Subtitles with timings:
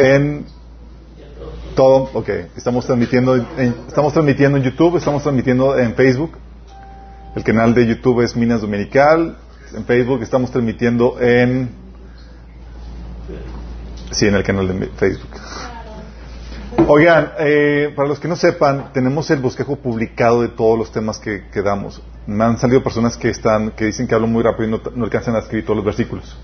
[0.00, 0.46] en
[1.74, 2.28] todo, ok.
[2.56, 6.32] Estamos transmitiendo, en, estamos transmitiendo en YouTube, estamos transmitiendo en Facebook.
[7.34, 9.36] El canal de YouTube es Minas Dominical.
[9.74, 11.70] En Facebook estamos transmitiendo en,
[14.10, 15.30] sí, en el canal de Facebook.
[16.88, 21.18] Oigan, eh, para los que no sepan, tenemos el bosquejo publicado de todos los temas
[21.18, 22.02] que, que damos.
[22.26, 25.04] Me han salido personas que están, que dicen que hablo muy rápido y no, no
[25.04, 26.36] alcanzan a escribir todos los versículos.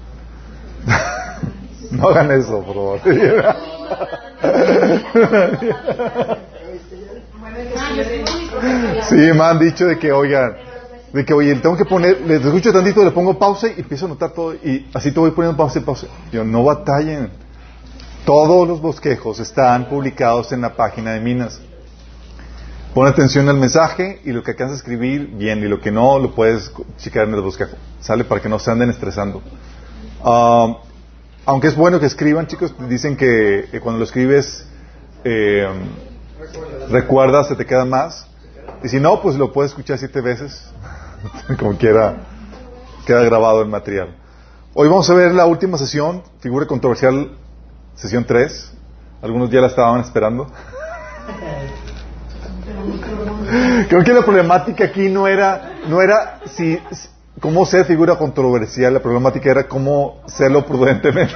[1.91, 3.01] no hagan eso, por favor.
[9.09, 10.57] sí, me han dicho de que, oigan,
[11.13, 14.09] de que, oye, tengo que poner, les escucho tantito, le pongo pausa y empiezo a
[14.11, 16.07] notar todo y así te voy poniendo pausa y pausa.
[16.33, 17.31] Yo, no batallen.
[18.25, 21.61] Todos los bosquejos están publicados en la página de Minas.
[22.93, 26.19] Pon atención al mensaje y lo que alcanzas a escribir, bien, y lo que no,
[26.19, 27.77] lo puedes checar en el bosquejo.
[28.01, 29.43] Sale para que no se anden estresando.
[30.25, 30.79] Ah,
[31.47, 34.67] aunque es bueno que escriban, chicos, dicen que, cuando lo escribes,
[35.23, 35.69] eh,
[36.91, 38.27] recuerdas, se te queda más.
[38.83, 40.69] Y si no, pues lo puedes escuchar siete veces,
[41.59, 42.17] como quiera,
[43.07, 44.17] queda grabado el material.
[44.75, 47.31] Hoy vamos a ver la última sesión, figura controversial,
[47.95, 48.73] sesión 3.
[49.23, 50.49] Algunos ya la estaban esperando.
[53.89, 56.79] Creo que la problemática aquí no era, no era si,
[57.41, 61.35] cómo ser figura controversial, la problemática era cómo serlo prudentemente.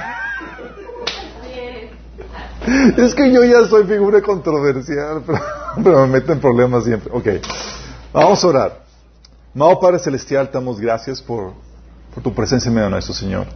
[2.97, 5.23] es que yo ya soy figura controversial,
[5.83, 7.11] pero, me meto en problemas siempre.
[7.13, 7.27] Ok,
[8.13, 8.81] vamos a orar.
[9.53, 11.53] Amado Padre Celestial, te damos gracias por,
[12.13, 13.47] por tu presencia en medio de nuestro Señor.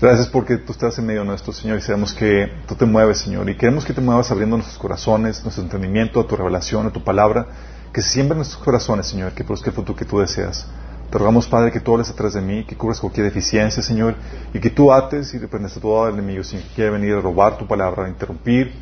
[0.00, 3.18] Gracias porque tú estás en medio de nuestro Señor y sabemos que tú te mueves,
[3.18, 3.48] Señor.
[3.48, 7.02] Y queremos que te muevas abriendo nuestros corazones, nuestro entendimiento, a tu revelación, a tu
[7.02, 7.46] palabra.
[7.94, 10.66] Que se siembren nuestros corazones, Señor, que produzca el fruto que tú deseas.
[11.10, 14.16] Te rogamos, Padre, que tú hables atrás de mí, que cubras cualquier deficiencia, Señor,
[14.52, 17.56] y que tú ates y reprendes a todo el enemigo, Señor, que venir a robar
[17.56, 18.72] tu palabra, a interrumpir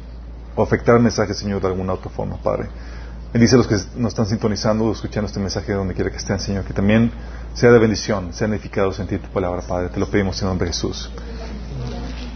[0.57, 2.69] o afectar el mensaje, Señor, de alguna otra forma, Padre.
[3.33, 6.17] Bendice a los que nos están sintonizando o escuchando este mensaje de donde quiera que
[6.17, 7.11] estén, Señor, que también
[7.53, 9.89] sea de bendición, sean edificados en ti tu palabra, Padre.
[9.89, 11.11] Te lo pedimos en nombre de Jesús.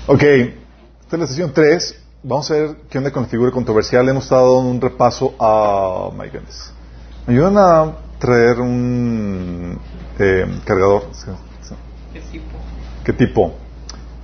[0.06, 2.02] Ok, esta es la sesión 3.
[2.24, 4.08] Vamos a ver qué onda con la figura controversial.
[4.08, 6.10] Hemos dando un repaso a...
[6.12, 6.72] my goodness.
[7.26, 9.78] ¿Me ayudan a traer un
[10.18, 11.10] eh, cargador?
[12.12, 12.58] ¿Qué tipo?
[13.04, 13.54] ¿Qué tipo?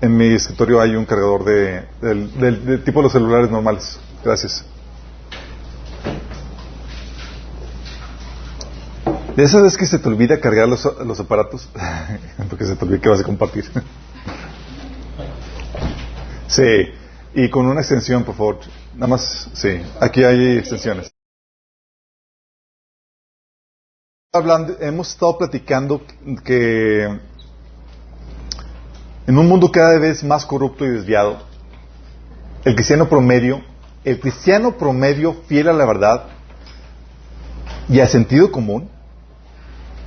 [0.01, 3.99] En mi escritorio hay un cargador de, del, del, del tipo de los celulares normales.
[4.25, 4.65] Gracias.
[9.37, 11.69] De esas veces que se te olvida cargar los, los aparatos,
[12.51, 13.65] porque se te olvida que vas a compartir.
[16.47, 16.63] sí,
[17.35, 18.59] y con una extensión, por favor.
[18.95, 21.14] Nada más, sí, aquí hay extensiones.
[24.37, 26.03] Hemos estado platicando
[26.45, 27.05] que
[29.29, 31.39] en un mundo cada vez más corrupto y desviado,
[32.65, 33.63] el cristiano promedio,
[34.03, 36.25] el cristiano promedio fiel a la verdad
[37.89, 38.91] y al sentido común,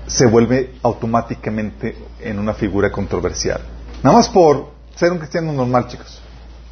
[0.07, 3.61] se vuelve automáticamente en una figura controversial.
[4.03, 6.21] Nada más por ser un cristiano normal, chicos.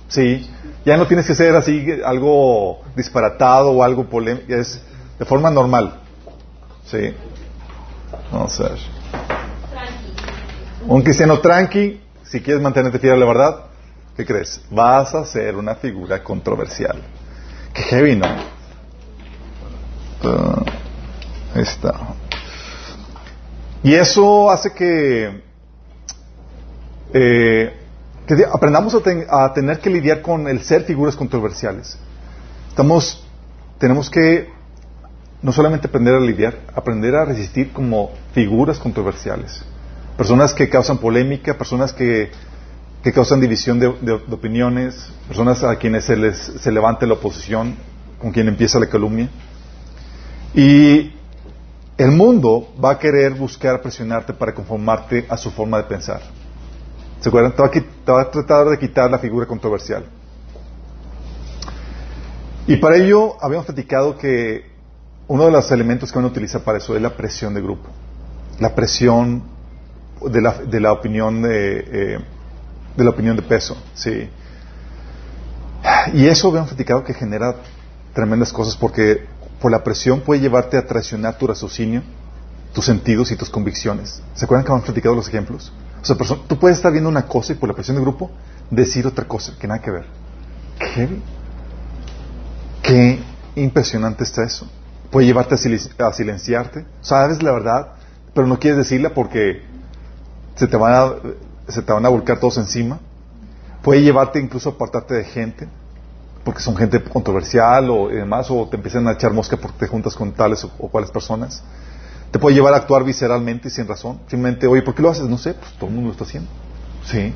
[0.10, 0.50] Sí,
[0.84, 4.82] ya no tienes que ser así algo disparatado o algo polémico, es
[5.18, 6.02] de forma normal.
[6.86, 7.14] Sí.
[8.32, 8.80] Vamos a ver.
[10.88, 13.66] Un cristiano tranqui, si quieres mantenerte fiel a la verdad,
[14.16, 14.62] ¿qué crees?
[14.70, 17.02] Vas a ser una figura controversial.
[17.74, 18.28] Qué heavy, ¿no?
[20.24, 20.66] Uh,
[21.56, 21.94] ahí está.
[23.84, 25.44] Y eso hace que,
[27.14, 27.74] eh,
[28.26, 31.98] que aprendamos a, a, tener que lidiar con el ser figuras controversiales.
[32.70, 33.24] Estamos,
[33.78, 34.55] tenemos que
[35.46, 39.64] no solamente aprender a lidiar, aprender a resistir como figuras controversiales.
[40.18, 42.32] Personas que causan polémica, personas que,
[43.04, 47.76] que causan división de, opiniones, personas a quienes se les se levante la oposición,
[48.20, 49.30] con quien empieza la calumnia.
[50.56, 51.14] Y
[52.00, 56.22] el mundo va a querer buscar presionarte para conformarte a su forma de pensar.
[57.20, 57.52] ¿Se acuerdan?
[57.52, 60.06] Te va, a, te va a tratar de quitar la figura controversial.
[62.66, 64.74] Y para ello habíamos platicado que
[65.28, 67.90] uno de los elementos que van a utilizar para eso es la presión de grupo.
[68.60, 69.44] La presión
[70.22, 72.20] de la, de la opinión de, eh,
[72.96, 73.78] de la opinión de peso.
[73.94, 74.30] Sí.
[76.14, 77.56] Y eso habíamos platicado que genera
[78.14, 79.26] tremendas cosas porque
[79.60, 82.04] por la presión puede llevarte a traicionar tu raciocinio,
[82.74, 84.22] tus sentidos y tus convicciones.
[84.36, 85.72] ¿Se acuerdan que hemos platicado los ejemplos?
[86.02, 86.16] O sea,
[86.48, 88.30] tú puedes estar viendo una cosa y por la presión de grupo
[88.70, 90.06] decir otra cosa que nada que ver.
[92.84, 93.20] Qué
[93.56, 94.68] impresionante está eso.
[95.16, 96.86] Puede llevarte a, silenciarte.
[97.00, 97.88] Sabes la verdad,
[98.34, 99.62] pero no quieres decirla porque
[100.56, 101.14] se te van a,
[101.72, 103.00] se te van a volcar todos encima.
[103.82, 105.70] Puede llevarte incluso a apartarte de gente,
[106.44, 110.18] porque son gente controversial o demás, o te empiezan a echar mosca porque te juntas
[110.18, 111.64] con tales o, o cuales personas.
[112.30, 114.20] Te puede llevar a actuar visceralmente y sin razón.
[114.28, 115.30] Simplemente, oye, ¿por qué lo haces?
[115.30, 116.50] No sé, pues todo el mundo lo está haciendo.
[117.06, 117.34] Sí.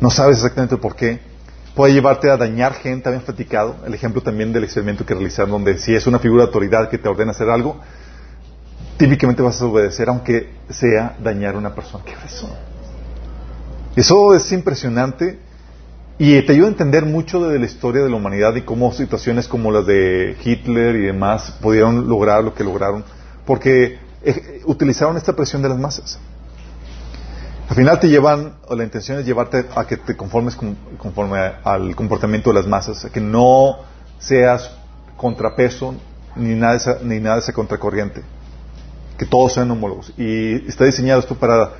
[0.00, 1.20] No sabes exactamente por qué.
[1.80, 3.76] Puede llevarte a dañar gente, habían platicado.
[3.86, 6.98] El ejemplo también del experimento que realizaron, donde si es una figura de autoridad que
[6.98, 7.80] te ordena hacer algo,
[8.98, 12.04] típicamente vas a obedecer aunque sea dañar a una persona.
[12.04, 12.54] ¿Qué es eso?
[13.96, 15.38] Eso es impresionante
[16.18, 19.48] y te ayuda a entender mucho de la historia de la humanidad y cómo situaciones
[19.48, 23.06] como las de Hitler y demás pudieron lograr lo que lograron,
[23.46, 26.18] porque eh, utilizaron esta presión de las masas.
[27.70, 30.58] Al final te llevan, o la intención es llevarte a que te conformes
[30.98, 33.78] conforme al comportamiento de las masas, a que no
[34.18, 34.72] seas
[35.16, 35.94] contrapeso
[36.34, 38.22] ni nada de esa, ni nada de esa contracorriente,
[39.16, 40.12] que todos sean homólogos.
[40.18, 41.70] Y está diseñado esto para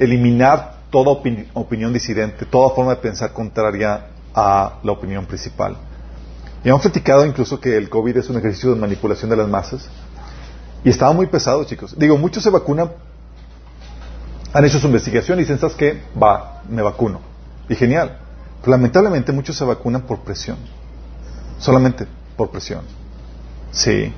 [0.00, 1.12] eliminar toda
[1.54, 5.76] opinión disidente, toda forma de pensar contraria a la opinión principal.
[6.64, 9.88] Y hemos platicado incluso que el COVID es un ejercicio de manipulación de las masas.
[10.82, 11.94] Y estaba muy pesado, chicos.
[11.96, 12.90] Digo, muchos se vacunan
[14.56, 16.00] han hecho su investigación y dicen, ¿sabes qué?
[16.20, 17.20] Va, me vacuno.
[17.68, 18.16] Y genial.
[18.62, 20.56] Pero lamentablemente muchos se vacunan por presión.
[21.58, 22.06] Solamente
[22.38, 22.80] por presión.
[23.70, 24.10] Sí.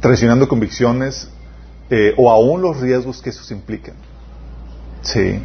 [0.00, 1.30] Traicionando convicciones
[1.88, 3.94] eh, o aún los riesgos que eso implican.
[5.00, 5.40] Sí.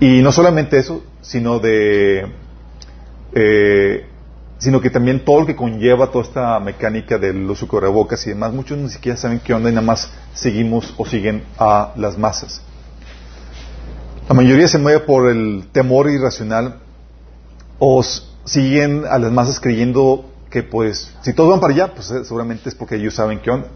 [0.00, 2.30] Y no solamente eso, sino de...
[3.32, 4.06] Eh,
[4.58, 8.52] sino que también todo lo que conlleva toda esta mecánica de los bocas y demás,
[8.52, 12.60] muchos ni siquiera saben qué onda y nada más seguimos o siguen a las masas.
[14.28, 16.76] La mayoría se mueve por el temor irracional
[17.78, 18.02] o
[18.44, 22.68] siguen a las masas creyendo que pues si todos van para allá, pues eh, seguramente
[22.68, 23.68] es porque ellos saben qué onda.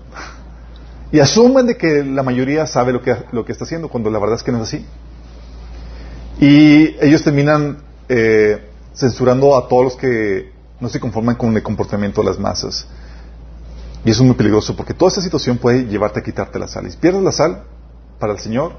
[1.13, 4.19] Y asumen de que la mayoría sabe lo que, lo que está haciendo, cuando la
[4.19, 4.87] verdad es que no es así.
[6.41, 7.79] Y ellos terminan
[8.09, 12.87] eh, censurando a todos los que no se conforman con el comportamiento de las masas.
[14.05, 16.87] Y eso es muy peligroso porque toda esa situación puede llevarte a quitarte la sal.
[16.87, 17.65] Y si pierdes la sal
[18.19, 18.73] para el Señor,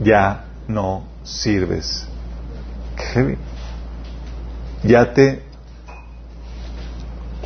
[0.00, 2.06] ya no sirves.
[2.96, 3.36] Qué
[4.84, 5.42] Ya te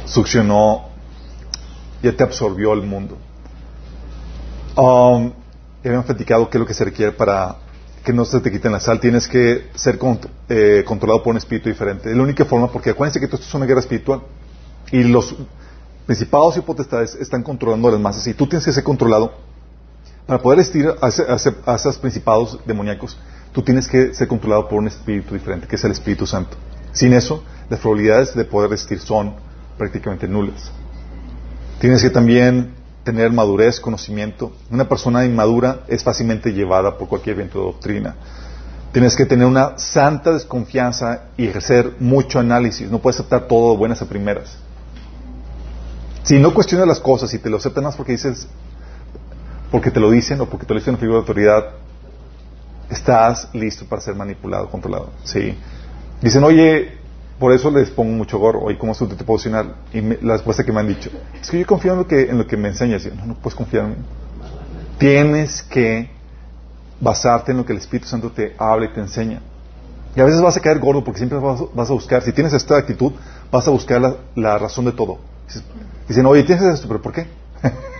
[0.05, 0.88] succionó,
[2.02, 3.16] ya te absorbió el mundo.
[4.76, 5.32] Um,
[5.84, 7.56] habíamos platicado qué es lo que se requiere para
[8.05, 9.00] que no se te quiten la sal.
[9.00, 9.99] Tienes que ser
[10.49, 12.10] eh, controlado por un espíritu diferente.
[12.10, 14.22] Es la única forma, porque acuérdense que esto es una guerra espiritual.
[14.93, 15.34] Y los
[16.06, 18.26] principados y potestades están controlando las masas.
[18.26, 19.32] Y tú tienes que ser controlado
[20.26, 21.09] para poder estir a,
[21.75, 23.17] esos principados demoníacos,
[23.53, 26.56] tú tienes que ser controlado por un espíritu diferente, que es el Espíritu Santo.
[26.93, 29.35] Sin eso, las probabilidades de poder resistir son
[29.76, 30.71] prácticamente nulas.
[31.81, 34.53] Tienes que también tener madurez, conocimiento.
[34.71, 38.15] Una persona inmadura es fácilmente llevada por cualquier viento de doctrina.
[38.93, 42.91] Tienes que tener una santa desconfianza y hacer mucho análisis.
[42.91, 44.56] No puedes aceptar todo de buenas a primeras.
[46.23, 48.47] Si no cuestionas las cosas y te lo aceptas más porque dices,
[49.75, 51.71] porque te lo dicen o porque te lo dicen una figura de autoridad,
[52.88, 55.11] estás listo para ser manipulado, controlado.
[55.25, 55.59] Sí.
[56.23, 56.93] Dicen, oye,
[57.41, 59.75] por eso les pongo mucho gorro, oye, ¿cómo se te posicionar?
[59.93, 61.11] Y la respuesta que me han dicho,
[61.43, 63.05] es que yo confío en lo que, en lo que me enseñas.
[63.17, 63.97] no, no puedes confiar en mí.
[64.97, 66.09] Tienes que
[67.00, 69.41] basarte en lo que el Espíritu Santo te habla y te enseña.
[70.15, 72.77] Y a veces vas a caer gordo porque siempre vas, a buscar, si tienes esta
[72.77, 73.11] actitud,
[73.51, 75.19] vas a buscar la, la razón de todo.
[76.06, 77.27] Dicen, oye, tienes esto, pero ¿por qué?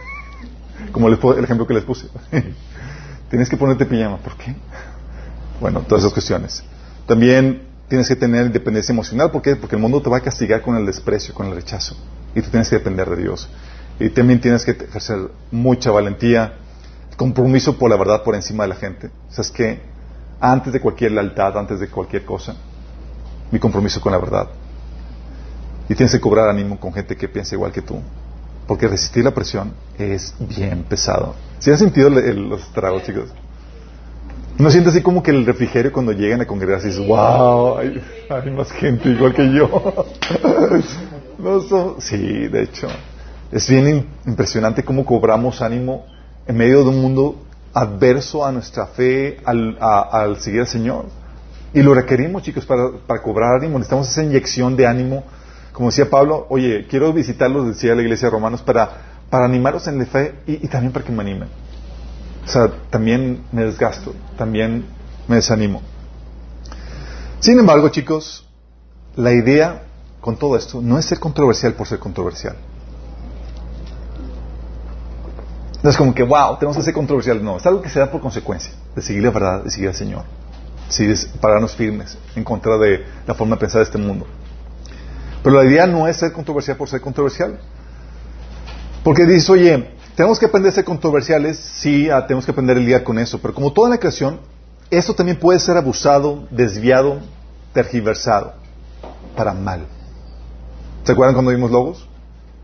[0.95, 2.07] Como el ejemplo que les puse.
[3.29, 4.19] tienes que ponerte pijama.
[4.19, 4.55] ¿Por qué?
[5.61, 6.63] Bueno, todas esas cuestiones.
[7.05, 9.33] También tienes que tener independencia emocional.
[9.33, 9.57] ¿Por qué?
[9.57, 11.97] Porque el mundo te va a castigar con el desprecio, con el rechazo.
[12.37, 13.49] Y tú tienes que depender de Dios.
[13.99, 15.19] Y también tienes que ejercer
[15.51, 16.59] mucha valentía,
[17.17, 19.11] compromiso por la verdad por encima de la gente.
[19.31, 19.81] O sea, es que
[20.39, 22.55] antes de cualquier lealtad, antes de cualquier cosa,
[23.51, 24.49] mi compromiso con la verdad.
[25.89, 28.01] Y tienes que cobrar ánimo con gente que piensa igual que tú.
[28.67, 31.35] Porque resistir la presión es bien pesado.
[31.59, 33.31] ¿Si han sentido los tragos, chicos?
[34.57, 38.01] ¿No siente así como que el refrigerio cuando llegan a congregarse dices, wow, hay,
[38.53, 40.07] más gente igual que yo?
[41.39, 42.89] no Sí, de hecho.
[43.51, 46.07] Es bien impresionante cómo cobramos ánimo
[46.47, 47.37] en medio de un mundo
[47.73, 51.07] adverso a nuestra fe, al, al seguir al Señor.
[51.73, 53.79] Y lo requerimos, chicos, para, para cobrar ánimo.
[53.79, 55.25] Necesitamos esa inyección de ánimo
[55.75, 58.89] como decía Pablo, oye, quiero visitarlos, decía la iglesia de Romanos, para,
[59.29, 61.49] para animarlos en la fe y, también para que me animen.
[62.45, 64.87] O sea, también me desgasto, también
[65.27, 65.83] me desanimo.
[67.41, 68.49] Sin embargo, chicos,
[69.17, 69.83] la idea
[70.21, 72.55] con todo esto no es ser controversial por ser controversial.
[75.83, 77.43] No es como que, wow, tenemos que ser controversial.
[77.45, 79.97] No, es algo que se da por consecuencia de seguir la verdad, de seguir al
[79.97, 80.23] Señor.
[80.89, 84.25] Sí, es pararnos firmes en contra de la forma de pensar de este mundo.
[85.45, 87.61] Pero la idea no es ser controversial por ser controversial.
[89.05, 92.81] Porque dices, oye, tenemos que aprender a ser controversiales, sí, ah, tenemos que aprender a
[92.81, 94.41] lidiar con eso, pero como toda la creación,
[94.91, 97.19] esto también puede ser abusado, desviado,
[97.75, 98.55] tergiversado,
[99.37, 99.87] para mal.
[101.03, 102.09] ¿Se acuerdan cuando vimos logos?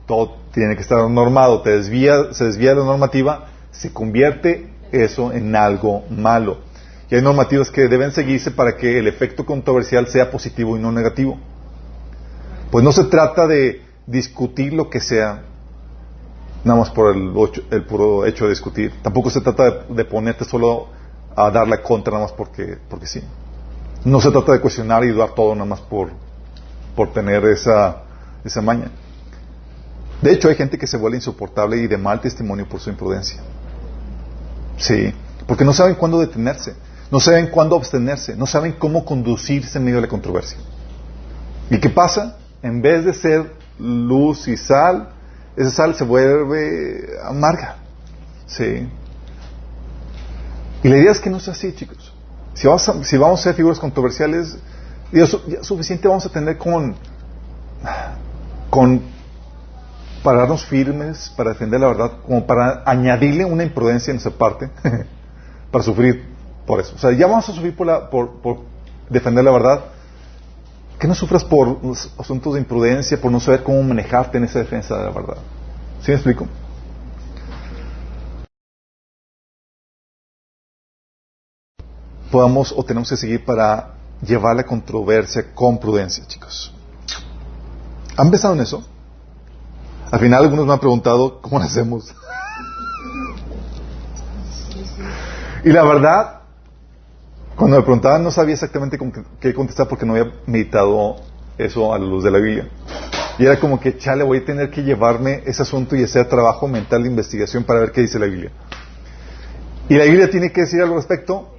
[0.06, 5.54] Todo tiene que estar normado, desvía, se desvía de la normativa, se convierte eso en
[5.54, 6.60] algo malo.
[7.10, 10.90] Y hay normativas que deben seguirse para que el efecto controversial sea positivo y no
[10.90, 11.38] negativo.
[12.70, 15.42] Pues no se trata de discutir lo que sea,
[16.64, 17.32] nada más por el,
[17.70, 18.92] el puro hecho de discutir.
[19.02, 20.88] Tampoco se trata de, ponerte solo
[21.34, 23.22] a dar la contra nada más porque, porque sí.
[24.04, 26.10] No se trata de cuestionar y dudar todo nada más por,
[26.94, 28.02] por tener esa,
[28.44, 28.90] esa maña.
[30.22, 33.40] De hecho, hay gente que se vuelve insoportable y de mal testimonio por su imprudencia.
[34.76, 35.12] Sí,
[35.46, 36.74] porque no saben cuándo detenerse,
[37.10, 40.58] no saben cuándo abstenerse, no saben cómo conducirse en medio de la controversia.
[41.70, 42.38] ¿Y qué pasa?
[42.62, 45.10] En vez de ser luz y sal,
[45.56, 47.76] esa sal se vuelve amarga.
[48.46, 48.88] Sí.
[50.82, 52.12] Y la idea es que no sea así, chicos.
[52.54, 54.58] Si vamos a, si vamos a ser figuras controversiales,
[55.12, 56.94] Dios, suficiente vamos a tener con,
[58.68, 59.02] con
[60.22, 64.70] pararnos firmes para defender la verdad, como para añadirle una imprudencia en esa parte,
[65.70, 66.24] para sufrir
[66.66, 66.94] por eso.
[66.94, 68.58] O sea, ya vamos a sufrir por, la, por, por
[69.08, 69.84] defender la verdad.
[71.00, 71.78] Que no sufras por
[72.18, 75.38] asuntos de imprudencia, por no saber cómo manejarte en esa defensa de la verdad.
[76.02, 76.46] ¿Sí me explico?
[82.30, 86.74] Podamos o tenemos que seguir para llevar la controversia con prudencia, chicos.
[88.18, 88.84] ¿Han pensado en eso?
[90.10, 92.14] Al final algunos me han preguntado, ¿cómo lo hacemos?
[95.64, 96.39] y la verdad,
[97.60, 98.98] cuando me preguntaban no sabía exactamente
[99.38, 101.16] qué contestar porque no había meditado
[101.58, 102.66] eso a la luz de la Biblia.
[103.38, 106.66] Y era como que, chale, voy a tener que llevarme ese asunto y hacer trabajo
[106.66, 108.50] mental de investigación para ver qué dice la Biblia.
[109.90, 111.54] ¿Y la Biblia tiene que decir algo al respecto?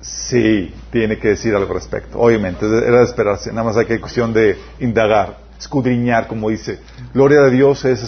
[0.00, 2.18] Sí, tiene que decir algo al respecto.
[2.18, 3.50] Obviamente, era de esperarse.
[3.50, 6.78] Nada más hay que cuestión de indagar escudriñar, como dice.
[7.12, 8.02] Gloria de Dios es,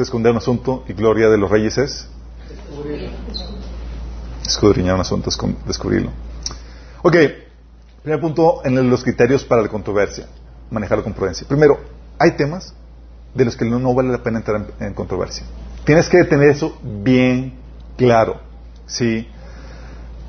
[0.00, 2.08] esconder un asunto y gloria de los reyes es
[4.44, 6.10] escudriñar un asunto, es descubrirlo.
[7.02, 7.16] Ok,
[8.02, 10.26] primer punto en los criterios para la controversia,
[10.70, 11.46] manejarlo con prudencia.
[11.48, 11.80] Primero,
[12.18, 12.74] hay temas
[13.34, 15.46] de los que no, vale la pena entrar en, controversia.
[15.84, 17.54] Tienes que tener eso bien
[17.96, 18.40] claro.
[18.86, 19.26] ¿sí?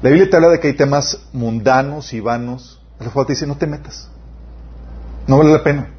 [0.02, 2.82] La Biblia te habla de que hay temas mundanos y vanos.
[2.98, 4.10] Pero te dice, no te metas.
[5.28, 5.90] No vale la pena.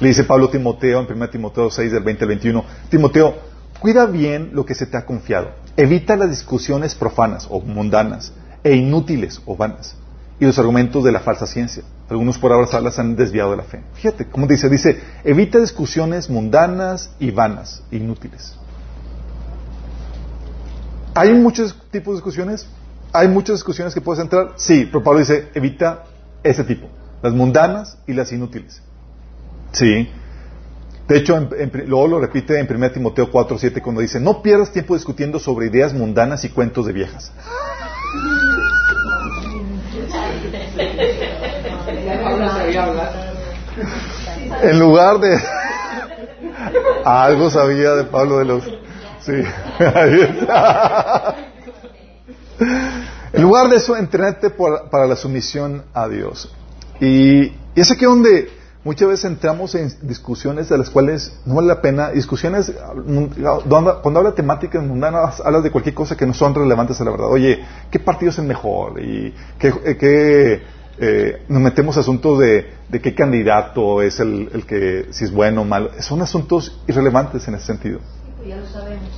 [0.00, 3.34] Le dice Pablo Timoteo en 1 Timoteo 6 del 20 al 21, Timoteo,
[3.80, 5.50] cuida bien lo que se te ha confiado.
[5.76, 8.32] Evita las discusiones profanas o mundanas
[8.62, 9.96] e inútiles o vanas
[10.40, 11.82] y los argumentos de la falsa ciencia.
[12.08, 13.82] Algunos por ahora las han desviado de la fe.
[13.94, 18.54] Fíjate, cómo dice, dice, evita discusiones mundanas y vanas, inútiles.
[21.14, 22.66] ¿Hay muchos tipos de discusiones?
[23.12, 24.52] ¿Hay muchas discusiones que puedes entrar?
[24.56, 26.04] Sí, pero Pablo dice, evita
[26.42, 26.88] ese tipo,
[27.22, 28.80] las mundanas y las inútiles.
[29.72, 30.08] Sí.
[31.08, 31.48] De hecho,
[31.86, 35.66] luego lo repite en 1 Timoteo 4, 7 cuando dice, no pierdas tiempo discutiendo sobre
[35.66, 37.32] ideas mundanas y cuentos de viejas.
[44.62, 45.38] En lugar de...
[47.04, 48.64] Algo sabía de Pablo de los...
[49.20, 49.32] Sí.
[53.32, 56.54] en lugar de eso, entrenate para la sumisión a Dios.
[57.00, 58.50] Y, y es aquí donde
[58.84, 62.72] muchas veces entramos en discusiones de las cuales no vale la pena, discusiones,
[63.68, 67.28] cuando habla temáticas mundanas, hablas de cualquier cosa que no son relevantes a la verdad.
[67.28, 69.00] Oye, ¿qué partido es el mejor?
[69.02, 70.62] ¿Y qué,
[71.00, 75.62] eh, nos metemos asuntos de, de, qué candidato es el, el, que, si es bueno
[75.62, 75.90] o malo?
[76.00, 78.00] Son asuntos irrelevantes en ese sentido.
[78.46, 79.08] ya lo sabemos.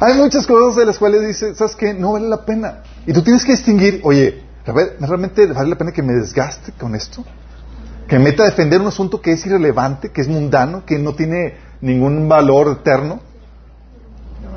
[0.00, 1.92] Hay muchas cosas de las cuales dices, ¿sabes qué?
[1.92, 2.82] No vale la pena.
[3.06, 7.24] Y tú tienes que distinguir, oye, ¿realmente vale la pena que me desgaste con esto?
[8.08, 11.14] Que me meta a defender un asunto que es irrelevante, que es mundano, que no
[11.14, 13.20] tiene ningún valor eterno.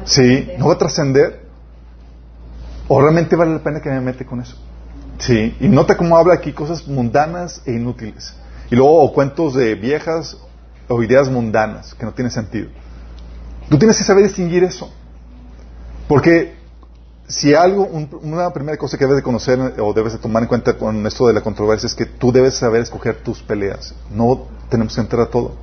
[0.05, 1.42] Sí, no va a trascender.
[2.87, 4.57] ¿O realmente vale la pena que me mete con eso?
[5.19, 8.33] Sí, y nota cómo habla aquí cosas mundanas e inútiles.
[8.69, 10.37] Y luego cuentos de viejas
[10.87, 12.69] o ideas mundanas que no tienen sentido.
[13.69, 14.91] Tú tienes que saber distinguir eso.
[16.07, 16.55] Porque
[17.27, 17.83] si algo,
[18.21, 21.27] una primera cosa que debes de conocer o debes de tomar en cuenta con esto
[21.27, 23.95] de la controversia es que tú debes saber escoger tus peleas.
[24.11, 25.53] No tenemos que entrar a todo.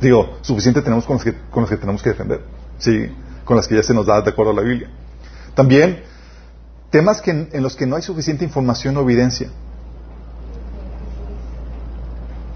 [0.00, 2.42] Digo, suficiente tenemos con los que, con los que tenemos que defender.
[2.78, 3.10] Sí.
[3.44, 4.88] con las que ya se nos da de acuerdo a la Biblia.
[5.54, 6.02] También
[6.90, 9.48] temas que, en los que no hay suficiente información o evidencia.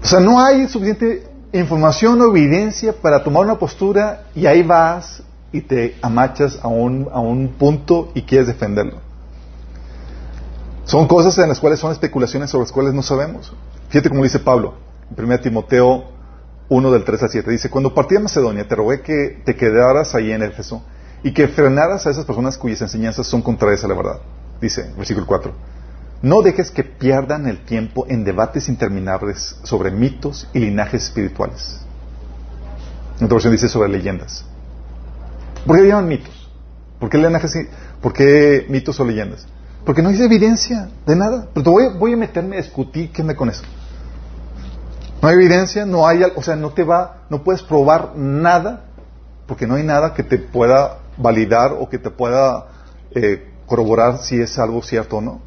[0.01, 5.23] O sea, no hay suficiente información o evidencia para tomar una postura y ahí vas
[5.51, 8.99] y te amachas a un, a un punto y quieres defenderlo.
[10.85, 13.51] Son cosas en las cuales son especulaciones sobre las cuales no sabemos.
[13.89, 14.75] Fíjate como dice Pablo,
[15.15, 16.05] en 1 Timoteo
[16.69, 17.51] 1 del 3 al 7.
[17.51, 20.83] Dice, cuando partí a Macedonia te rogué que te quedaras ahí en Éfeso
[21.23, 24.19] y que frenaras a esas personas cuyas enseñanzas son contrarias a la verdad.
[24.61, 25.51] Dice, versículo 4.
[26.21, 31.81] No dejes que pierdan el tiempo en debates interminables sobre mitos y linajes espirituales.
[33.19, 34.45] En otra versión dice sobre leyendas.
[35.65, 36.49] ¿Por qué llaman mitos?
[36.99, 37.67] ¿Por qué linajes,
[38.01, 39.47] por qué mitos o leyendas?
[39.85, 41.47] Porque no hay evidencia de nada.
[41.53, 43.63] Pero voy, voy a meterme a discutir qué me con eso.
[45.21, 48.85] No hay evidencia, no hay, o sea, no te va, no puedes probar nada,
[49.47, 52.67] porque no hay nada que te pueda validar o que te pueda
[53.11, 55.41] eh, corroborar si es algo cierto o no.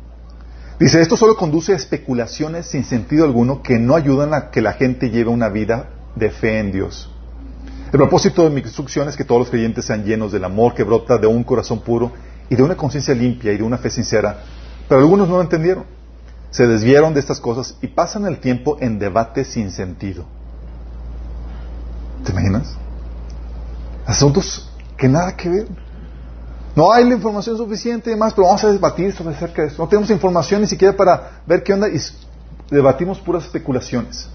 [0.78, 4.72] Dice, esto solo conduce a especulaciones sin sentido alguno que no ayudan a que la
[4.72, 7.10] gente lleve una vida de fe en Dios.
[7.92, 10.84] El propósito de mi instrucción es que todos los creyentes sean llenos del amor que
[10.84, 12.12] brota de un corazón puro
[12.48, 14.42] y de una conciencia limpia y de una fe sincera,
[14.88, 15.84] pero algunos no lo entendieron
[16.50, 20.24] se desviaron de estas cosas y pasan el tiempo en debate sin sentido.
[22.24, 22.74] ¿Te imaginas?
[24.04, 24.69] Asuntos
[25.00, 25.66] que nada que ver.
[26.76, 29.82] No hay la información suficiente y demás, pero vamos a debatir sobre acerca de eso.
[29.82, 31.98] No tenemos información ni siquiera para ver qué onda y
[32.70, 34.28] debatimos puras especulaciones.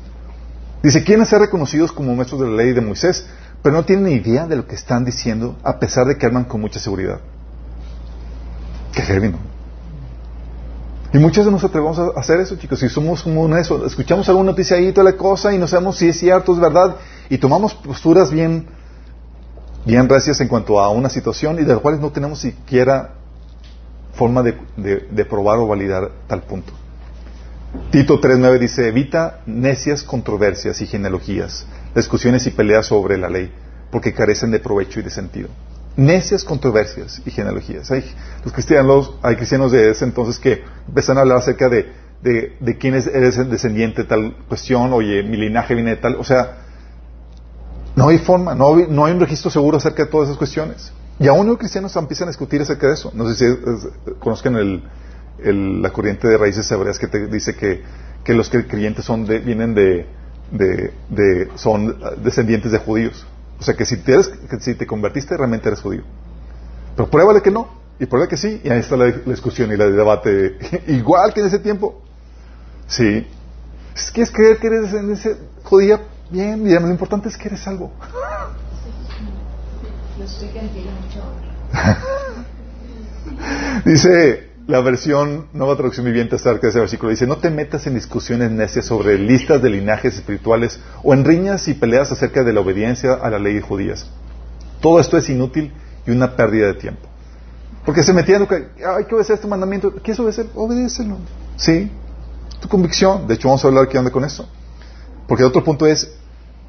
[0.81, 3.27] Dice, quieren ser reconocidos como maestros de la ley de Moisés,
[3.61, 6.45] pero no tienen ni idea de lo que están diciendo, a pesar de que arman
[6.45, 7.19] con mucha seguridad.
[8.91, 9.33] Qué heavy,
[11.13, 12.77] y muchos de nos atrevemos a hacer eso, chicos.
[12.79, 15.65] Si somos como uno de eso, escuchamos alguna noticia ahí, toda la cosa, y no
[15.65, 16.97] sabemos si es cierto, es verdad,
[17.29, 18.67] y tomamos posturas bien,
[19.85, 23.11] bien recias en cuanto a una situación y de las cuales no tenemos siquiera
[24.13, 26.73] forma de, de probar o validar tal punto.
[27.91, 33.51] Tito 3.9 dice, evita necias controversias y genealogías, discusiones y peleas sobre la ley,
[33.91, 35.49] porque carecen de provecho y de sentido
[35.97, 37.89] necias controversias y genealogías.
[37.91, 38.03] Hay,
[38.43, 42.95] los cristianos, hay cristianos de ese entonces que empiezan a hablar acerca de, de, quién
[42.95, 46.64] es, eres el descendiente de tal cuestión, oye, mi linaje viene de tal, o sea,
[47.95, 50.91] no hay forma, no hay, un registro seguro acerca de todas esas cuestiones.
[51.17, 53.11] Y aún los cristianos empiezan a discutir acerca de eso.
[53.13, 57.83] No sé si conozcan el, la corriente de raíces hebreas que te dice que,
[58.23, 60.07] que los creyentes son de, vienen de,
[61.55, 63.25] son descendientes de judíos.
[63.59, 64.17] O sea que si te,
[64.59, 66.03] si te convertiste realmente eres judío.
[66.97, 69.85] Pero pruébale que no, y pruébale que sí, y ahí está la, discusión y la
[69.89, 70.57] debate.
[70.87, 72.01] Igual que en ese tiempo.
[72.87, 73.25] Sí.
[74.13, 76.01] ¿Quieres creer que eres en ese judía?
[76.29, 77.91] Bien, bien, lo importante es que eres algo.
[83.85, 87.11] Dice la versión Nueva Traducción Viviente acerca de ese versículo.
[87.11, 91.67] Dice, no te metas en discusiones necias sobre listas de linajes espirituales o en riñas
[91.67, 94.09] y peleas acerca de la obediencia a la ley judías.
[94.81, 95.71] Todo esto es inútil
[96.07, 97.07] y una pérdida de tiempo.
[97.85, 99.91] Porque se metían que hay que obedecer este mandamiento.
[99.91, 100.47] ¿Quieres obedecer?
[100.55, 101.17] Obedécelo.
[101.55, 101.91] Sí.
[102.59, 103.27] Tu convicción.
[103.27, 104.49] De hecho, vamos a hablar qué onda con eso.
[105.27, 106.11] Porque el otro punto es,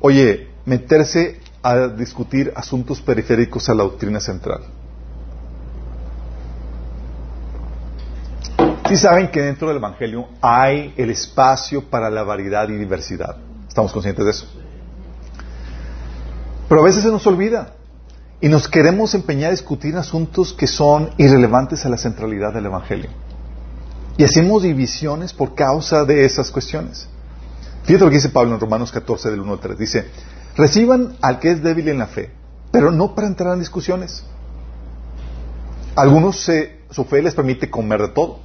[0.00, 4.62] oye, meterse a discutir asuntos periféricos a la doctrina central.
[8.88, 13.36] Sí saben que dentro del Evangelio hay el espacio para la variedad y diversidad.
[13.68, 14.46] Estamos conscientes de eso.
[16.68, 17.74] Pero a veces se nos olvida
[18.40, 23.10] y nos queremos empeñar a discutir asuntos que son irrelevantes a la centralidad del Evangelio.
[24.18, 27.08] Y hacemos divisiones por causa de esas cuestiones.
[27.86, 29.78] Fíjate lo que dice Pablo en Romanos 14 del 1 al 3.
[29.78, 30.06] Dice,
[30.56, 32.32] reciban al que es débil en la fe,
[32.72, 34.24] pero no para entrar en discusiones.
[35.94, 36.50] Algunos
[36.90, 38.40] su fe les permite comer de todo,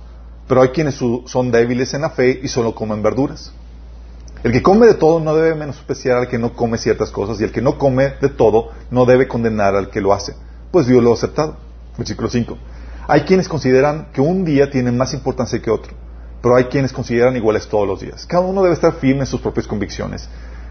[0.48, 3.52] pero hay quienes son débiles en la fe y solo comen verduras.
[4.44, 7.44] El que come de todo no debe menospreciar al que no come ciertas cosas y
[7.44, 10.36] el que no come de todo no debe condenar al que lo hace,
[10.72, 11.58] pues Dios lo ha aceptado.
[11.98, 12.58] Versículo 5.
[13.08, 15.94] Hay quienes consideran que un día tiene más importancia que otro,
[16.42, 18.26] pero hay quienes consideran iguales todos los días.
[18.26, 20.28] Cada uno debe estar firme en sus propias convicciones.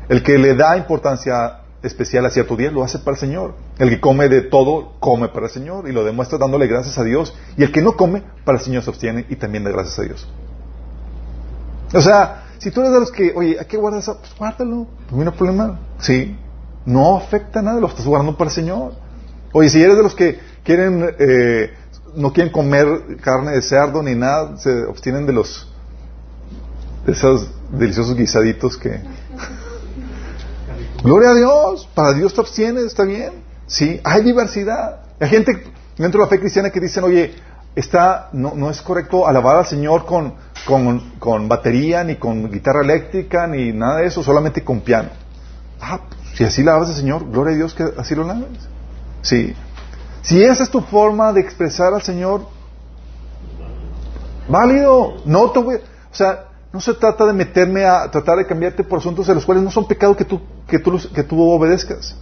[0.09, 3.55] El que le da importancia especial a cierto día, lo hace para el Señor.
[3.79, 7.05] El que come de todo, come para el Señor y lo demuestra dándole gracias a
[7.05, 7.35] Dios.
[7.57, 10.03] Y el que no come, para el Señor se abstiene y también da gracias a
[10.03, 10.29] Dios.
[11.95, 14.19] O sea, si tú eres de los que, oye, ¿a qué guardas eso?
[14.19, 15.81] Pues guárdalo, no hay problema.
[15.99, 16.37] Sí,
[16.85, 18.93] no afecta nada, lo estás guardando para el Señor.
[19.53, 21.73] Oye, si eres de los que quieren, eh,
[22.14, 22.87] no quieren comer
[23.20, 25.68] carne de cerdo ni nada, se abstienen de los,
[27.07, 29.01] de esos deliciosos guisaditos que
[31.03, 33.33] Gloria a Dios, para Dios te abstienes, está bien.
[33.66, 35.01] Sí, hay diversidad.
[35.18, 35.64] Hay gente
[35.96, 37.35] dentro de la fe cristiana que dicen, oye,
[37.75, 40.35] está, no, no es correcto alabar al Señor con,
[40.66, 45.09] con, con, batería, ni con guitarra eléctrica, ni nada de eso, solamente con piano.
[45.81, 46.01] Ah,
[46.35, 48.49] si así la alabas al Señor, gloria a Dios que así lo alabas.
[49.23, 49.55] Sí.
[50.23, 52.43] Si esa es tu forma de expresar al Señor,
[54.51, 55.15] válido.
[55.25, 58.99] No te voy, o sea, no se trata de meterme a tratar de cambiarte por
[58.99, 62.17] asuntos de los cuales no son pecados que tú, que tú, que tú obedezcas.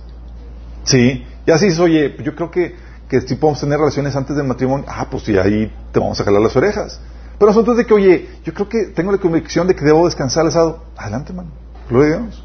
[0.85, 1.27] Sí.
[1.47, 2.77] Y así dices, oye, yo creo que,
[3.09, 6.25] que si podemos tener relaciones antes del matrimonio, ah, pues sí, ahí te vamos a
[6.25, 7.01] jalar las orejas.
[7.39, 10.45] Pero asuntos de que, oye, yo creo que tengo la convicción de que debo descansar
[10.47, 10.85] el sábado.
[10.97, 11.51] Adelante, hermano.
[11.89, 12.45] Gloria a Dios.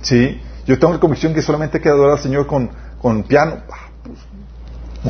[0.00, 0.40] Sí.
[0.66, 2.70] Yo tengo la convicción que solamente hay que adorar al Señor con,
[3.00, 3.58] con piano.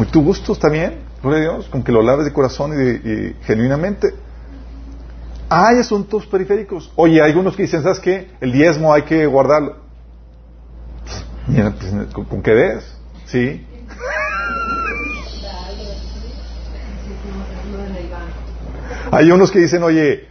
[0.04, 1.00] Tu gusto, bien.
[1.22, 1.68] Gloria Dios.
[1.68, 4.14] Con que lo laves de corazón y, y genuinamente.
[5.48, 6.92] Hay asuntos periféricos.
[6.96, 8.30] Oye, hay algunos que dicen, ¿sabes qué?
[8.40, 9.76] El diezmo hay que guardarlo.
[11.46, 12.96] Pues, ¿con, ¿con qué ves?
[13.26, 13.66] ¿Sí?
[19.12, 20.26] Hay unos que dicen, oye,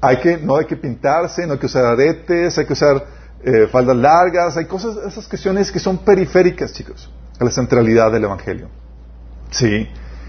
[0.00, 3.04] hay que, no hay que pintarse, no hay que usar aretes, hay que usar
[3.42, 7.10] eh, faldas largas, hay cosas, esas cuestiones que son periféricas, chicos,
[7.44, 8.68] la centralidad del Evangelio.
[9.50, 9.88] Sí.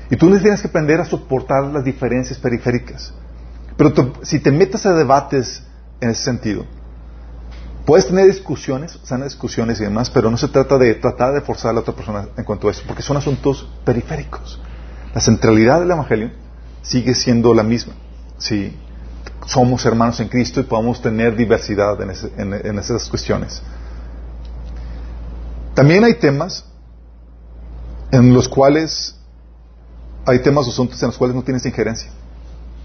[0.09, 3.13] Y tú tienes que aprender a soportar las diferencias periféricas.
[3.77, 5.63] Pero si te metes a debates
[6.01, 6.65] en ese sentido,
[7.85, 11.71] puedes tener discusiones, sanas discusiones y demás, pero no se trata de tratar de forzar
[11.71, 14.59] a la otra persona en cuanto a eso, porque son asuntos periféricos.
[15.13, 16.31] La centralidad del Evangelio
[16.81, 17.93] sigue siendo la misma.
[18.37, 18.77] Sí,
[19.45, 23.61] somos hermanos en Cristo y podemos tener diversidad en, esas cuestiones.
[25.73, 26.65] También hay temas
[28.11, 29.15] en los cuales
[30.25, 32.11] hay temas o asuntos en los cuales no tienes injerencia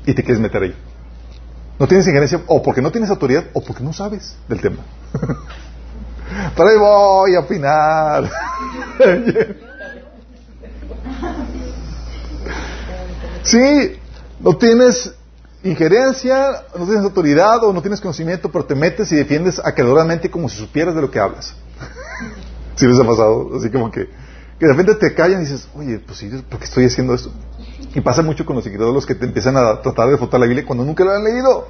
[0.05, 0.75] y te quieres meter ahí.
[1.79, 4.79] No tienes injerencia o porque no tienes autoridad o porque no sabes del tema.
[6.57, 8.31] Pero ahí voy a opinar.
[13.43, 13.99] sí,
[14.41, 15.15] no tienes
[15.63, 20.49] injerencia, no tienes autoridad o no tienes conocimiento, pero te metes y defiendes acreedoramente como
[20.49, 21.55] si supieras de lo que hablas.
[22.77, 23.51] ¿Sí les ha pasado?
[23.57, 24.09] Así como que,
[24.59, 27.31] que de repente te callan y dices, oye, pues sí, ¿por qué estoy haciendo esto?
[27.95, 30.65] Y pasa mucho con los los que te empiezan a tratar de fotar la Biblia
[30.67, 31.69] cuando nunca la han leído.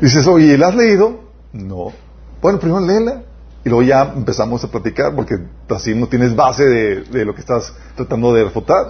[0.00, 1.20] Dices, oye, ¿la has leído?
[1.52, 1.92] No.
[2.40, 3.22] Bueno, primero léela.
[3.64, 5.36] Y luego ya empezamos a platicar porque
[5.70, 8.88] así no tienes base de, de lo que estás tratando de refutar.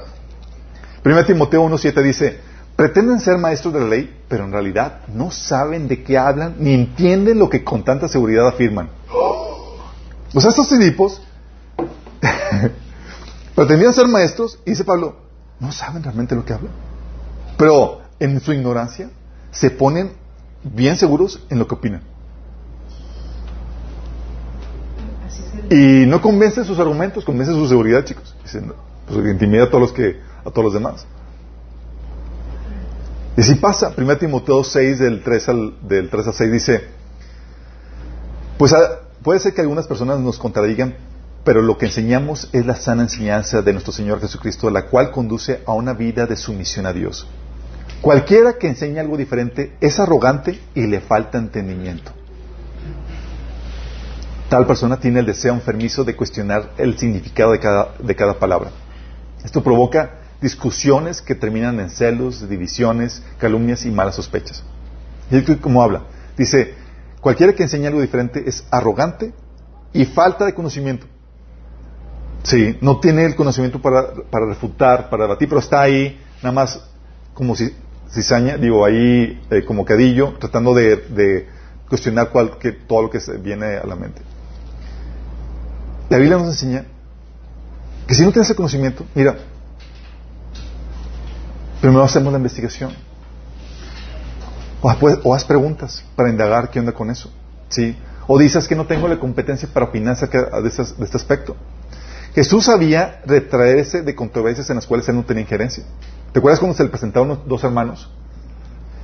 [1.02, 2.40] Primero Timoteo 1.7 dice,
[2.74, 6.74] pretenden ser maestros de la ley, pero en realidad no saben de qué hablan ni
[6.74, 8.88] entienden lo que con tanta seguridad afirman.
[10.34, 11.22] O sea, estos tipos
[13.54, 15.16] pretendían ser maestros y dice Pablo,
[15.60, 16.72] no saben realmente lo que hablan.
[17.56, 19.10] Pero en su ignorancia
[19.50, 20.12] se ponen
[20.62, 22.02] bien seguros en lo que opinan.
[25.70, 28.34] Y no convencen sus argumentos, convencen su seguridad, chicos.
[28.42, 28.72] Dicen,
[29.06, 31.06] pues intimida a todos los que, a todos los demás.
[33.37, 36.84] Y si pasa, 1 Timoteo 6, del 3 al, del 3 al 6 dice,
[38.58, 40.94] pues ah, puede ser que algunas personas nos contradigan,
[41.44, 45.61] pero lo que enseñamos es la sana enseñanza de nuestro Señor Jesucristo, la cual conduce
[45.66, 47.26] a una vida de sumisión a Dios.
[48.00, 52.12] Cualquiera que enseñe algo diferente es arrogante y le falta entendimiento.
[54.48, 58.70] Tal persona tiene el deseo enfermizo de cuestionar el significado de cada, de cada palabra.
[59.44, 64.62] Esto provoca discusiones que terminan en celos, divisiones, calumnias y malas sospechas.
[65.30, 65.37] ¿Y
[65.78, 66.02] habla?
[66.37, 66.74] Dice,
[67.20, 69.33] cualquiera que enseñe algo diferente es arrogante
[69.92, 71.07] y falta de conocimiento.
[72.44, 76.80] Sí, no tiene el conocimiento para, para refutar, para debatir, pero está ahí nada más
[77.33, 77.74] como si
[78.12, 81.48] cizaña, digo, ahí eh, como cadillo, tratando de, de
[81.88, 84.22] cuestionar cual, que, todo lo que se viene a la mente.
[86.11, 86.85] La Biblia nos enseña
[88.07, 89.37] que si no tienes el conocimiento, mira,
[91.85, 92.92] Primero hacemos la investigación.
[94.80, 97.30] O, haz preguntas para indagar qué onda con eso.
[97.68, 97.94] ¿Sí?
[98.26, 101.54] O dices que no tengo la competencia para opinar acerca de, este aspecto.
[102.34, 105.84] Jesús sabía retraerse de controversias en las cuales él no tenía injerencia.
[106.32, 108.10] ¿Te acuerdas cuando se le presentaron dos hermanos?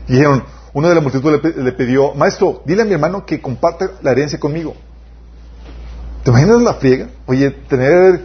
[0.08, 3.86] Y dijeron, uno de la multitud le, pidió, maestro, dile a mi hermano que comparte
[4.02, 4.74] la herencia conmigo.
[6.24, 7.08] ¿Te imaginas la friega?
[7.26, 8.20] Oye, tener,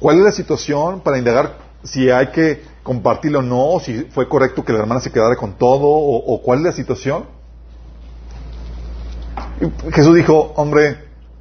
[0.00, 4.64] ¿cuál es la situación para indagar si hay que compartirlo o no, si fue correcto
[4.64, 7.24] que la hermana se quedara con todo, o, cuál es la situación.
[9.92, 10.96] Jesús dijo, hombre,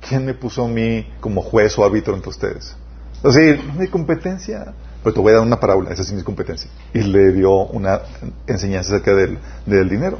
[0.07, 2.75] ¿quién me puso a mí como juez o árbitro entre ustedes?
[3.23, 6.69] Decir, no hay competencia, pero te voy a dar una parábola, esa sí es competencia.
[6.93, 8.01] Y le dio una
[8.47, 10.19] enseñanza acerca del, del dinero.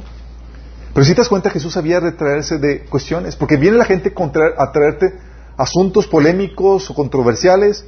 [0.92, 4.12] Pero si te das cuenta, Jesús sabía retraerse de cuestiones, porque viene la gente
[4.58, 5.14] a traerte
[5.56, 7.84] asuntos polémicos o controversiales,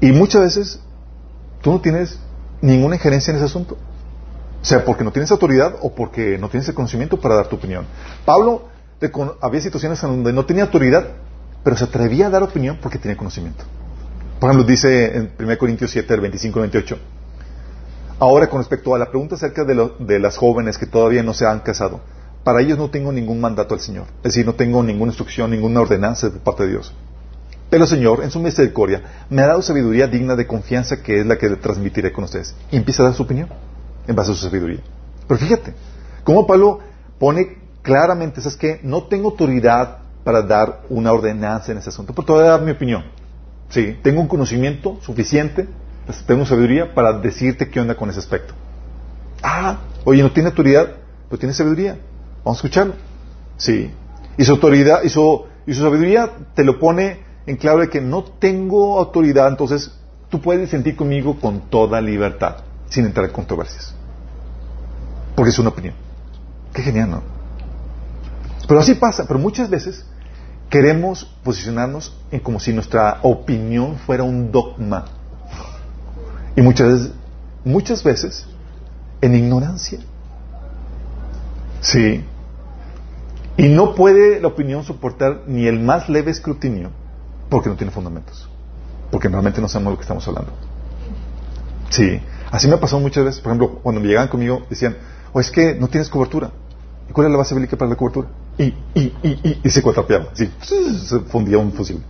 [0.00, 0.80] Y muchas veces
[1.62, 2.18] tú no tienes
[2.60, 3.76] ninguna injerencia en ese asunto.
[4.60, 7.56] O sea, porque no tienes autoridad o porque no tienes el conocimiento para dar tu
[7.56, 7.86] opinión.
[8.24, 8.68] Pablo
[9.40, 11.06] había situaciones en donde no tenía autoridad,
[11.62, 13.64] pero se atrevía a dar opinión porque tenía conocimiento.
[14.38, 16.98] Por ejemplo, dice en 1 Corintios 7, 25 28.
[18.18, 21.46] Ahora, con respecto a la pregunta acerca de, de, las jóvenes que todavía no se
[21.46, 22.00] han casado,
[22.44, 24.06] para ellos no tengo ningún mandato al Señor.
[24.18, 26.94] Es decir, no tengo ninguna instrucción, ninguna ordenanza de parte de Dios.
[27.68, 31.26] Pero el Señor, en su misericordia, me ha dado sabiduría digna de confianza que es
[31.26, 32.54] la que le transmitiré con ustedes.
[32.70, 33.48] Y empieza a dar su opinión
[34.06, 34.80] en base a su sabiduría.
[35.26, 35.74] Pero fíjate,
[36.22, 36.80] cómo Pablo
[37.18, 42.26] pone claramente, es que no tengo autoridad para dar una ordenanza en ese asunto, pero
[42.26, 43.04] te voy a dar mi opinión.
[43.68, 45.68] Sí, tengo un conocimiento suficiente,
[46.06, 48.54] pues, tengo sabiduría para decirte qué onda con ese aspecto.
[49.42, 50.88] Ah, oye, no tiene autoridad,
[51.28, 51.98] pero tiene sabiduría.
[52.44, 52.94] Vamos a escucharlo.
[53.56, 53.90] Sí.
[54.38, 58.00] Y su autoridad, y su, y su sabiduría te lo pone en clave de que
[58.00, 59.92] no tengo autoridad, entonces
[60.28, 63.94] tú puedes sentir conmigo con toda libertad, sin entrar en controversias.
[65.34, 65.94] Porque es una opinión.
[66.72, 67.22] Qué genial, ¿no?
[68.66, 70.04] Pero así pasa, pero muchas veces
[70.70, 75.06] queremos posicionarnos en como si nuestra opinión fuera un dogma.
[76.56, 77.12] Y muchas veces,
[77.64, 78.46] muchas veces
[79.20, 80.00] en ignorancia.
[81.80, 82.24] Sí.
[83.56, 86.90] Y no puede la opinión soportar ni el más leve escrutinio
[87.48, 88.48] porque no tiene fundamentos.
[89.10, 90.52] Porque realmente no sabemos lo que estamos hablando.
[91.90, 92.20] Sí.
[92.50, 93.40] Así me ha pasado muchas veces.
[93.40, 94.96] Por ejemplo, cuando me llegaban conmigo, decían,
[95.32, 96.50] o es que no tienes cobertura.
[97.08, 98.28] ¿Y cuál es la base bíblica para la cobertura?
[98.58, 100.28] Y, y, y, se cuatrapeaba.
[100.32, 102.02] Sí, se fundía un fusible.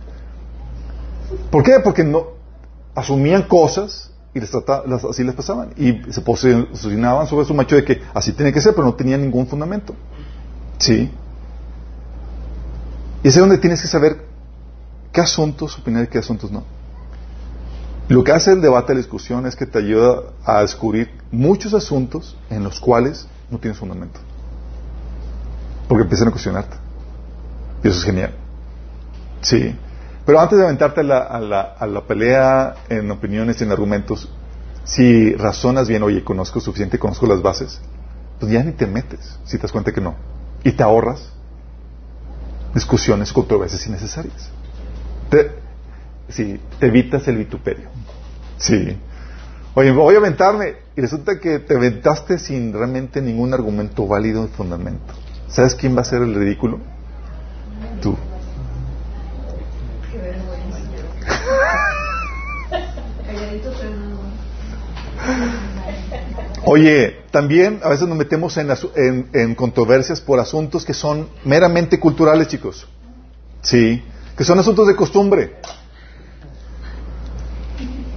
[1.51, 1.73] ¿Por qué?
[1.83, 2.27] Porque no
[2.95, 5.73] asumían cosas y les las, así les pasaban.
[5.77, 9.21] Y se posicionaban sobre su macho de que así tiene que ser, pero no tenían
[9.21, 9.93] ningún fundamento.
[10.77, 11.11] ¿Sí?
[13.23, 14.25] Y es donde tienes que saber
[15.11, 16.63] qué asuntos opinar y qué asuntos no.
[18.07, 22.37] Lo que hace el debate, la discusión, es que te ayuda a descubrir muchos asuntos
[22.49, 24.19] en los cuales no tienes fundamento.
[25.87, 26.77] Porque empiezan a cuestionarte.
[27.83, 28.31] Y eso es genial.
[29.41, 29.75] Sí.
[30.25, 31.17] Pero antes de aventarte a la,
[31.79, 34.29] a la, pelea en opiniones y en argumentos,
[34.83, 37.79] si razonas bien, oye, conozco suficiente, conozco las bases,
[38.39, 40.15] pues ya ni te metes, si te das cuenta que no.
[40.63, 41.29] Y te ahorras
[42.73, 44.49] discusiones, controversias innecesarias.
[45.29, 45.51] Te,
[46.29, 47.89] sí, te evitas el vituperio.
[48.57, 48.97] Sí.
[49.75, 50.75] Oye, voy a aventarme.
[50.95, 55.13] Y resulta que te aventaste sin realmente ningún argumento válido y fundamento.
[55.49, 56.79] ¿Sabes quién va a ser el ridículo?
[58.01, 58.15] Tú.
[66.65, 72.87] Oye, también a veces nos metemos en, controversias por asuntos que son meramente culturales, chicos.
[73.61, 74.03] Sí,
[74.37, 75.55] que son asuntos de costumbre.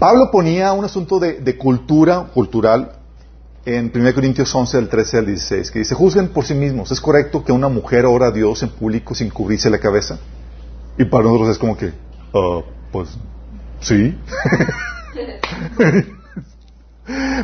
[0.00, 2.99] Pablo ponía un asunto de, de cultura, cultural,
[3.76, 7.00] en 1 Corintios 11, del 13 al 16, que dice, juzguen por sí mismos, ¿es
[7.00, 10.18] correcto que una mujer ora a Dios en público sin cubrirse la cabeza?
[10.98, 11.92] Y para nosotros es como que,
[12.32, 13.10] uh, pues,
[13.80, 14.18] sí.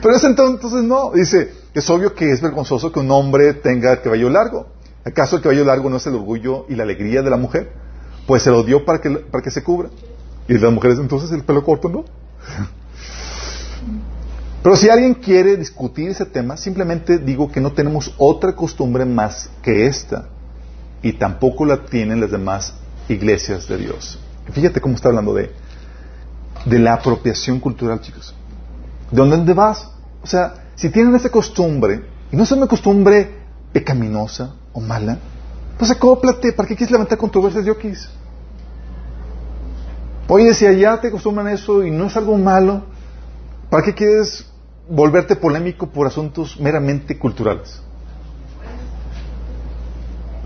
[0.03, 4.03] Pero ese entonces no, dice, es obvio que es vergonzoso que un hombre tenga el
[4.03, 4.67] cabello largo.
[5.05, 7.73] ¿Acaso el cabello largo no es el orgullo y la alegría de la mujer?
[8.27, 9.91] Pues se lo dio para que, para que se cubra.
[10.49, 12.05] Y las mujeres entonces el pelo corto, ¿no?
[14.67, 19.49] Pero si alguien quiere discutir ese tema, simplemente digo que no tenemos otra costumbre más
[19.63, 20.27] que esta.
[21.03, 22.75] Y tampoco la tienen las demás
[23.09, 24.19] iglesias de Dios.
[24.51, 25.53] Fíjate cómo está hablando de,
[26.65, 28.35] de la apropiación cultural, chicos.
[29.13, 29.89] ¿De dónde vas?
[30.21, 32.03] O sea, si tienen esa costumbre,
[32.33, 33.37] y no es una costumbre
[33.73, 35.17] pecaminosa o mala,
[35.79, 36.53] pues acóplate.
[36.55, 38.09] ¿Para qué quieres levantar controversias de Oquis?
[40.27, 42.83] Oye, si allá te acostumbran eso y no es algo malo,
[43.71, 44.45] ¿para qué quieres
[44.89, 47.81] volverte polémico por asuntos meramente culturales.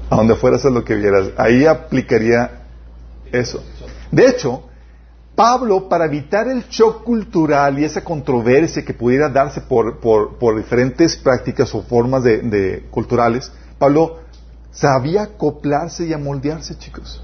[0.08, 1.30] A donde fueras a lo que vieras.
[1.36, 2.62] Ahí aplicaría
[3.30, 3.62] eso.
[4.10, 4.64] De hecho,
[5.34, 11.16] Pablo, para evitar el shock cultural y esa controversia que pudiera darse por, por, diferentes
[11.16, 14.18] prácticas o formas de, culturales, Pablo
[14.72, 17.22] sabía acoplarse y amoldearse, chicos.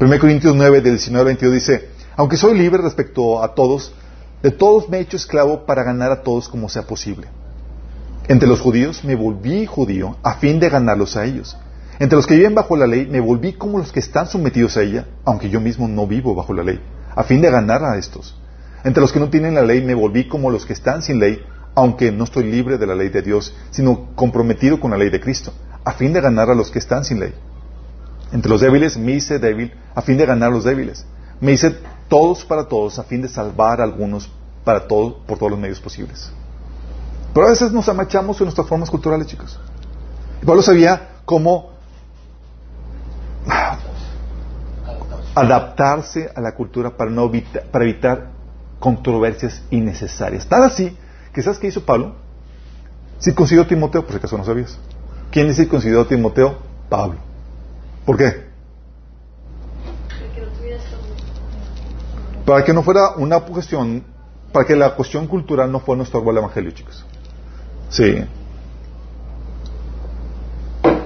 [0.00, 3.92] 1 Corintios 9, del 19 al 22 dice, aunque soy libre respecto a todos,
[4.42, 7.28] de todos me he hecho esclavo para ganar a todos como sea posible.
[8.28, 11.56] Entre los judíos me volví judío a fin de ganarlos a ellos.
[11.98, 14.82] Entre los que viven bajo la ley me volví como los que están sometidos a
[14.82, 16.80] ella, aunque yo mismo no vivo bajo la ley,
[17.14, 18.36] a fin de ganar a estos.
[18.84, 21.40] Entre los que no tienen la ley me volví como los que están sin ley,
[21.74, 25.20] aunque no estoy libre de la ley de Dios, sino comprometido con la ley de
[25.20, 25.52] Cristo,
[25.84, 27.32] a fin de ganar a los que están sin ley.
[28.32, 31.06] Entre los débiles me hice débil a fin de ganar a los débiles.
[31.40, 31.76] Me hice
[32.08, 34.30] todos para todos, a fin de salvar a algunos
[34.64, 36.30] para todos, por todos los medios posibles.
[37.32, 39.58] Pero a veces nos amachamos en nuestras formas culturales, chicos.
[40.42, 41.70] Y Pablo sabía cómo
[45.34, 47.30] adaptarse a la cultura para, no
[47.70, 48.30] para evitar
[48.78, 50.46] controversias innecesarias.
[50.46, 50.96] Tal así
[51.32, 52.14] que ¿sabes qué hizo Pablo?
[53.20, 54.78] Circuncidó a Timoteo, por si acaso no sabías.
[55.30, 56.56] ¿Quién circuncidó a Timoteo?
[56.88, 57.18] Pablo.
[58.06, 58.45] ¿Por qué?
[62.46, 64.04] Para que no fuera una cuestión,
[64.52, 67.04] para que la cuestión cultural no fuera nuestro al evangelio, chicos.
[67.90, 68.24] Sí.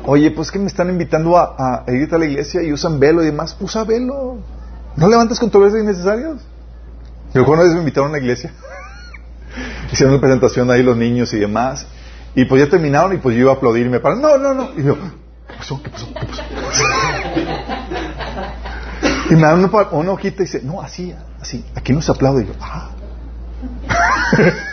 [0.05, 1.55] Oye, pues que me están invitando a,
[1.87, 3.57] a ir a la iglesia y usan velo y demás.
[3.59, 4.38] Usa velo.
[4.96, 6.42] No levantes controversias innecesarias.
[7.33, 8.53] Yo una vez me invitaron a la iglesia.
[9.92, 11.87] Hicieron una presentación ahí los niños y demás.
[12.35, 13.90] Y pues ya terminaron y pues yo iba a aplaudir y.
[13.90, 14.70] No, no, no.
[14.76, 15.83] Y yo, ¿qué pasó?
[15.83, 16.07] ¿Qué pasó?
[16.07, 16.42] ¿Qué pasó?
[19.31, 21.64] y me dan una, una, hojita y dice, no, así, así.
[21.74, 22.44] Aquí no se aplaude.
[22.44, 22.90] Y yo, ah.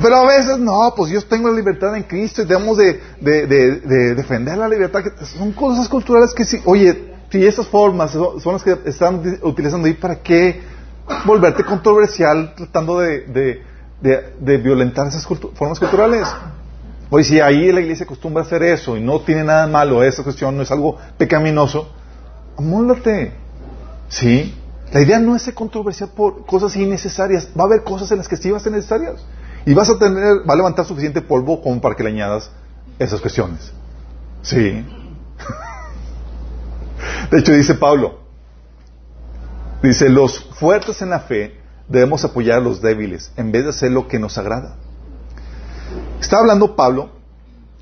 [0.00, 3.00] Pero a veces no, pues yo tengo la libertad en Cristo y debemos de,
[4.14, 5.02] defender la libertad.
[5.36, 9.94] Son cosas culturales que sí, oye, si esas formas son las que están utilizando ahí,
[9.94, 10.60] ¿para qué
[11.24, 13.62] volverte controversial tratando de,
[14.62, 16.28] violentar esas formas culturales?
[17.10, 20.56] Oye, si ahí la iglesia acostumbra hacer eso y no tiene nada malo esa cuestión,
[20.56, 21.90] no es algo pecaminoso,
[22.56, 23.32] amólate.
[24.08, 24.54] ¿Sí?
[24.92, 27.48] La idea no es ser controversial por cosas innecesarias.
[27.58, 29.24] Va a haber cosas en las que sí van a ser necesarias.
[29.66, 32.50] Y vas a tener, va a levantar suficiente polvo como para que le añadas
[32.98, 33.72] esas cuestiones.
[34.42, 34.58] Sí.
[37.30, 38.20] De hecho, dice Pablo,
[39.82, 43.92] dice, los fuertes en la fe debemos apoyar a los débiles en vez de hacer
[43.92, 44.76] lo que nos agrada.
[46.20, 47.10] Está hablando Pablo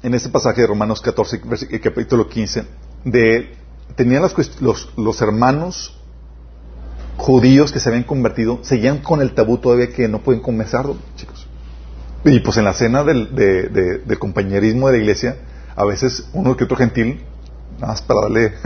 [0.02, 1.40] en este pasaje de Romanos 14,
[1.80, 2.64] capítulo 15,
[3.04, 3.56] de,
[3.96, 4.22] tenían
[4.60, 5.98] los, los hermanos
[7.16, 11.46] judíos que se habían convertido, seguían con el tabú todavía que no pueden conversarlo, chicos.
[12.24, 15.38] Y pues en la cena del, de, compañerismo de la iglesia,
[15.74, 17.24] a veces uno que otro gentil,
[17.80, 18.52] nada más para darle...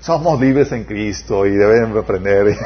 [0.00, 2.56] Somos libres en Cristo y deben aprender.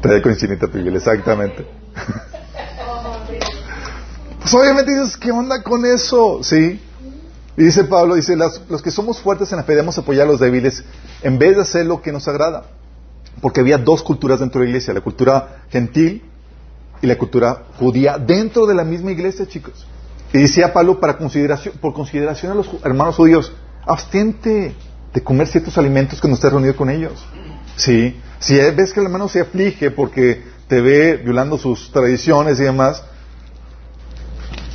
[0.00, 1.77] Trae con chinita pibil, exactamente.
[4.50, 6.42] Pues obviamente dices, ¿qué onda con eso?
[6.42, 6.80] Sí.
[7.56, 10.40] Y dice Pablo, dice, los que somos fuertes en la fe debemos apoyar a los
[10.40, 10.84] débiles
[11.22, 12.64] en vez de hacer lo que nos agrada.
[13.42, 16.22] Porque había dos culturas dentro de la iglesia, la cultura gentil
[17.02, 19.86] y la cultura judía dentro de la misma iglesia, chicos.
[20.32, 23.52] Y decía Pablo, para por consideración a los hermanos judíos,
[23.86, 24.74] abstente
[25.12, 27.24] de comer ciertos alimentos que no estés reunido con ellos.
[27.76, 28.18] ¿Sí?
[28.38, 33.02] Si ves que el hermano se aflige porque te ve violando sus tradiciones y demás,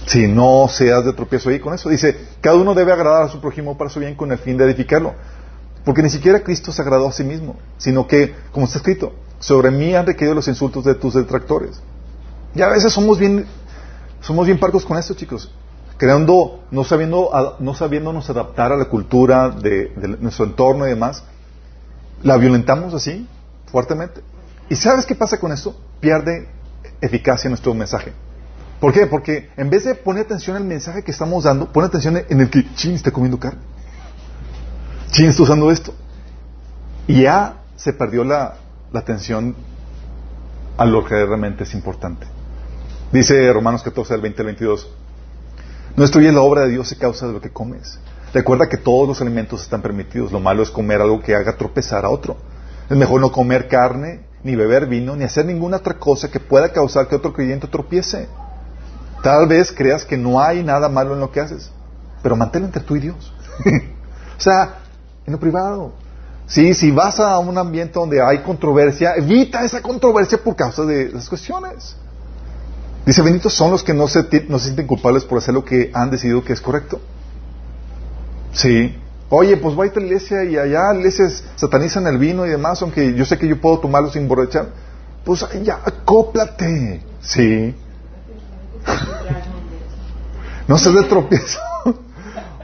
[0.06, 1.90] si no seas de tropiezo ahí con eso.
[1.90, 4.66] Dice, cada uno debe agradar a su prójimo para su bien con el fin de
[4.66, 5.14] edificarlo.
[5.84, 9.72] Porque ni siquiera Cristo se agradó a sí mismo, sino que, como está escrito, sobre
[9.72, 11.82] mí han requerido los insultos de tus detractores.
[12.56, 13.46] Y a veces somos bien,
[14.22, 15.52] somos bien parcos con esto, chicos.
[15.98, 21.24] Creando, no, sabiendo, no sabiéndonos adaptar a la cultura de, nuestro entorno y demás,
[22.22, 23.28] la violentamos así,
[23.66, 24.22] fuertemente.
[24.70, 25.76] ¿Y sabes qué pasa con esto?
[26.00, 26.48] Pierde
[27.02, 28.14] eficacia nuestro mensaje.
[28.84, 29.08] ¿Por qué?
[29.08, 32.50] Porque en vez de poner atención al mensaje que estamos dando, pone atención en el
[32.50, 33.62] que Chin está comiendo carne.
[35.12, 35.94] Chin está usando esto.
[37.08, 38.58] Y ya se perdió la,
[38.94, 39.56] atención
[40.76, 42.28] a lo que realmente es importante.
[43.14, 44.90] Dice Romanos 14, del 20 al 22.
[45.96, 48.00] No destruyes la obra de Dios a causa de lo que comes.
[48.34, 50.34] Recuerda que todos los alimentos están permitidos.
[50.34, 52.36] Lo malo es comer algo que haga tropezar a otro.
[52.90, 56.74] Es mejor no comer carne, ni beber vino, ni hacer ninguna otra cosa que pueda
[56.74, 58.28] causar que otro creyente tropiece.
[59.24, 61.72] Tal vez creas que no hay nada malo en lo que haces,
[62.22, 63.34] pero manténlo entre tú y Dios.
[64.38, 64.80] o sea,
[65.26, 65.94] en lo privado.
[66.46, 71.10] Sí, si vas a un ambiente donde hay controversia, evita esa controversia por causa de
[71.10, 71.96] las cuestiones.
[73.06, 75.90] Dice, benditos son los que no se, no se sienten culpables por hacer lo que
[75.94, 77.00] han decidido que es correcto.
[78.52, 78.94] Sí.
[79.30, 83.14] Oye, pues va a la iglesia y allá iglesias satanizan el vino y demás, aunque
[83.14, 84.68] yo sé que yo puedo tomarlo sin borrachar.
[85.24, 87.02] Pues ya, acóplate.
[87.22, 87.74] Sí.
[90.68, 91.60] no se de tropiezo.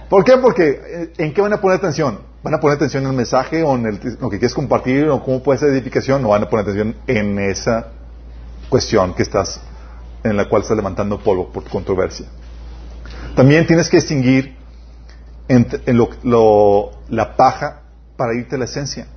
[0.09, 0.37] ¿Por qué?
[0.37, 2.19] Porque eh, ¿en qué van a poner atención?
[2.41, 5.23] ¿Van a poner atención en el mensaje o en el, lo que quieres compartir o
[5.23, 6.25] cómo puede ser edificación?
[6.25, 7.87] ¿O van a poner atención en esa
[8.69, 9.59] cuestión que estás
[10.23, 12.27] en la cual estás levantando polvo por controversia.
[13.35, 14.55] También tienes que distinguir
[15.47, 15.67] en,
[16.23, 17.81] lo, la paja
[18.15, 19.07] para irte a la esencia.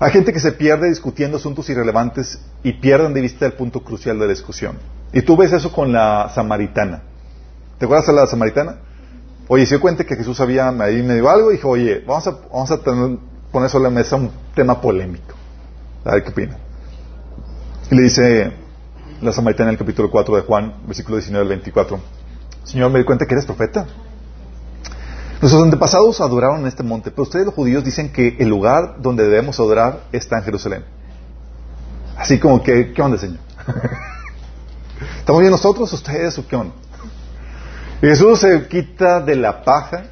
[0.00, 4.18] Hay gente que se pierde discutiendo asuntos irrelevantes y pierden de vista el punto crucial
[4.18, 4.78] de la discusión.
[5.12, 7.02] Y tú ves eso con la samaritana.
[7.78, 8.76] ¿Te acuerdas de la samaritana?
[9.48, 12.32] oye, se dio cuenta que Jesús había ahí medio algo y dijo, oye, vamos a,
[12.52, 12.78] vamos a
[13.50, 15.34] poner sobre la mesa un tema polémico.
[16.04, 16.56] A ver qué opina.
[17.90, 18.52] Y le dice
[19.20, 21.98] la samaritana en el capítulo 4 de Juan, versículo 19 al 24,
[22.64, 23.86] Señor, me di cuenta que eres profeta.
[25.40, 29.24] Nuestros antepasados adoraron en este monte, pero ustedes los judíos dicen que el lugar donde
[29.24, 30.84] debemos adorar está en Jerusalén.
[32.16, 33.38] Así como que, ¿qué onda, Señor?
[35.18, 36.74] ¿Estamos bien nosotros, ustedes o qué onda?
[38.02, 40.04] Y Jesús se quita de la paja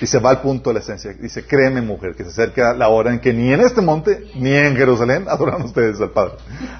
[0.00, 1.12] y se va al punto de la esencia.
[1.12, 4.52] Dice, créeme mujer, que se acerca la hora en que ni en este monte ni
[4.52, 6.34] en Jerusalén adoran ustedes al Padre.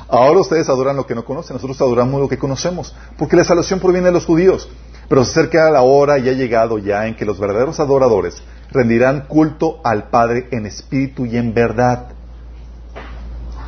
[0.09, 3.81] Ahora ustedes adoran lo que no conocen, nosotros adoramos lo que conocemos, porque la salvación
[3.81, 4.68] proviene de los judíos.
[5.09, 9.27] Pero se acerca la hora y ha llegado ya en que los verdaderos adoradores rendirán
[9.27, 12.09] culto al Padre en espíritu y en verdad.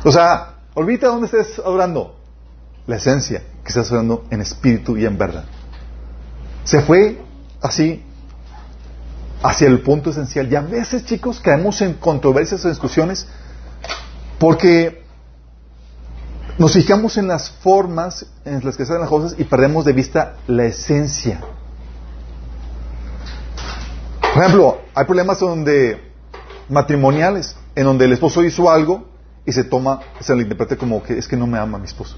[0.05, 2.22] O sea, olvídate dónde estés adorando.
[2.87, 5.45] La esencia que estás adorando en espíritu y en verdad.
[6.63, 7.21] Se fue
[7.61, 8.03] así
[9.43, 10.51] hacia el punto esencial.
[10.51, 13.27] Y a veces, chicos, caemos en controversias o discusiones
[14.39, 15.03] porque
[16.57, 19.93] nos fijamos en las formas en las que se hacen las cosas y perdemos de
[19.93, 21.41] vista la esencia.
[24.33, 26.11] Por ejemplo, hay problemas donde
[26.69, 29.05] matrimoniales, en donde el esposo hizo algo
[29.45, 32.15] y se toma, se le interpreta como que es que no me ama mi esposo.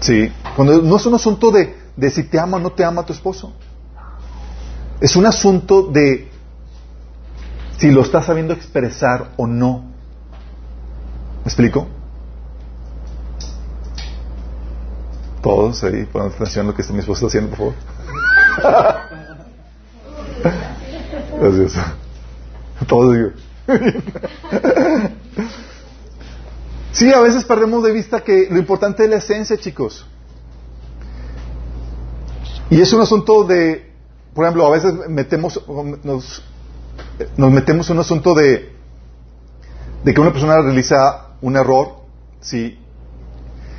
[0.00, 3.04] Sí, cuando no es un asunto de, de si te ama o no te ama
[3.04, 3.52] tu esposo.
[5.00, 6.30] Es un asunto de
[7.78, 9.84] si lo estás sabiendo expresar o no.
[11.44, 11.86] ¿Me explico?
[15.42, 17.74] Todos ahí, ponen atención a lo que mi esposo está haciendo, por favor.
[21.40, 21.84] Gracias.
[22.86, 23.30] Todos digo.
[26.92, 30.06] Sí, a veces perdemos de vista que lo importante es la esencia, chicos.
[32.70, 33.92] Y es un asunto de,
[34.34, 35.62] por ejemplo, a veces metemos,
[36.02, 36.42] nos,
[37.36, 38.72] nos metemos en un asunto de,
[40.04, 42.00] de que una persona realiza un error,
[42.40, 42.78] ¿sí?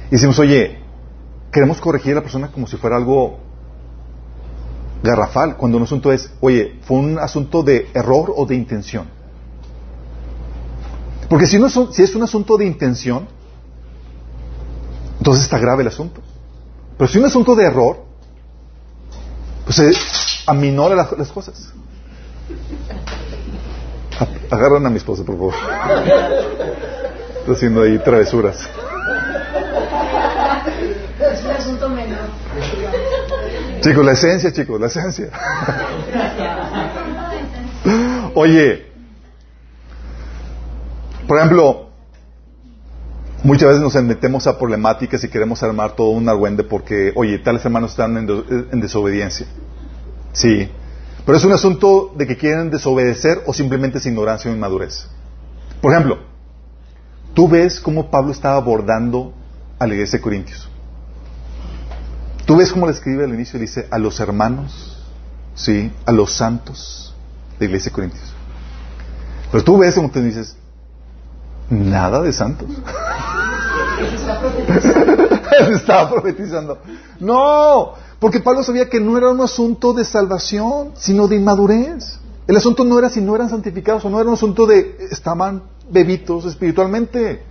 [0.07, 0.79] Y decimos, oye,
[1.51, 3.39] queremos corregir a la persona como si fuera algo
[5.03, 9.07] garrafal, cuando un asunto es, oye, fue un asunto de error o de intención.
[11.29, 13.27] Porque si, no si es un asunto de intención,
[15.19, 16.21] entonces está grave el asunto.
[16.97, 18.03] Pero si es un asunto de error,
[19.63, 19.91] pues se
[20.47, 21.71] aminora las, las cosas.
[24.49, 25.53] Agarran a mi esposa, por favor.
[27.39, 28.67] Está haciendo ahí travesuras.
[31.31, 32.29] Es un asunto menor.
[33.81, 35.29] Chicos, la esencia, chicos, la esencia.
[38.33, 38.88] Oye,
[41.29, 41.89] por ejemplo,
[43.43, 47.63] muchas veces nos metemos a problemáticas y queremos armar todo un argüende porque, oye, tales
[47.63, 48.27] hermanos están en,
[48.71, 49.45] en desobediencia.
[50.33, 50.67] Sí.
[51.27, 55.07] Pero es un asunto de que quieren desobedecer o simplemente es ignorancia o inmadurez.
[55.79, 56.17] Por ejemplo,
[57.35, 59.31] tú ves cómo Pablo estaba abordando
[59.77, 60.67] a la iglesia de Corintios.
[62.47, 64.97] Tú ves cómo le escribe al inicio y dice a los hermanos,
[65.53, 67.13] sí, a los santos
[67.59, 68.33] de la iglesia de Corintios.
[69.51, 70.57] Pero tú ves como te dices,
[71.69, 72.67] nada de santos.
[75.67, 76.77] Se estaba profetizando.
[77.19, 82.19] No, porque Pablo sabía que no era un asunto de salvación, sino de inmadurez.
[82.47, 85.63] El asunto no era si no eran santificados o no era un asunto de estaban
[85.89, 87.43] bebitos espiritualmente.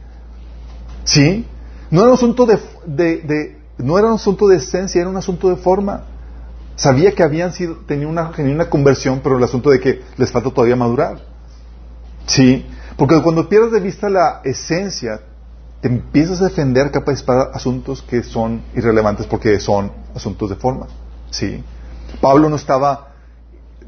[1.05, 1.47] ¿Sí?
[1.91, 5.49] No era un asunto de, de, no era un asunto de esencia, era un asunto
[5.49, 6.05] de forma.
[6.77, 10.51] Sabía que habían sido, tenían una genuina conversión, pero el asunto de que les falta
[10.51, 11.21] todavía madurar.
[12.27, 12.66] ¿Sí?
[12.99, 15.21] Porque cuando pierdes de vista la esencia,
[15.81, 20.89] te empiezas a defender capaz para asuntos que son irrelevantes porque son asuntos de forma.
[21.31, 21.63] ¿Sí?
[22.21, 23.13] Pablo no estaba,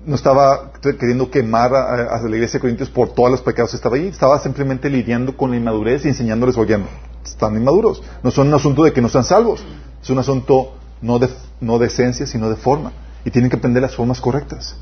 [0.07, 3.97] no estaba queriendo quemar a, la iglesia de Corintios por todos los pecados que estaba
[3.97, 6.79] ahí, estaba simplemente lidiando con la inmadurez y enseñándoles, oye,
[7.25, 8.05] están inmaduros.
[8.23, 9.65] No son un asunto de que no están salvos,
[10.01, 11.29] es un asunto no de,
[11.61, 12.93] no de esencia, sino de forma.
[13.25, 14.77] Y tienen que aprender las formas correctas.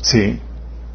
[0.00, 0.40] ¿Sí?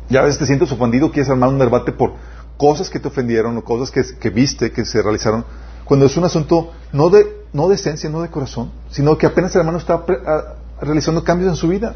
[0.10, 2.14] Ya a veces te sientes ofendido, quieres armar un debate por
[2.58, 5.46] cosas que te ofendieron o cosas que, viste que se realizaron,
[5.84, 9.54] cuando es un asunto no de, no de esencia, no de corazón, sino que apenas
[9.56, 10.04] el hermano está
[10.82, 11.96] realizando cambios en su vida.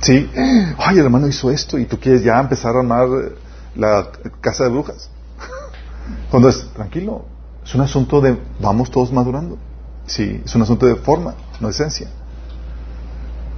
[0.00, 0.30] ¿Sí?
[0.78, 3.08] Ay, el hermano hizo esto y tú quieres ya empezar a armar
[3.74, 4.08] la
[4.40, 5.10] casa de brujas.
[6.30, 7.24] Cuando es, tranquilo,
[7.64, 9.58] es un asunto de vamos todos madurando.
[10.06, 12.08] Sí, es un asunto de forma, no de esencia.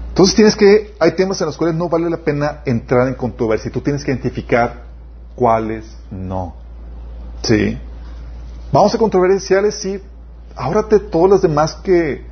[0.08, 3.70] Entonces tienes que, hay temas en los cuales no vale la pena entrar en controversia.
[3.70, 4.87] Tú tienes que identificar
[5.38, 6.56] cuáles no.
[7.42, 7.78] ¿Sí?
[8.72, 10.02] Vamos a controversiales, sí.
[10.56, 12.26] Ahórrate todas las demás que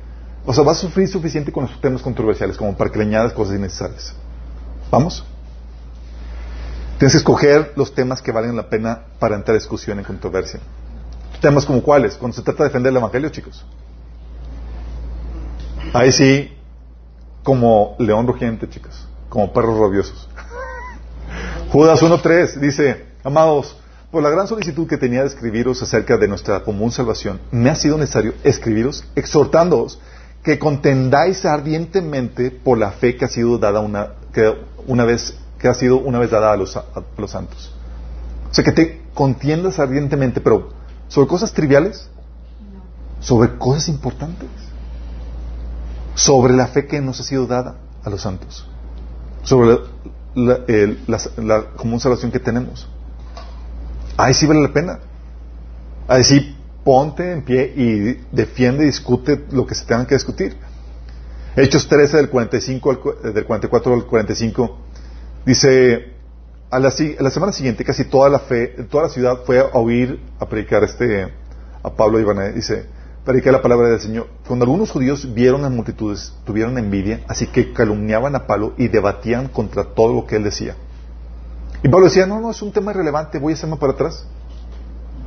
[0.45, 2.99] O sea, vas a sufrir suficiente con los temas controversiales como para que
[3.33, 4.13] cosas innecesarias.
[4.91, 5.23] ¿Vamos?
[6.97, 10.59] Tienes que escoger los temas que valen la pena para entrar a discusión en controversia.
[11.41, 13.65] Temas como cuáles, cuando se trata de defender el Evangelio, chicos.
[15.93, 16.51] Ahí sí,
[17.43, 20.27] como león rugiente, chicos, como perros rabiosos.
[21.71, 23.75] Judas 1.3 dice, amados,
[24.09, 27.75] por la gran solicitud que tenía de escribiros acerca de nuestra común salvación, me ha
[27.75, 29.99] sido necesario escribiros exhortándoos
[30.43, 34.55] que contendáis ardientemente por la fe que ha sido dada una, que
[34.87, 37.73] una vez que ha sido una vez dada a los, santos.
[38.49, 40.69] O sea, que te contiendas ardientemente, pero
[41.09, 42.09] sobre cosas triviales,
[43.19, 44.47] sobre cosas importantes,
[46.15, 48.65] sobre la fe que nos ha sido dada a los santos,
[49.43, 49.79] sobre
[50.37, 52.87] la, la, común salvación que tenemos.
[54.15, 54.99] Ahí sí vale la pena.
[56.07, 60.55] Ahí sí ponte en pie y defiende y discute lo que se tenga que discutir.
[61.55, 64.77] Hechos 13 del 45 del 44 al 45
[65.47, 66.11] Dice,
[66.69, 70.49] a la, semana siguiente casi toda la fe, toda la ciudad fue a oír, a
[70.49, 71.31] predicar este,
[71.81, 72.85] a Pablo y dice,
[73.27, 74.27] predicar la palabra del Señor.
[74.47, 79.49] Cuando algunos judíos vieron a multitudes, tuvieron envidia, así que calumniaban a Pablo y debatían
[79.49, 80.75] contra todo lo que él decía.
[81.83, 84.25] Y Pablo decía, no, no, es un tema irrelevante, voy a hacerme para atrás.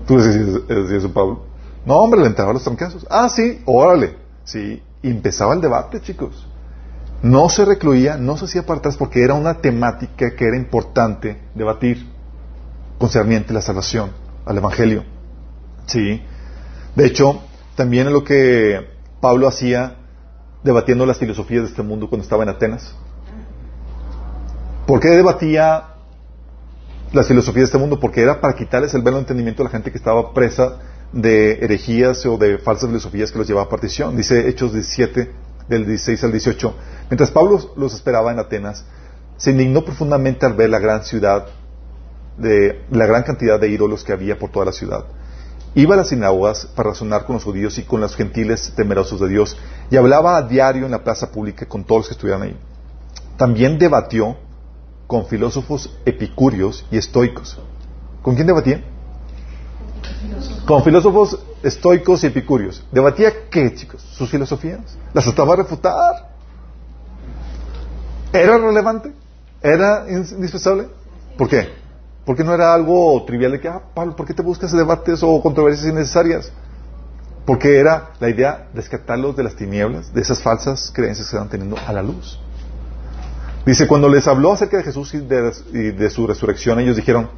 [0.06, 1.44] Tú decías, eso, Pablo.
[1.86, 3.06] No, hombre, le entraba los trancazos.
[3.08, 4.16] Ah, sí, órale.
[4.42, 6.48] Sí, empezaba el debate, chicos
[7.22, 11.38] no se recluía, no se hacía para atrás porque era una temática que era importante
[11.54, 12.06] debatir
[12.98, 14.10] concerniente a la salvación,
[14.46, 15.04] al Evangelio.
[15.86, 16.22] Sí.
[16.94, 17.42] De hecho,
[17.80, 18.86] también es lo que
[19.22, 19.96] Pablo hacía
[20.62, 22.94] debatiendo las filosofías de este mundo cuando estaba en Atenas.
[24.86, 25.84] ¿Por qué debatía
[27.14, 27.98] las filosofías de este mundo?
[27.98, 30.76] Porque era para quitarles el velo de entendimiento a la gente que estaba presa
[31.14, 34.14] de herejías o de falsas filosofías que los llevaba a partición.
[34.14, 35.30] Dice Hechos 17,
[35.66, 36.74] del 16 al 18.
[37.08, 38.84] Mientras Pablo los esperaba en Atenas,
[39.38, 41.46] se indignó profundamente al ver la gran ciudad,
[42.36, 45.06] de, la gran cantidad de ídolos que había por toda la ciudad.
[45.74, 49.28] Iba a las sinagogas para razonar con los judíos y con los gentiles temerosos de
[49.28, 49.56] Dios
[49.90, 52.56] y hablaba a diario en la plaza pública con todos los que estuvieran ahí.
[53.36, 54.36] También debatió
[55.06, 57.58] con filósofos epicúreos y estoicos.
[58.22, 58.82] ¿Con quién debatía?
[60.66, 62.84] Con filósofos estoicos y epicúreos.
[62.90, 64.02] ¿Debatía qué, chicos?
[64.12, 64.80] ¿Sus filosofías?
[65.14, 66.30] ¿Las estaba a refutar?
[68.32, 69.12] ¿Era relevante?
[69.62, 70.88] ¿Era indispensable?
[71.36, 71.79] ¿Por qué?
[72.24, 75.42] Porque no era algo trivial de que, ah, Pablo, ¿por qué te buscas debates o
[75.42, 76.52] controversias innecesarias?
[77.46, 81.48] Porque era la idea de escatarlos de las tinieblas, de esas falsas creencias que estaban
[81.48, 82.38] teniendo a la luz.
[83.66, 87.28] Dice, cuando les habló acerca de Jesús y de, y de su resurrección, ellos dijeron,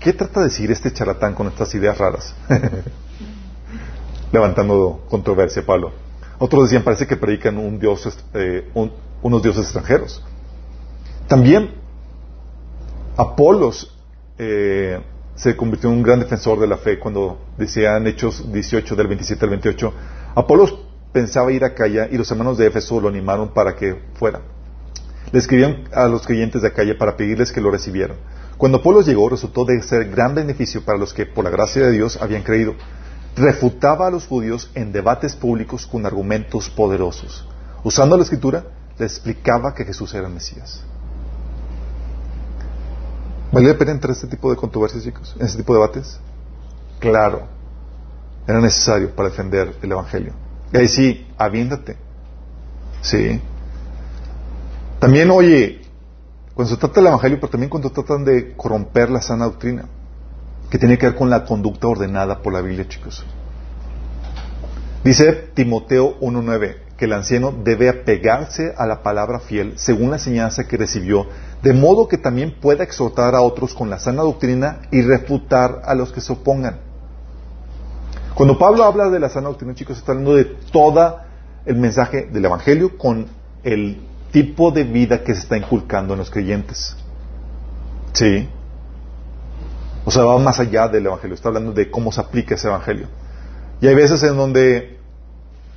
[0.00, 2.34] ¿Qué trata de decir este charlatán con estas ideas raras?
[4.32, 5.92] Levantando controversia, Pablo.
[6.38, 8.70] Otros decían, parece que predican un dios, eh,
[9.22, 10.22] unos dioses extranjeros.
[11.26, 11.86] También
[13.16, 13.95] Apolos
[14.38, 15.00] eh,
[15.34, 19.44] se convirtió en un gran defensor de la fe cuando decían Hechos 18 del 27
[19.44, 19.94] al 28.
[20.34, 20.74] Apolos
[21.12, 24.40] pensaba ir a Acaya y los hermanos de Éfeso lo animaron para que fuera.
[25.32, 28.16] Le escribían a los creyentes de Acaya para pedirles que lo recibieran.
[28.56, 31.92] Cuando Pablo llegó, resultó de ser gran beneficio para los que, por la gracia de
[31.92, 32.74] Dios, habían creído.
[33.36, 37.46] Refutaba a los judíos en debates públicos con argumentos poderosos.
[37.84, 38.64] Usando la escritura,
[38.98, 40.82] les explicaba que Jesús era el Mesías.
[43.52, 45.34] ¿Valía la pena entrar en este tipo de controversias, chicos?
[45.38, 46.18] ¿En este tipo de debates?
[46.98, 47.46] Claro.
[48.46, 50.32] Era necesario para defender el Evangelio.
[50.72, 51.96] Y ahí sí, aviéndate.
[53.00, 53.40] Sí.
[54.98, 55.82] También, oye,
[56.54, 59.86] cuando se trata del Evangelio, pero también cuando tratan de corromper la sana doctrina,
[60.70, 63.24] que tiene que ver con la conducta ordenada por la Biblia, chicos.
[65.04, 70.66] Dice Timoteo 1.9 que el anciano debe apegarse a la palabra fiel según la enseñanza
[70.66, 71.26] que recibió,
[71.62, 75.94] de modo que también pueda exhortar a otros con la sana doctrina y refutar a
[75.94, 76.78] los que se opongan.
[78.34, 81.18] Cuando Pablo habla de la sana doctrina, chicos, está hablando de todo
[81.64, 83.26] el mensaje del Evangelio con
[83.64, 84.00] el
[84.30, 86.96] tipo de vida que se está inculcando en los creyentes.
[88.12, 88.48] Sí.
[90.04, 93.08] O sea, va más allá del Evangelio, está hablando de cómo se aplica ese Evangelio.
[93.80, 94.98] Y hay veces en donde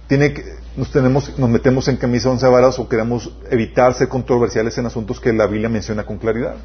[0.08, 0.44] tiene que,
[0.76, 5.20] nos, tenemos, nos metemos en camisa once varas o queremos evitar ser controversiales en asuntos
[5.20, 6.56] que la Biblia menciona con claridad.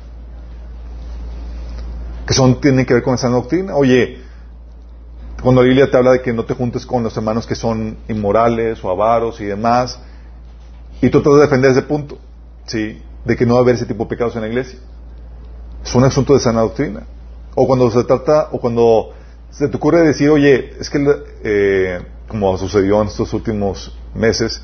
[2.27, 3.77] Que son, tienen que ver con esa doctrina.
[3.77, 4.19] Oye,
[5.43, 7.99] cuando la Biblia te habla de que no te juntes con los hermanos que son
[8.09, 9.99] inmorales o avaros y demás,
[11.03, 12.19] y tú tratas de defender ese punto,
[12.67, 13.03] ¿sí?
[13.25, 14.79] De que no va a haber ese tipo de pecados en la iglesia.
[15.85, 17.03] Es un asunto de sana doctrina.
[17.55, 19.13] O cuando se trata, o cuando
[19.51, 21.05] se te ocurre decir, oye, es que,
[21.45, 24.63] eh, como sucedió en estos últimos meses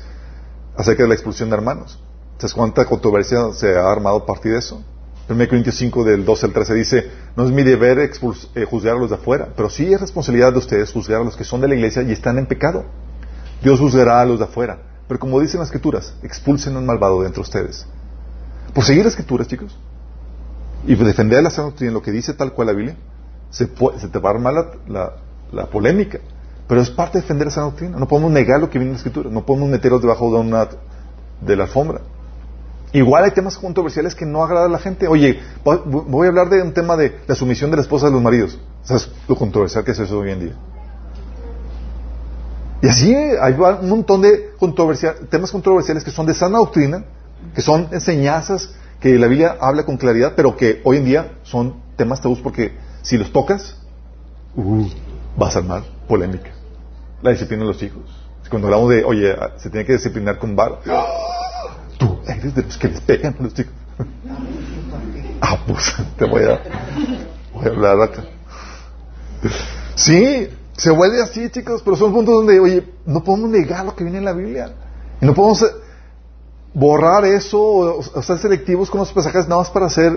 [0.75, 1.99] acerca de la expulsión de hermanos.
[2.37, 4.83] ¿Sabes cuánta controversia se ha armado a partir de eso?
[5.29, 8.99] 1 Corintios 5 del 12 al 13 dice, no es mi deber eh, juzgar a
[8.99, 11.67] los de afuera, pero sí es responsabilidad de ustedes juzgar a los que son de
[11.67, 12.85] la iglesia y están en pecado.
[13.61, 14.79] Dios juzgará a los de afuera.
[15.07, 17.85] Pero como dicen las escrituras, expulsen al malvado de entre ustedes.
[18.73, 19.77] Por seguir las escrituras, chicos,
[20.85, 22.95] y defender la sana doctrina, lo que dice tal cual la Biblia,
[23.49, 26.19] se, te va a armar la, polémica.
[26.71, 27.97] Pero es parte de defender sana doctrina.
[27.97, 29.29] No podemos negar lo que viene en la escritura.
[29.29, 30.69] No podemos meterlos debajo de, una,
[31.41, 31.99] de la alfombra.
[32.93, 35.05] Igual hay temas controversiales que no agradan a la gente.
[35.05, 38.21] Oye, voy a hablar de un tema de la sumisión de la esposa de los
[38.21, 38.57] maridos.
[38.83, 40.53] ¿Sabes lo controversial que es eso hoy en día?
[42.81, 44.51] Y así hay un montón de
[45.29, 47.03] temas controversiales que son de sana doctrina,
[47.53, 51.81] que son enseñanzas que la Biblia habla con claridad, pero que hoy en día son
[51.97, 53.75] temas tabús porque si los tocas,
[54.55, 54.87] uh,
[55.35, 56.60] vas a armar polémica.
[57.21, 58.03] La disciplina de los hijos.
[58.51, 60.79] Cuando hablamos de, oye, se tiene que disciplinar con vara.
[61.97, 63.73] Tú eres de los que les pegan a los chicos.
[65.41, 66.59] ah, pues te voy a,
[67.53, 68.23] voy a hablar acá.
[69.95, 74.03] Sí, se vuelve así, chicos, pero son puntos donde, oye, no podemos negar lo que
[74.03, 74.73] viene en la Biblia.
[75.21, 75.67] Y no podemos eh,
[76.73, 80.11] borrar eso o, ser selectivos con los pasajes nada más para hacer,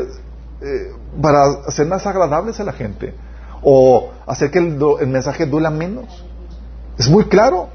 [0.60, 0.92] eh,
[1.22, 3.14] para hacer más agradables a la gente.
[3.62, 6.24] O hacer que el, el mensaje duela menos.
[6.98, 7.70] Es muy claro.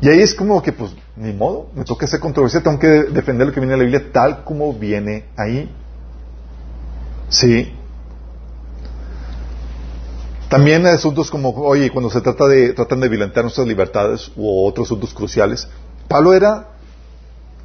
[0.00, 3.46] Y ahí es como que, pues, ni modo, me toca ser controversia, tengo que defender
[3.46, 5.70] lo que viene en la Biblia tal como viene ahí.
[7.28, 7.72] Sí.
[10.48, 14.88] También asuntos como, oye, cuando se trata de, tratan de violentar nuestras libertades u otros
[14.88, 15.68] asuntos cruciales,
[16.08, 16.68] Pablo era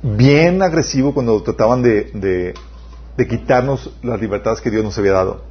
[0.02, 2.54] bien agresivo cuando trataban de,
[3.18, 5.42] de, quitarnos las libertades que Dios nos había dado.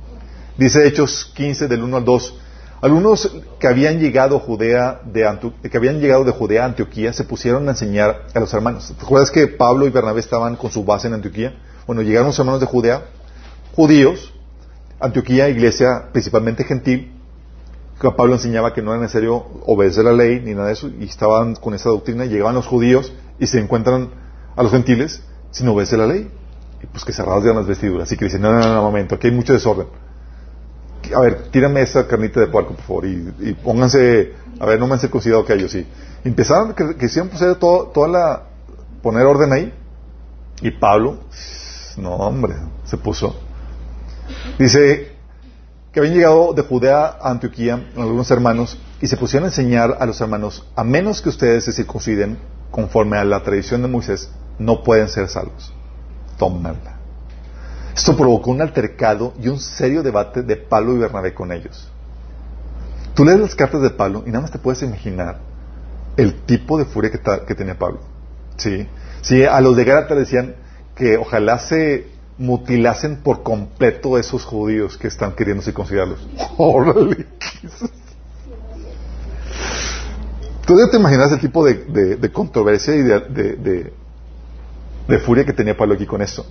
[0.56, 2.40] Dice Hechos 15 del 1 al 2,
[2.80, 5.26] algunos que habían llegado Judea de
[5.70, 8.92] que habían llegado de Judea a Antioquía se pusieron a enseñar a los hermanos.
[8.98, 11.54] ¿Te acuerdas que Pablo y Bernabé estaban con su base en Antioquía?
[11.86, 13.02] Bueno, llegaron los hermanos de Judea,
[13.74, 14.32] judíos,
[14.98, 17.16] Antioquía, iglesia principalmente gentil,
[17.98, 21.54] Pablo enseñaba que no era necesario obedecer la ley ni nada de eso, y estaban
[21.54, 24.10] con esa doctrina, y llegaban los judíos y se encuentran
[24.54, 26.30] a los gentiles sin obedecer la ley.
[26.82, 28.06] Y pues que se rasgan las vestiduras.
[28.06, 29.86] Así que dicen, no, no, no, un momento, aquí hay mucho desorden.
[31.14, 34.94] A ver, tírame esa carnita de puerco, por favor, y, pónganse, a ver, no me
[34.94, 35.86] han circuncidado que ellos sí.
[36.24, 38.42] empezaron, que quisieron pues, todo, toda la,
[39.02, 39.72] poner orden ahí.
[40.62, 41.18] Y Pablo,
[41.98, 42.54] no, hombre,
[42.84, 43.36] se puso.
[44.58, 45.16] Dice,
[45.92, 50.06] que habían llegado de Judea a Antioquía algunos hermanos y se pusieron a enseñar a
[50.06, 52.38] los hermanos, a menos que ustedes se circunciden
[52.70, 55.72] conforme a la tradición de Moisés, no pueden ser salvos.
[56.38, 56.95] Tómala.
[57.96, 61.90] Esto provocó un altercado y un serio debate de Pablo y Bernabé con ellos.
[63.14, 65.38] Tú lees las cartas de Pablo y nada más te puedes imaginar
[66.18, 68.00] el tipo de furia que, tenía Pablo.
[68.58, 68.86] ¿Sí?
[69.22, 70.56] sí, a los de Gálatas decían
[70.94, 76.28] que ojalá se mutilasen por completo a esos judíos que están queriendo circuncidarlos.
[76.58, 77.26] ¡Órale!
[80.66, 83.92] ¿Tú ya te imaginas el tipo de, controversia y de,
[85.08, 86.44] de, furia que tenía Pablo aquí con esto?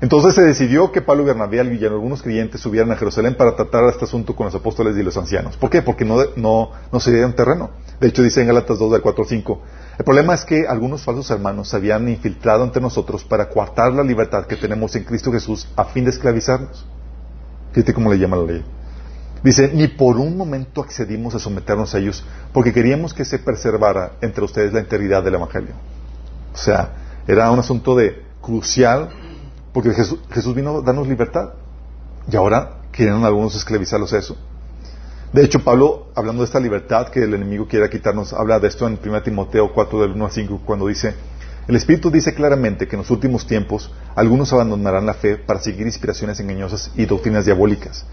[0.00, 3.84] Entonces se decidió que Pablo y Bernabé y algunos creyentes subieran a Jerusalén para tratar
[3.88, 5.56] este asunto con los apóstoles y los ancianos.
[5.56, 5.82] ¿Por qué?
[5.82, 7.70] Porque no, no, no se dieron terreno.
[8.00, 9.62] De hecho, dice en Galatas 2 del 4 al 5,
[9.98, 14.04] el problema es que algunos falsos hermanos se habían infiltrado entre nosotros para coartar la
[14.04, 16.86] libertad que tenemos en Cristo Jesús a fin de esclavizarnos.
[17.72, 18.64] Fíjate cómo le llama la ley.
[19.42, 24.12] Dice, ni por un momento accedimos a someternos a ellos porque queríamos que se preservara
[24.20, 25.74] entre ustedes la integridad del Evangelio.
[26.54, 26.92] O sea,
[27.26, 29.10] era un asunto de crucial
[29.78, 31.50] porque Jesús, vino a darnos libertad
[32.28, 34.36] y ahora quieren algunos esclavizarlos a eso.
[35.32, 38.88] De hecho, Pablo, hablando de esta libertad que el enemigo quiere quitarnos, habla de esto
[38.88, 41.14] en 1 Timoteo 4, del 1 al 5, cuando dice,
[41.68, 45.86] el Espíritu dice claramente que en los últimos tiempos algunos abandonarán la fe para seguir
[45.86, 48.04] inspiraciones engañosas y doctrinas diabólicas.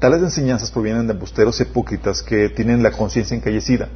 [0.00, 3.90] Tales enseñanzas provienen de embusteros hipócritas que tienen la conciencia encallecida.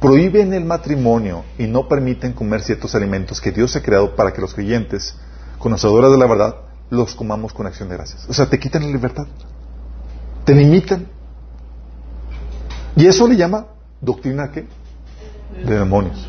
[0.00, 4.40] Prohíben el matrimonio y no permiten comer ciertos alimentos que Dios ha creado para que
[4.40, 5.16] los creyentes,
[5.62, 6.56] conocedores de la verdad,
[6.90, 8.28] los comamos con acción de gracias.
[8.28, 9.26] O sea, te quitan la libertad.
[10.44, 11.06] Te limitan
[12.96, 13.66] y eso le llama
[14.00, 14.66] doctrina qué?
[15.64, 16.28] De demonios.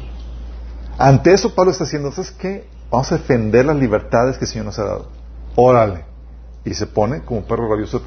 [0.98, 2.68] Ante eso Pablo está haciendo, ¿sabes qué?
[2.90, 5.08] Vamos a defender las libertades que el Señor nos ha dado.
[5.56, 6.06] Órale.
[6.64, 8.02] Y se pone como perro rabioso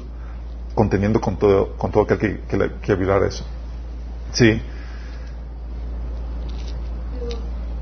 [0.73, 3.43] conteniendo con todo, con todo aquel que, que, que violar eso.
[4.31, 4.61] Sí.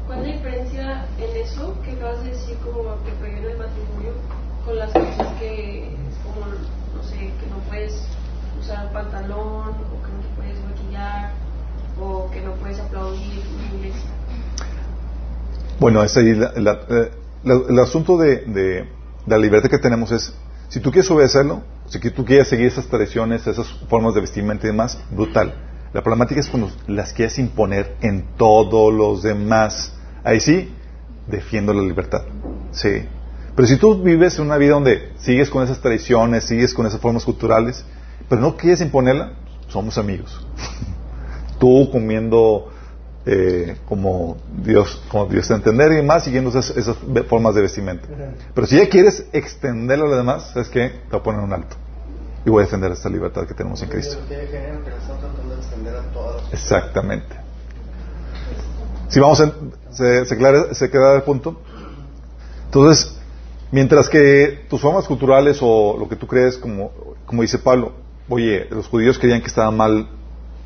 [0.08, 4.14] ¿Cuál es la diferencia en eso que acabas de decir como que prohíben el matrimonio
[4.66, 6.46] con las cosas que es como,
[6.96, 8.02] no sé, que no puedes
[8.60, 11.32] usar pantalón o que no te puedes maquillar
[12.02, 14.10] o que no puedes aplaudir en iglesia.
[15.80, 17.12] Bueno, ese ahí la- la- eh,
[17.44, 18.88] la- el asunto de,
[19.28, 20.34] la libertad que tenemos es,
[20.70, 24.70] si tú quieres obedecerlo, si tú quieres seguir esas tradiciones, esas formas de vestimenta y
[24.72, 25.54] demás, brutal.
[25.94, 29.94] La problemática es cuando las quieres imponer en todos los demás.
[30.24, 30.74] Ahí sí,
[31.28, 32.24] defiendo la libertad.
[32.72, 33.06] Sí.
[33.56, 37.24] Pero si tú vives una vida donde sigues con esas tradiciones, sigues con esas formas
[37.24, 37.86] culturales,
[38.30, 39.34] pero no quieres imponerla,
[39.68, 40.46] somos amigos.
[41.60, 42.72] tú comiendo
[43.26, 46.98] eh, como Dios como Dios te entender y demás, siguiendo esas, esas
[47.28, 48.08] formas de vestimenta.
[48.54, 50.90] Pero si ya quieres extenderlo a lo demás, ¿sabes qué?
[50.90, 51.76] Te voy a poner un alto.
[52.46, 54.18] Y voy a defender esta libertad que tenemos en Cristo.
[54.28, 54.36] Que
[56.52, 57.36] Exactamente.
[59.10, 59.52] Si vamos a,
[59.92, 61.60] se, se, clara- se queda el punto.
[62.66, 63.18] Entonces,
[63.72, 66.92] mientras que tus formas culturales o lo que tú crees, como,
[67.26, 67.94] como dice Pablo,
[68.30, 70.08] oye, los judíos creían que estaba mal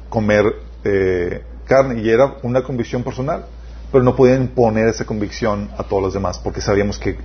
[0.10, 0.44] comer
[0.84, 3.46] eh, carne y era una convicción personal,
[3.92, 7.18] pero no podían imponer esa convicción a todos los demás porque sabíamos que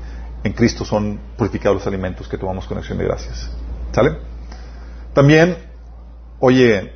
[0.42, 3.50] en Cristo son purificados los alimentos que tomamos con acción de gracias.
[3.92, 4.18] ¿Sale?
[5.14, 5.56] También,
[6.40, 6.92] oye,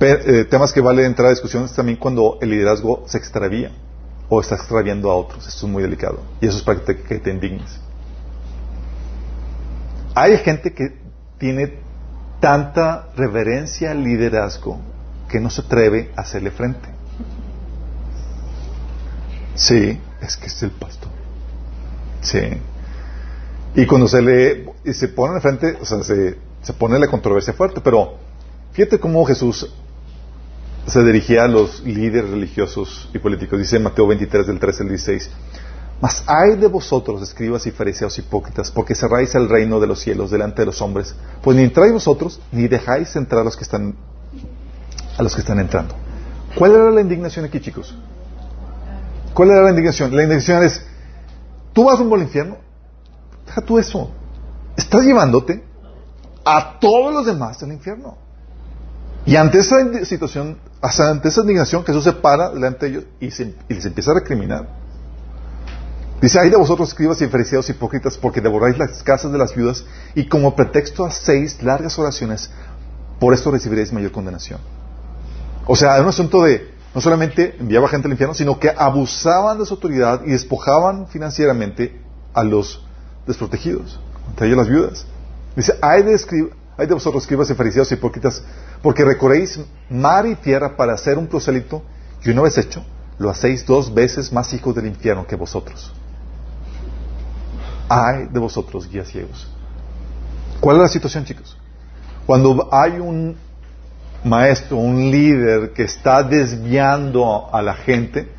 [0.00, 3.70] eh, temas que vale entrar a discusión es también cuando el liderazgo se extravía
[4.28, 5.46] o está extraviando a otros.
[5.46, 6.20] Esto es muy delicado.
[6.40, 7.80] Y eso es para que te indignes.
[10.14, 10.98] Hay gente que
[11.38, 11.81] tiene
[12.42, 14.80] tanta reverencia al liderazgo
[15.28, 16.88] que no se atreve a hacerle frente.
[19.54, 21.12] Sí, es que es el pastor.
[22.20, 22.40] Sí.
[23.76, 27.06] Y cuando se le y se pone de frente, o sea, se, se pone la
[27.06, 28.18] controversia fuerte, pero
[28.72, 29.72] fíjate cómo Jesús
[30.88, 33.60] se dirigía a los líderes religiosos y políticos.
[33.60, 35.30] Dice Mateo 23, del 13 al 16.
[36.02, 40.32] Mas hay de vosotros, escribas y fariseos hipócritas, porque cerráis el reino de los cielos
[40.32, 43.94] delante de los hombres, pues ni entráis vosotros, ni dejáis entrar a los que están,
[45.16, 45.94] a los que están entrando.
[46.58, 47.96] ¿Cuál era la indignación aquí, chicos?
[49.32, 50.14] ¿Cuál era la indignación?
[50.16, 50.84] La indignación es,
[51.72, 52.56] tú vas rumbo al infierno,
[53.46, 54.10] deja tú eso,
[54.76, 55.62] estás llevándote
[56.44, 58.16] a todos los demás al infierno.
[59.24, 63.54] Y ante esa situación, ante esa indignación, Jesús se para delante de ellos y, se-
[63.68, 64.81] y les empieza a recriminar.
[66.22, 69.84] Dice, hay de vosotros escribas y fariseos hipócritas porque devoráis las casas de las viudas
[70.14, 72.48] y como pretexto hacéis largas oraciones,
[73.18, 74.60] por esto recibiréis mayor condenación.
[75.66, 79.58] O sea, era un asunto de, no solamente enviaba gente al infierno, sino que abusaban
[79.58, 82.00] de su autoridad y despojaban financieramente
[82.32, 82.86] a los
[83.26, 83.98] desprotegidos,
[84.28, 85.06] entre ellos las viudas.
[85.56, 86.20] Dice, hay de,
[86.76, 88.44] hay de vosotros escribas y fariseos hipócritas,
[88.80, 89.58] porque recorréis
[89.90, 91.82] mar y tierra para hacer un prosélito,
[92.24, 92.84] y una vez hecho,
[93.18, 95.92] lo hacéis dos veces más hijos del infierno que vosotros.
[97.94, 99.48] Hay de vosotros guías ciegos.
[100.60, 101.58] ¿Cuál es la situación, chicos?
[102.24, 103.36] Cuando hay un
[104.24, 108.30] maestro, un líder que está desviando a la gente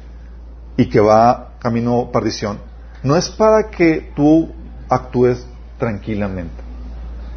[0.78, 2.58] y que va camino perdición,
[3.04, 4.52] no es para que tú
[4.90, 5.46] actúes
[5.78, 6.56] tranquilamente,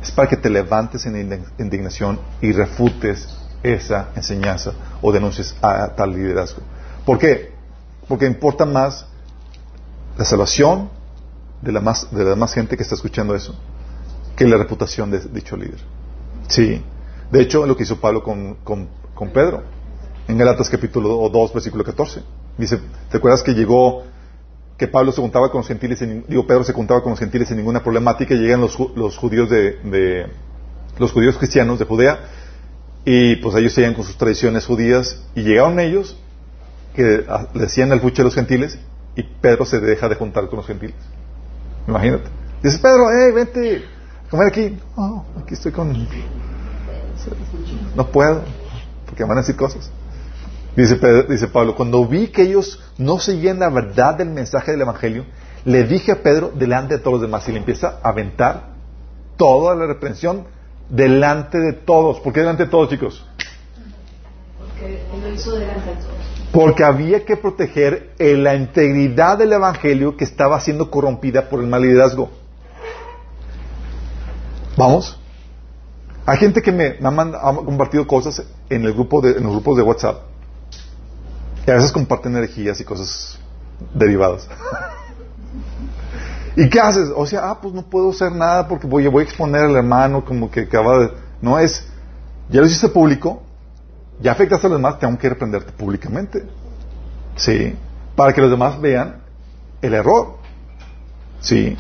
[0.03, 3.29] es para que te levantes en indig- indignación y refutes
[3.63, 6.63] esa enseñanza o denuncies a tal liderazgo.
[7.05, 7.53] ¿Por qué?
[8.09, 9.07] Porque importa más
[10.17, 10.89] la salvación
[11.63, 13.55] de la más, de la demás gente que está escuchando eso
[14.37, 15.81] que la reputación de dicho líder.
[16.47, 16.83] Sí.
[17.33, 18.89] De hecho, lo que hizo Pablo con, con,
[19.33, 19.63] Pedro,
[20.29, 22.23] en Galatas capítulo 2, versículo 14.
[22.59, 22.79] Dice,
[23.11, 24.05] ¿te acuerdas que llegó,
[24.77, 27.49] que Pablo se juntaba con los gentiles, en, digo, Pedro se juntaba con los gentiles
[27.49, 30.27] sin ninguna problemática, llegan los, los judíos de, de,
[30.99, 32.21] los judíos cristianos de Judea,
[33.05, 36.17] y pues ellos seguían con sus tradiciones judías, y llegaron ellos,
[36.95, 38.79] que le decían al fuche a los gentiles,
[39.17, 40.97] y Pedro se deja de juntar con los gentiles.
[41.87, 42.25] Imagínate.
[42.63, 43.85] Dices, Pedro, hey, vente
[44.27, 44.79] a comer aquí.
[44.97, 46.07] No, aquí estoy con...
[47.95, 48.43] No puedo,
[49.07, 49.91] porque van a decir cosas.
[50.77, 54.83] Dice, Pedro- dice Pablo, cuando vi que ellos no seguían la verdad del mensaje del
[54.83, 55.25] Evangelio,
[55.65, 58.75] le dije a Pedro delante de todos los demás y le empieza a aventar
[59.37, 60.45] toda la reprensión
[60.91, 62.21] delante de todos.
[62.21, 63.27] ¿Por qué delante de todos, chicos?
[66.53, 71.67] Porque había que proteger eh, la integridad del Evangelio que estaba siendo corrompida por el
[71.67, 72.31] mal liderazgo.
[74.77, 75.19] ¿Vamos?
[76.27, 80.23] Hay gente que me, ha, compartido cosas en, el grupo de, los grupos de WhatsApp.
[81.67, 83.39] Y a veces comparten energías y cosas
[83.95, 84.49] derivadas.
[86.57, 87.11] ¿Y qué haces?
[87.15, 90.25] O sea, ah, pues no puedo hacer nada porque voy, voy a exponer al hermano
[90.25, 91.11] como que acaba de...
[91.41, 91.87] No es...
[92.49, 93.43] Ya lo hiciste público,
[94.21, 96.45] ya afectaste a los demás, tengo que reprenderte públicamente.
[97.37, 97.75] Sí.
[98.15, 99.23] Para que los demás vean
[99.83, 100.37] el error.
[101.41, 101.77] Sí.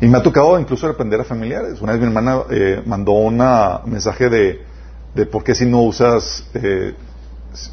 [0.00, 1.80] Y me ha tocado incluso reprender a familiares.
[1.80, 3.36] Una vez mi hermana eh, mandó un
[3.86, 4.64] mensaje de,
[5.14, 6.94] de por qué si no usas eh,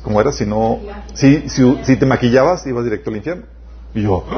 [0.03, 0.31] ¿cómo era?
[0.31, 0.79] Si no,
[1.13, 3.45] si, si, si te maquillabas, ibas directo al infierno.
[3.93, 4.25] Y yo,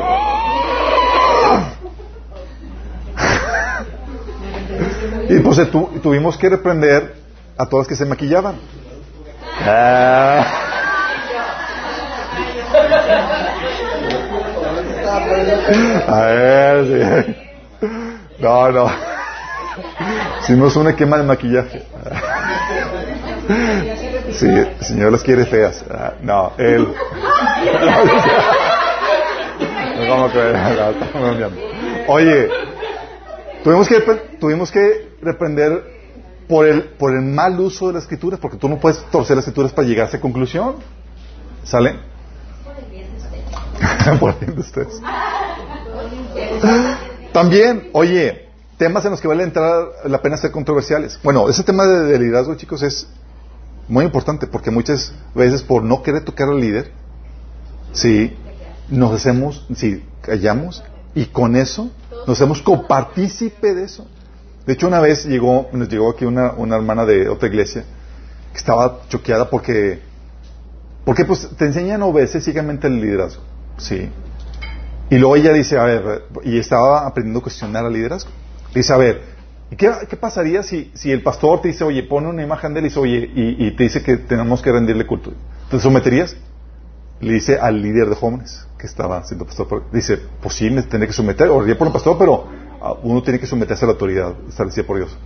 [5.30, 7.16] y pues tu- tuvimos que reprender
[7.58, 8.56] a todas las que se maquillaban.
[9.66, 10.46] Ah.
[16.08, 17.36] A ver, sí.
[18.40, 18.92] No, no.
[20.42, 21.84] Hicimos una quema de maquillaje.
[24.32, 25.84] Sí, el señor las quiere feas.
[25.90, 26.88] Ah, No, él.
[32.08, 32.50] Oye,
[33.64, 34.00] tuvimos que,
[34.40, 35.99] tuvimos que reprender
[36.50, 39.46] por el, por el mal uso de las escrituras, porque tú no puedes torcer las
[39.46, 40.78] escrituras para llegar a esa conclusión.
[41.64, 42.00] ¿Sale?
[44.20, 45.00] por el bien de ustedes.
[47.32, 48.48] También, oye,
[48.78, 51.20] temas en los que vale entrar la pena ser controversiales.
[51.24, 53.08] Bueno, ese tema de, de liderazgo, chicos, es
[53.88, 56.92] muy importante porque muchas veces por no querer tocar al líder,
[57.94, 58.36] sí,
[58.90, 60.84] nos hacemos, sí, callamos
[61.14, 61.92] y con eso
[62.26, 64.08] nos hacemos copartícipe de eso.
[64.70, 67.86] De hecho, una vez llegó, nos llegó aquí una, una hermana de otra iglesia
[68.52, 70.00] que estaba choqueada porque,
[71.04, 73.42] porque pues te enseñan veces ciegamente el liderazgo,
[73.80, 74.12] sí.
[75.10, 78.30] Y luego ella dice, a ver, y estaba aprendiendo a cuestionar al liderazgo.
[78.72, 79.24] Dice, a ver,
[79.72, 82.82] ¿y ¿qué, qué pasaría si, si el pastor te dice, oye, pone una imagen de
[82.82, 85.34] él y dice, oye, y, te dice que tenemos que rendirle culto?
[85.72, 86.38] ¿Te someterías?
[87.22, 89.86] Le dice al líder de jóvenes que estaba siendo pastor.
[89.92, 92.69] Dice, pues sí, me tendré que someter, oraría por el pastor, pero
[93.04, 95.18] uno tiene que someterse a la autoridad establecida por Dios.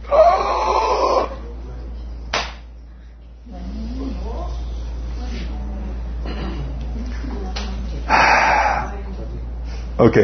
[9.97, 10.17] Ok,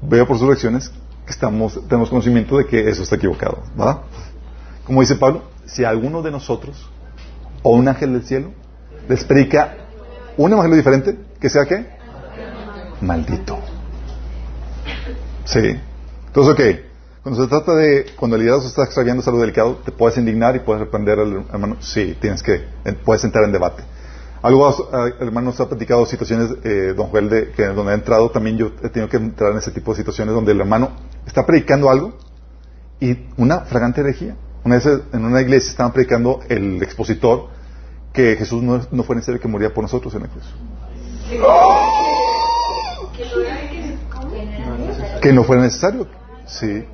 [0.00, 0.90] veo por sus reacciones
[1.24, 3.98] que estamos, tenemos conocimiento de que eso está equivocado, ¿verdad?
[4.84, 6.90] Como dice Pablo, si alguno de nosotros
[7.62, 8.50] o un ángel del cielo
[9.08, 9.76] les predica
[10.36, 11.86] un evangelio diferente, que sea qué?
[13.00, 13.58] Maldito.
[15.44, 15.78] Sí.
[16.34, 20.16] Entonces, ok, cuando se trata de, cuando el liderazgo está extraviando algo delicado, te puedes
[20.16, 21.76] indignar y puedes reprender al hermano.
[21.80, 22.64] Sí, tienes que,
[23.04, 23.82] puedes entrar en debate.
[24.40, 28.30] Algo, eh, hermano, nos ha platicado situaciones, eh, don Joel, de, que donde ha entrado,
[28.30, 30.92] también yo he tenido que entrar en ese tipo de situaciones donde el hermano
[31.26, 32.14] está predicando algo
[32.98, 34.34] y una fragante herejía.
[34.64, 37.48] Una vez en una iglesia estaban predicando el expositor
[38.14, 40.54] que Jesús no, no fue necesario que moría por nosotros en la cruz.
[45.20, 46.21] Que no fue necesario.
[46.52, 46.84] Sí.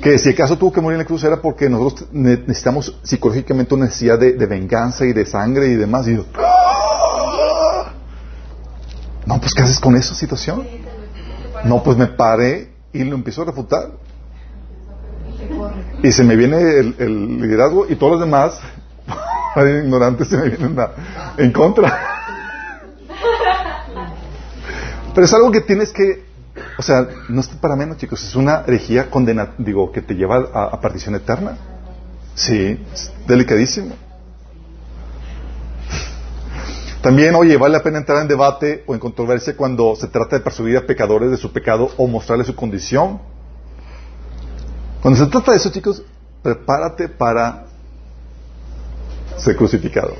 [0.00, 3.74] Que si acaso tuvo que morir en la cruz era porque nosotros ne- necesitamos psicológicamente
[3.74, 6.08] una necesidad de, venganza y de sangre y demás.
[6.08, 7.92] Y yo, ¡ah!
[9.26, 10.66] no, pues ¿qué haces con esa situación?
[11.64, 13.90] No, pues me paré y lo empiezo a refutar.
[16.02, 18.58] Y se me viene el, el liderazgo y todos los demás,
[19.56, 20.76] ignorantes, se me vienen
[21.38, 21.98] en contra.
[25.14, 26.25] Pero es algo que tienes que,
[26.78, 30.48] o sea, no es para menos, chicos, es una herejía condena, digo, que te lleva
[30.52, 31.56] a, a perdición eterna.
[32.34, 33.94] Sí, es delicadísimo.
[37.00, 40.42] También, oye, vale la pena entrar en debate o en controversia cuando se trata de
[40.42, 43.20] persuadir a pecadores de su pecado o mostrarles su condición.
[45.00, 46.02] Cuando se trata de eso, chicos,
[46.42, 47.66] prepárate para
[49.38, 50.14] ser crucificado.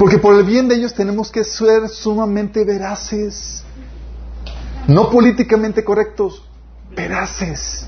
[0.00, 3.62] Porque por el bien de ellos tenemos que ser sumamente veraces.
[4.88, 6.42] No políticamente correctos,
[6.96, 7.86] veraces.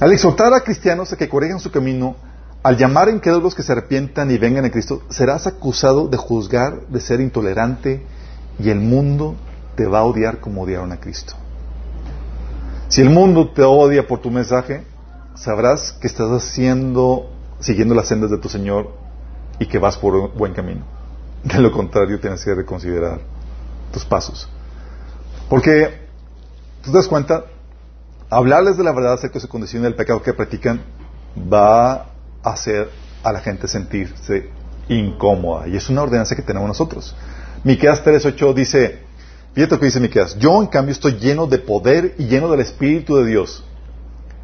[0.00, 2.16] Al exhortar a cristianos a que corrijan su camino,
[2.64, 6.88] al llamar a incrédulos que se arrepientan y vengan a Cristo, serás acusado de juzgar,
[6.88, 8.04] de ser intolerante,
[8.58, 9.36] y el mundo
[9.76, 11.34] te va a odiar como odiaron a Cristo.
[12.88, 14.82] Si el mundo te odia por tu mensaje,
[15.36, 18.90] sabrás que estás haciendo, siguiendo las sendas de tu Señor
[19.60, 20.91] y que vas por un buen camino.
[21.44, 23.20] De lo contrario, tienes que reconsiderar
[23.92, 24.48] tus pasos.
[25.48, 26.00] Porque,
[26.82, 27.44] tú te das cuenta,
[28.30, 30.80] hablarles de la verdad acerca de su condición y del pecado que practican
[31.52, 32.06] va a
[32.44, 32.88] hacer
[33.22, 34.48] a la gente sentirse
[34.88, 35.68] incómoda.
[35.68, 37.14] Y es una ordenanza que tenemos nosotros.
[37.64, 39.00] Miqueas 3.8 dice,
[39.54, 42.60] fíjate lo que dice Miqueas, yo en cambio estoy lleno de poder y lleno del
[42.60, 43.64] Espíritu de Dios.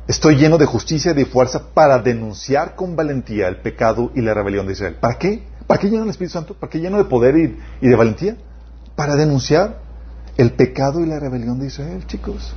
[0.06, 4.34] Estoy lleno de justicia y de fuerza para denunciar con valentía el pecado y la
[4.34, 4.96] rebelión de Israel.
[5.00, 5.42] ¿Para qué?
[5.68, 6.54] ¿Para qué lleno del Espíritu Santo?
[6.54, 8.36] ¿Para qué lleno de poder y, y de valentía?
[8.96, 9.78] Para denunciar
[10.38, 12.54] el pecado y la rebelión de Israel, chicos.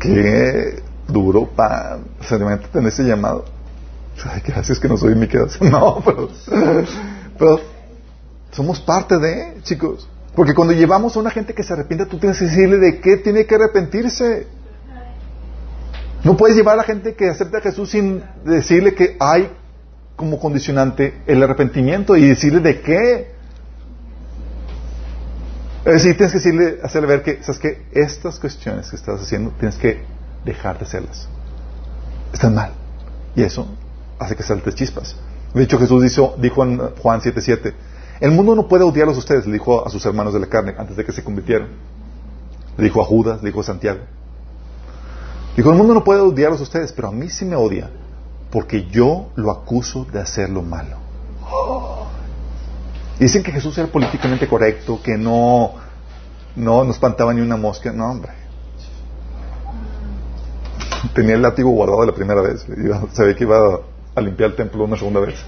[0.00, 3.44] Qué duro para seriamente tener ese llamado.
[4.24, 5.60] Ay, gracias que no soy mi quedas.
[5.60, 6.30] No, pero,
[7.38, 7.60] pero
[8.52, 10.08] somos parte de, chicos.
[10.34, 13.18] Porque cuando llevamos a una gente que se arrepiente, tú tienes que decirle de qué
[13.18, 14.46] tiene que arrepentirse.
[16.26, 19.48] No puedes llevar a la gente que acepta a Jesús sin decirle que hay
[20.16, 23.30] como condicionante el arrepentimiento y decirle de qué.
[25.84, 27.86] Es decir, tienes que decirle, hacerle ver que, ¿sabes qué?
[27.92, 30.02] Estas cuestiones que estás haciendo, tienes que
[30.44, 31.28] dejar de hacerlas.
[32.32, 32.72] Están mal.
[33.36, 33.68] Y eso
[34.18, 35.14] hace que saltes chispas.
[35.54, 37.72] De hecho, Jesús dijo, dijo en Juan 7:7,
[38.18, 40.74] el mundo no puede odiarlos a ustedes, le dijo a sus hermanos de la carne
[40.76, 41.68] antes de que se convirtieran.
[42.76, 44.00] Le dijo a Judas, le dijo a Santiago.
[45.56, 47.88] Dijo, el mundo no puede odiarlos a ustedes, pero a mí sí me odia,
[48.50, 50.98] porque yo lo acuso de hacer lo malo.
[53.18, 55.72] Dicen que Jesús era políticamente correcto, que no,
[56.56, 57.90] no, no espantaba ni una mosca.
[57.90, 58.32] No, hombre.
[61.14, 62.66] Tenía el látigo guardado la primera vez.
[63.12, 63.80] Sabía que iba
[64.14, 65.36] a limpiar el templo una segunda vez.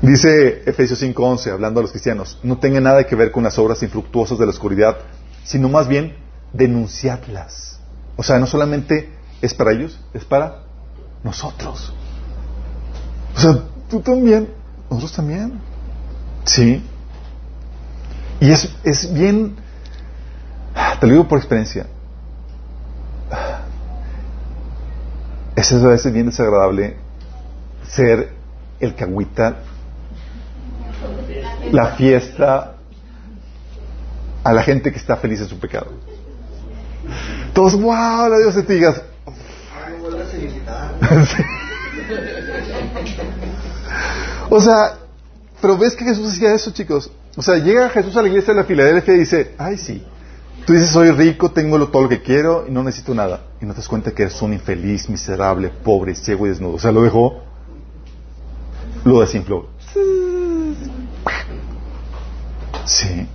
[0.00, 3.82] Dice Efesios 5:11, hablando a los cristianos, no tenga nada que ver con las obras
[3.82, 4.96] infructuosas de la oscuridad,
[5.44, 6.14] sino más bien
[6.52, 7.78] denunciadlas.
[8.16, 10.62] O sea, no solamente es para ellos, es para
[11.22, 11.92] nosotros.
[13.36, 14.48] O sea, tú también,
[14.90, 15.60] nosotros también.
[16.44, 16.84] Sí.
[18.40, 19.56] Y es, es bien,
[21.00, 21.86] te lo digo por experiencia,
[25.56, 26.96] es a veces bien desagradable
[27.88, 28.32] ser
[28.80, 29.56] el que agüita
[31.72, 32.74] la fiesta
[34.44, 35.88] a la gente que está feliz en su pecado.
[37.58, 39.02] Wow, la Dios te digas.
[44.48, 44.98] o sea,
[45.60, 47.10] pero ves que Jesús hacía eso, chicos.
[47.36, 50.04] O sea, llega Jesús a la iglesia de la Filadelfia y dice, ay sí,
[50.66, 53.42] tú dices soy rico, tengo todo lo que quiero y no necesito nada.
[53.60, 56.74] Y no te das cuenta que eres un infeliz, miserable, pobre, ciego y desnudo.
[56.74, 57.42] O sea, lo dejó,
[59.04, 59.68] lo desinfló.
[62.84, 63.28] Sí.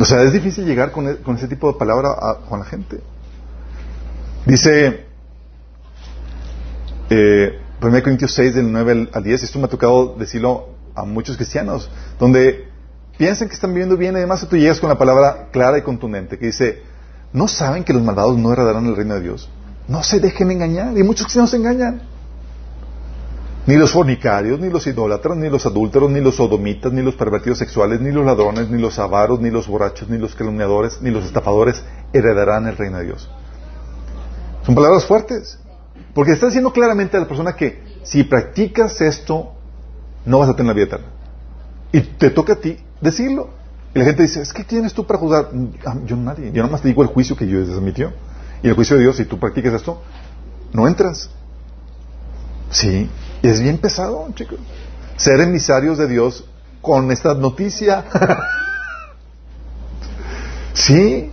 [0.00, 2.16] O sea, es difícil llegar con, e, con ese tipo de palabra
[2.48, 3.00] con la gente.
[4.46, 5.04] Dice
[7.10, 11.36] eh, 1 Corintios 6, del 9 al 10, esto me ha tocado decirlo a muchos
[11.36, 12.68] cristianos, donde
[13.18, 16.38] piensan que están viviendo bien y además tú llegas con la palabra clara y contundente,
[16.38, 16.82] que dice,
[17.34, 19.50] ¿no saben que los malvados no heredarán el reino de Dios?
[19.86, 22.02] No se dejen engañar, y muchos cristianos se engañan.
[23.66, 27.58] Ni los fornicarios, ni los idólatras, ni los adúlteros, ni los sodomitas, ni los pervertidos
[27.58, 31.24] sexuales, ni los ladrones, ni los avaros, ni los borrachos, ni los calumniadores, ni los
[31.24, 33.30] estafadores heredarán el reino de Dios.
[34.64, 35.58] Son palabras fuertes.
[36.14, 39.52] Porque está diciendo claramente a la persona que si practicas esto,
[40.24, 41.06] no vas a tener la vida eterna.
[41.92, 43.50] Y te toca a ti decirlo.
[43.94, 45.50] Y la gente dice, es que tienes tú para juzgar?
[45.84, 46.50] Ah, yo nadie.
[46.52, 48.12] Yo nomás te digo el juicio que Dios admitió.
[48.62, 50.02] Y el juicio de Dios, si tú practicas esto,
[50.72, 51.30] no entras.
[52.70, 53.08] Sí.
[53.42, 54.58] Y es bien pesado, chicos.
[55.16, 56.44] Ser emisarios de Dios
[56.80, 58.04] con esta noticia.
[60.74, 61.30] sí.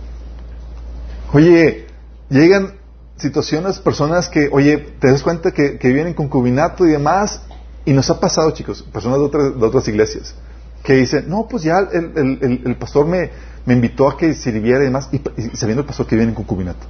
[1.32, 1.86] Oye,
[2.30, 2.74] llegan
[3.16, 7.42] situaciones, personas que, oye, te das cuenta que, que viven en concubinato y demás,
[7.84, 10.34] y nos ha pasado, chicos, personas de otras, de otras iglesias,
[10.82, 13.30] que dicen, no, pues ya el, el, el, pastor me,
[13.66, 15.20] me, invitó a que sirviera y demás, y,
[15.56, 16.86] sabiendo el pastor que viene en concubinato.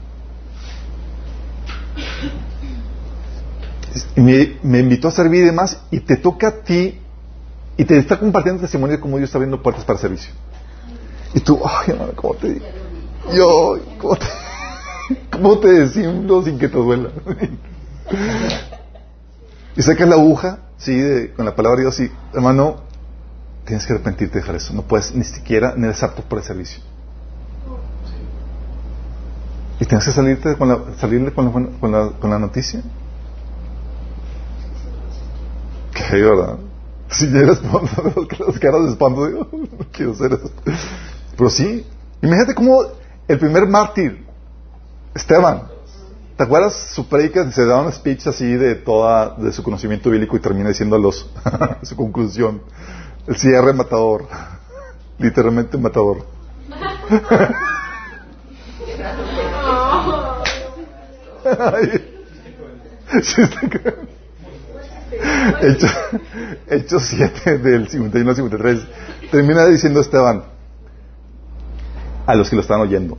[4.16, 7.00] Me, me, invitó a servir y demás, y te toca a ti,
[7.76, 10.32] y te está compartiendo testimonio de cómo Dios está abriendo puertas para servicio.
[11.34, 12.66] Y tú, ay, hermano, ¿cómo te digo?
[13.34, 14.26] Yo, ¿cómo te,
[15.30, 17.10] cómo te decimos sin que te duela?
[19.76, 22.82] y sacas la aguja, sí, de, con la palabra de Dios, y hermano,
[23.64, 24.72] tienes que arrepentirte de dejar eso.
[24.72, 26.82] No puedes ni siquiera, ni eres apto para el servicio.
[29.80, 32.82] Y tienes que salirte con la, salirle con la, con la, con la noticia.
[36.08, 36.58] Qué ¿verdad?
[37.10, 37.60] Si llegas
[38.46, 40.50] las caras de espanto, digo, no quiero hacer eso.
[41.36, 41.86] Pero sí,
[42.20, 42.82] imagínate cómo
[43.26, 44.26] el primer mártir,
[45.14, 45.68] Esteban,
[46.36, 47.50] ¿te acuerdas su predica?
[47.52, 51.30] Se da un speech así de toda, de su conocimiento bíblico y termina diciendo los,
[51.82, 52.62] su conclusión,
[53.26, 54.26] el cierre matador,
[55.18, 56.26] literalmente matador.
[65.62, 65.96] Hechos
[66.68, 68.80] Hecho 7 del 51 al 53
[69.30, 70.44] termina diciendo Esteban
[72.26, 73.18] a los que lo están oyendo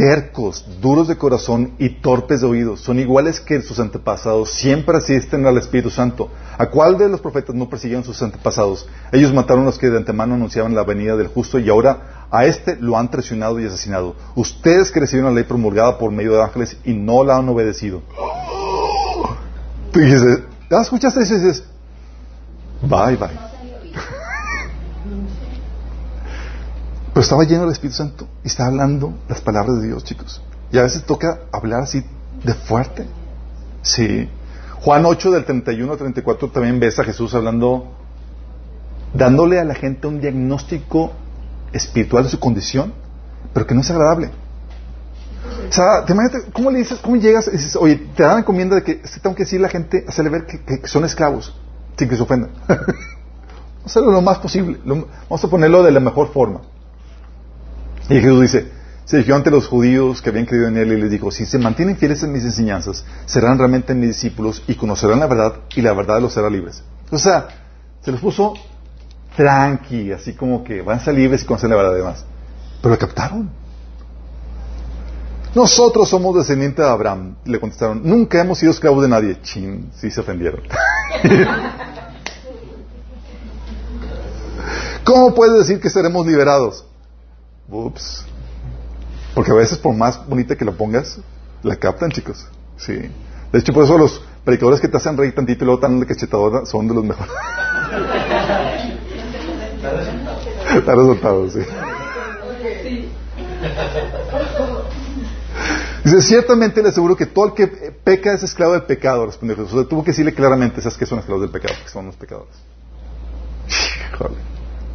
[0.00, 5.44] tercos, duros de corazón y torpes de oídos, son iguales que sus antepasados, siempre asisten
[5.44, 6.30] al Espíritu Santo.
[6.56, 8.88] ¿A cuál de los profetas no persiguieron sus antepasados?
[9.12, 12.46] Ellos mataron a los que de antemano anunciaban la venida del justo y ahora a
[12.46, 14.16] este lo han traicionado y asesinado.
[14.36, 18.00] Ustedes que recibieron la ley promulgada por medio de ángeles y no la han obedecido.
[19.92, 21.20] Tú dices, ¿ya escuchaste?
[21.20, 21.64] Y dices,
[22.82, 23.28] bye, bye.
[27.12, 30.40] Pero estaba lleno del Espíritu Santo y estaba hablando las palabras de Dios, chicos.
[30.72, 32.04] Y a veces toca hablar así
[32.44, 33.06] de fuerte.
[33.82, 34.28] Sí.
[34.82, 37.92] Juan 8 del 31 al 34 también ves a Jesús hablando,
[39.12, 41.12] dándole a la gente un diagnóstico
[41.72, 42.94] espiritual de su condición,
[43.52, 44.30] pero que no es agradable.
[45.68, 48.76] O sea, te imaginas, ¿cómo le dices, cómo llegas y dices, oye, te dan encomienda
[48.76, 51.54] de que tengo que decirle a la gente, hacerle ver que, que son esclavos,
[51.96, 52.50] sin que se ofendan?
[53.84, 56.60] Hacerlo lo más posible, lo- vamos a ponerlo de la mejor forma.
[58.08, 58.68] Y Jesús dice,
[59.04, 61.58] se dirigió ante los judíos que habían creído en él y les dijo, si se
[61.58, 65.92] mantienen fieles en mis enseñanzas, serán realmente mis discípulos y conocerán la verdad y la
[65.94, 66.82] verdad los hará libres.
[67.10, 67.48] O sea,
[68.02, 68.54] se los puso
[69.36, 72.24] tranqui, así como que van a ser libres y conocen la verdad además.
[72.82, 73.50] Pero lo captaron.
[75.54, 77.36] Nosotros somos descendientes de Abraham.
[77.44, 79.40] Le contestaron, nunca hemos sido esclavos de nadie.
[79.42, 80.62] Chin, sí se ofendieron.
[85.04, 86.84] ¿Cómo puedes decir que seremos liberados?
[87.68, 88.24] Ups.
[89.34, 91.18] Porque a veces por más bonita que lo pongas,
[91.62, 92.46] la captan, chicos.
[92.76, 93.10] Sí.
[93.52, 96.64] De hecho, por eso los predicadores que te hacen reír tantito y luego tan cachetadora
[96.64, 97.32] son de los mejores.
[100.76, 101.60] Está resultado, sí.
[106.04, 109.88] Dice, ciertamente le aseguro que todo el que peca es esclavo del pecado, respondió Jesús.
[109.88, 112.54] Tuvo que decirle claramente, sabes que son esclavos del pecado, porque son los pecadores.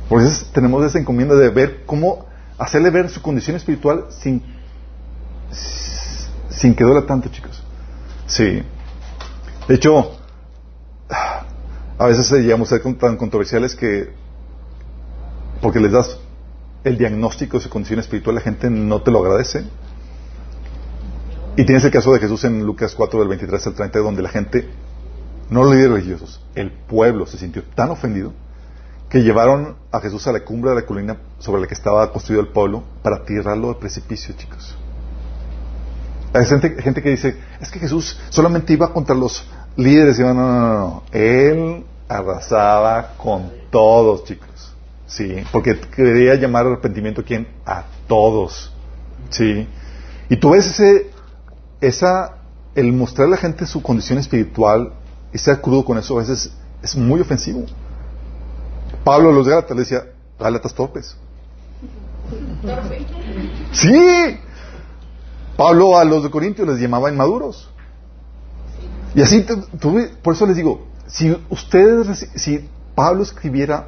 [0.09, 2.25] Por eso tenemos esa encomienda de ver cómo
[2.57, 4.41] hacerle ver su condición espiritual sin,
[6.49, 7.63] sin que duela tanto, chicos.
[8.27, 8.63] Sí.
[9.67, 10.11] De hecho,
[11.97, 14.13] a veces llegamos a ser tan controversiales que
[15.61, 16.19] porque les das
[16.83, 19.65] el diagnóstico de su condición espiritual, la gente no te lo agradece.
[21.57, 24.29] Y tienes el caso de Jesús en Lucas 4, del 23 al 30, donde la
[24.29, 24.67] gente,
[25.49, 28.33] no los líderes religiosos, el pueblo se sintió tan ofendido
[29.09, 32.41] que llevaron a Jesús a la cumbre de la colina sobre la que estaba construido
[32.41, 34.77] el pueblo para tirarlo al precipicio, chicos.
[36.33, 39.47] Hay gente, gente que dice, es que Jesús solamente iba contra los
[39.77, 40.19] líderes.
[40.19, 41.03] Y no, no, no, no.
[41.13, 44.73] Él arrasaba con todos, chicos.
[45.07, 47.47] Sí, porque quería llamar arrepentimiento a quién?
[47.65, 48.73] A todos.
[49.29, 49.65] Sí.
[50.27, 51.11] Y tú ves ese,
[51.81, 52.37] esa,
[52.75, 54.93] el mostrar a la gente su condición espiritual
[55.33, 56.51] y ser crudo con eso a veces
[56.81, 57.65] es muy ofensivo.
[59.03, 60.03] Pablo a los Gálatas le decía,
[60.39, 61.15] Gálatas torpes.
[63.71, 64.37] Sí.
[65.57, 67.69] Pablo a los de Corintios les llamaba inmaduros.
[69.13, 69.45] Y así,
[70.21, 73.87] por eso les digo, si ustedes, si Pablo escribiera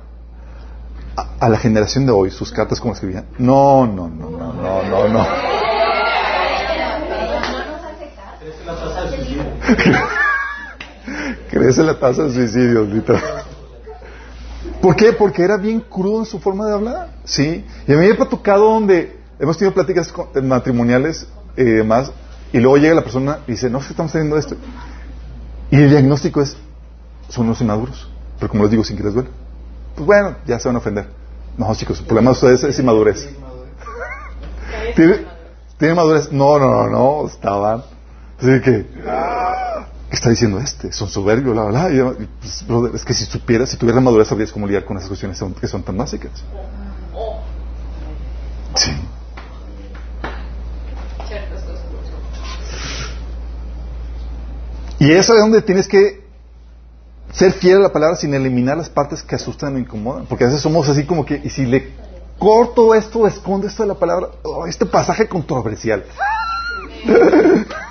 [1.16, 4.84] a, a la generación de hoy sus cartas como escribían, no, no, no, no, no,
[4.84, 5.67] no, no.
[11.50, 13.24] Crece la tasa de suicidios, literal.
[14.82, 15.14] ¿Por qué?
[15.14, 17.10] Porque era bien crudo en su forma de hablar.
[17.24, 17.66] Sí.
[17.88, 22.12] Y a mí me ha tocado donde hemos tenido pláticas con- eh, matrimoniales y demás,
[22.54, 24.56] y luego llega la persona y dice, no, que estamos teniendo esto.
[25.72, 26.58] Y el diagnóstico es,
[27.30, 28.10] son unos inmaduros.
[28.40, 29.30] Pero como les digo, sin que les duele.
[29.96, 31.08] Pues bueno, ya se van a ofender.
[31.58, 33.30] No, chicos, el problema de ustedes es inmadurez.
[34.96, 35.26] ¿Tiene,
[35.78, 36.32] ¿Tiene madurez?
[36.32, 37.84] No, no, no, no, estaban.
[38.40, 40.92] Así que, ah, ¿qué está diciendo este?
[40.92, 42.14] Son soberbios, bla, bla, bla.
[42.40, 45.68] Pues, es que si supieras, si tuvieras madurez, sabrías cómo lidiar con esas cuestiones que
[45.68, 46.32] son tan básicas.
[48.76, 48.92] Sí.
[55.00, 56.26] Y es donde tienes que
[57.32, 60.26] ser fiel a la palabra sin eliminar las partes que asustan o incomodan.
[60.26, 61.92] Porque a veces somos así como que, y si le
[62.38, 66.04] corto esto, escondo esto de la palabra, oh, este pasaje controversial.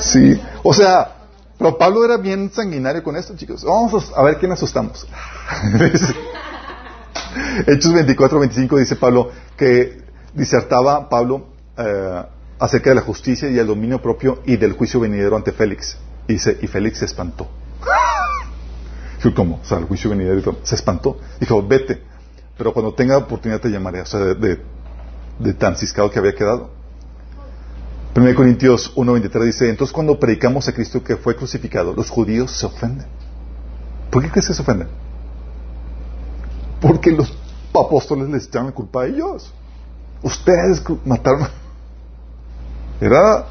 [0.00, 1.18] Sí, o sea,
[1.58, 3.64] pero Pablo era bien sanguinario con esto, chicos.
[3.64, 5.06] Vamos a ver quién asustamos.
[7.66, 10.02] Hechos 24, 25 dice Pablo que
[10.34, 12.22] disertaba Pablo eh,
[12.58, 15.96] acerca de la justicia y el dominio propio y del juicio venidero ante Félix.
[16.26, 17.48] Y dice, y Félix se espantó.
[19.22, 19.60] Dijo, ¿cómo?
[19.62, 21.18] O sea, el juicio venidero se espantó.
[21.40, 22.02] Dijo, vete,
[22.56, 24.02] pero cuando tenga oportunidad te llamaré.
[24.02, 24.62] O sea, de, de,
[25.38, 26.70] de tan ciscado que había quedado.
[28.18, 32.66] 1 Corintios 1.23 dice, entonces cuando predicamos a Cristo que fue crucificado, los judíos se
[32.66, 33.06] ofenden.
[34.10, 34.88] ¿Por qué crees que se ofenden?
[36.80, 37.32] Porque los
[37.72, 39.52] apóstoles les echan la culpa a ellos.
[40.22, 41.46] Ustedes mataron.
[43.00, 43.46] Era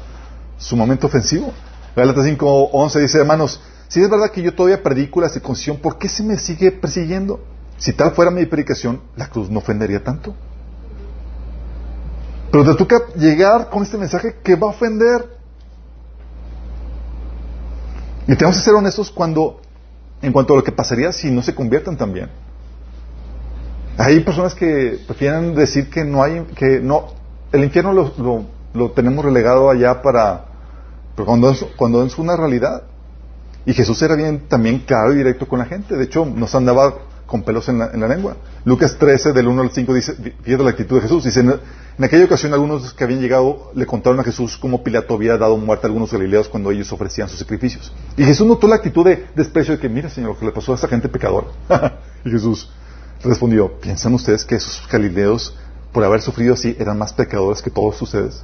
[0.58, 1.50] sumamente ofensivo.
[1.96, 6.10] Gálatas 5.11 dice, hermanos, si es verdad que yo todavía predico la circuncisión, ¿por qué
[6.10, 7.40] se me sigue persiguiendo?
[7.78, 10.34] Si tal fuera mi predicación, la cruz no ofendería tanto.
[12.50, 15.36] Pero te toca llegar con este mensaje que va a ofender.
[18.26, 19.60] Y tenemos que ser honestos cuando,
[20.22, 22.30] en cuanto a lo que pasaría si no se convierten también.
[23.96, 27.06] Hay personas que prefieren decir que no hay, que no,
[27.52, 28.44] el infierno lo, lo,
[28.74, 30.44] lo tenemos relegado allá para,
[31.16, 32.84] pero cuando es, cuando es una realidad.
[33.66, 35.96] Y Jesús era bien también claro y directo con la gente.
[35.96, 36.94] De hecho, nos andaba
[37.28, 38.38] con pelos en la, en la lengua.
[38.64, 41.24] Lucas 13, del 1 al 5, dice, fíjate la actitud de Jesús.
[41.24, 41.60] Dice, en,
[42.02, 45.86] aquella ocasión algunos que habían llegado le contaron a Jesús cómo Pilato había dado muerte
[45.86, 47.92] a algunos galileos cuando ellos ofrecían sus sacrificios.
[48.16, 50.76] Y Jesús notó la actitud de desprecio de que, mira, Señor, que le pasó a
[50.76, 51.48] esta gente pecadora.
[52.24, 52.70] y Jesús
[53.22, 55.54] respondió, ¿piensan ustedes que esos galileos,
[55.92, 58.42] por haber sufrido así, eran más pecadores que todos ustedes?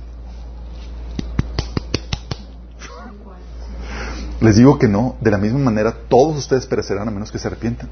[4.43, 7.49] Les digo que no, de la misma manera todos ustedes perecerán a menos que se
[7.49, 7.89] arrepientan.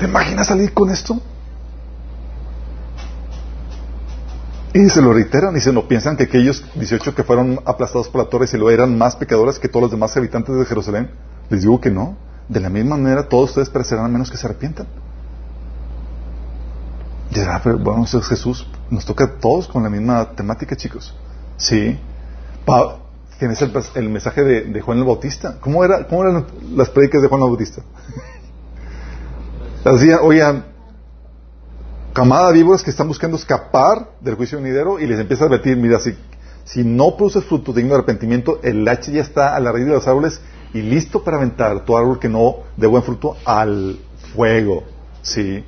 [0.00, 1.20] ¿Te imaginas salir con esto?
[4.72, 8.22] Y se lo reiteran y se no piensan que aquellos 18 que fueron aplastados por
[8.24, 11.10] la torre se lo eran más pecadores que todos los demás habitantes de Jerusalén.
[11.50, 12.16] Les digo que no.
[12.48, 14.86] De la misma manera todos ustedes perecerán a menos que se arrepientan.
[17.62, 18.66] Pero bueno, es Jesús.
[18.88, 21.14] Nos toca a todos con la misma temática, chicos.
[21.58, 21.98] Sí.
[22.64, 22.96] Pa
[23.38, 25.58] tienes el, el mensaje de, de, Juan el Bautista.
[25.60, 27.82] ¿Cómo, era, ¿Cómo eran las predicas de Juan el Bautista?
[29.84, 30.66] Decía, oigan,
[32.12, 35.76] camada de víboras que están buscando escapar del juicio venidero y les empieza a advertir,
[35.76, 36.14] mira, si,
[36.64, 39.92] si no produces fruto digno de arrepentimiento, el hacha ya está a la raíz de
[39.92, 40.40] los árboles
[40.74, 43.98] y listo para aventar tu árbol que no de buen fruto al
[44.34, 44.84] fuego.
[45.22, 45.64] ¿Sí?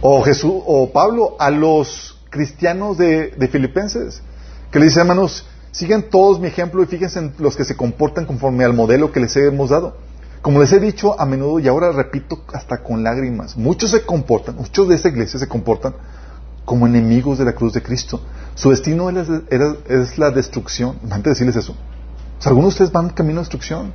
[0.00, 4.22] O Jesús, o Pablo a los cristianos de, de Filipenses,
[4.72, 8.26] que le dice, hermanos, sigan todos mi ejemplo y fíjense en los que se comportan
[8.26, 9.96] conforme al modelo que les hemos dado.
[10.44, 14.56] Como les he dicho a menudo y ahora repito hasta con lágrimas, muchos se comportan,
[14.56, 15.94] muchos de esa iglesia se comportan
[16.66, 18.20] como enemigos de la cruz de Cristo.
[18.54, 20.98] Su destino es la, es la destrucción.
[21.04, 21.72] Antes de decirles eso.
[21.72, 23.94] O sea, algunos de ustedes van camino a destrucción.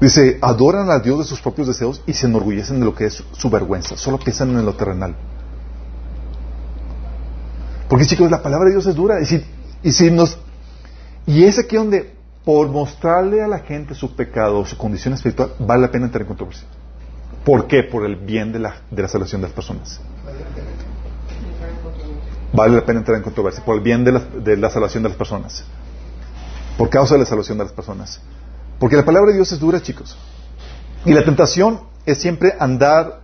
[0.00, 3.22] Dice, adoran a Dios de sus propios deseos y se enorgullecen de lo que es
[3.30, 3.96] su vergüenza.
[3.96, 5.14] Solo piensan en lo terrenal.
[7.88, 9.20] Porque chicos, la palabra de Dios es dura.
[9.20, 9.44] Y si,
[9.84, 10.36] y si nos...
[11.26, 12.17] Y es aquí donde
[12.48, 16.28] por mostrarle a la gente su pecado, su condición espiritual, vale la pena entrar en
[16.28, 16.66] controversia.
[17.44, 17.82] ¿Por qué?
[17.82, 20.00] Por el bien de la, de la salvación de las personas.
[22.50, 23.62] Vale la pena entrar en controversia.
[23.62, 25.62] Por el bien de la, de la salvación de las personas.
[26.78, 28.18] Por causa de la salvación de las personas.
[28.78, 30.16] Porque la palabra de Dios es dura, chicos.
[31.04, 33.20] Y la tentación es siempre andar,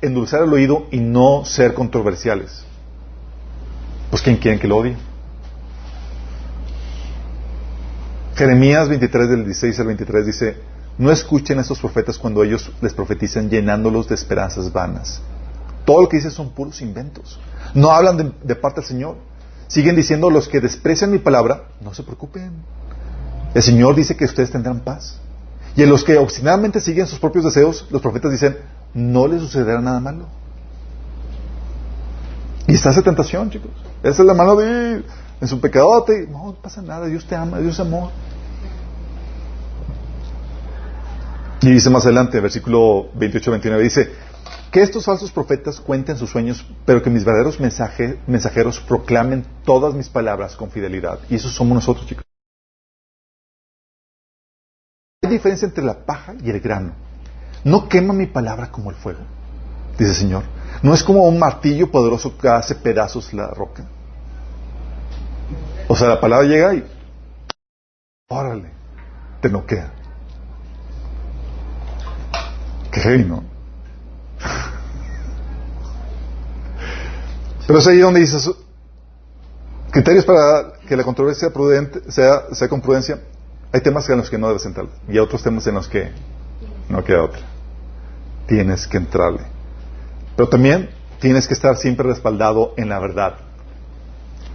[0.00, 2.62] endulzar el oído y no ser controversiales.
[4.10, 5.07] Pues ¿quién quieren que lo odie?
[8.38, 10.56] Jeremías 23 del 16 al 23 dice,
[10.96, 15.20] no escuchen a estos profetas cuando ellos les profetizan llenándolos de esperanzas vanas.
[15.84, 17.40] Todo lo que dicen son puros inventos.
[17.74, 19.16] No hablan de, parte del Señor.
[19.66, 22.52] Siguen diciendo los que desprecian mi palabra, no se preocupen.
[23.54, 25.18] El Señor dice que ustedes tendrán paz.
[25.74, 28.56] Y en los que obstinadamente siguen sus propios deseos, los profetas dicen,
[28.94, 30.26] no les sucederá nada malo.
[32.68, 33.72] Y está esa tentación, chicos.
[34.04, 35.02] Esa es la mano de
[35.40, 36.26] en su pecadote.
[36.26, 38.10] No, pasa nada, Dios te ama, Dios amor.
[41.60, 44.12] Y dice más adelante, versículo 28-29, dice,
[44.70, 49.94] que estos falsos profetas cuenten sus sueños, pero que mis verdaderos mensaje, mensajeros proclamen todas
[49.94, 51.18] mis palabras con fidelidad.
[51.28, 52.24] Y eso somos nosotros, chicos.
[55.22, 56.92] Hay diferencia entre la paja y el grano.
[57.64, 59.20] No quema mi palabra como el fuego,
[59.98, 60.44] dice el Señor.
[60.82, 63.84] No es como un martillo poderoso que hace pedazos la roca.
[65.88, 66.84] O sea, la palabra llega y,
[68.28, 68.70] órale,
[69.40, 69.90] te noquea.
[72.92, 73.42] Qué heavy, ¿no?
[77.66, 78.50] Pero es ahí donde dices,
[79.90, 83.20] criterios para que la controversia prudente sea, sea con prudencia.
[83.72, 86.10] Hay temas en los que no debes entrar y hay otros temas en los que
[86.88, 87.40] no queda otra.
[88.46, 89.42] Tienes que entrarle.
[90.36, 93.34] Pero también tienes que estar siempre respaldado en la verdad.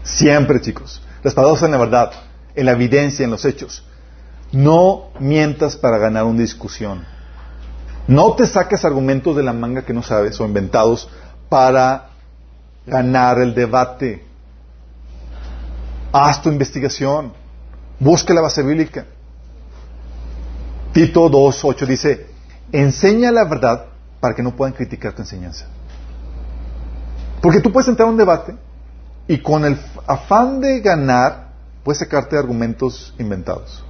[0.04, 1.02] Siempre, chicos.
[1.24, 2.12] Respaldados en la verdad,
[2.54, 3.84] en la evidencia, en los hechos.
[4.52, 7.06] No mientas para ganar una discusión.
[8.08, 11.10] No te saques argumentos de la manga que no sabes o inventados
[11.48, 12.10] para
[12.86, 14.26] ganar el debate.
[16.12, 17.34] Haz tu investigación.
[18.00, 19.06] Busca la base bíblica.
[20.92, 22.28] Tito 2.8 dice,
[22.72, 23.86] enseña la verdad
[24.20, 25.66] para que no puedan criticar tu enseñanza.
[27.42, 28.56] Porque tú puedes entrar a un debate
[29.28, 31.50] y con el afán de ganar
[31.84, 33.84] puedes sacarte argumentos inventados.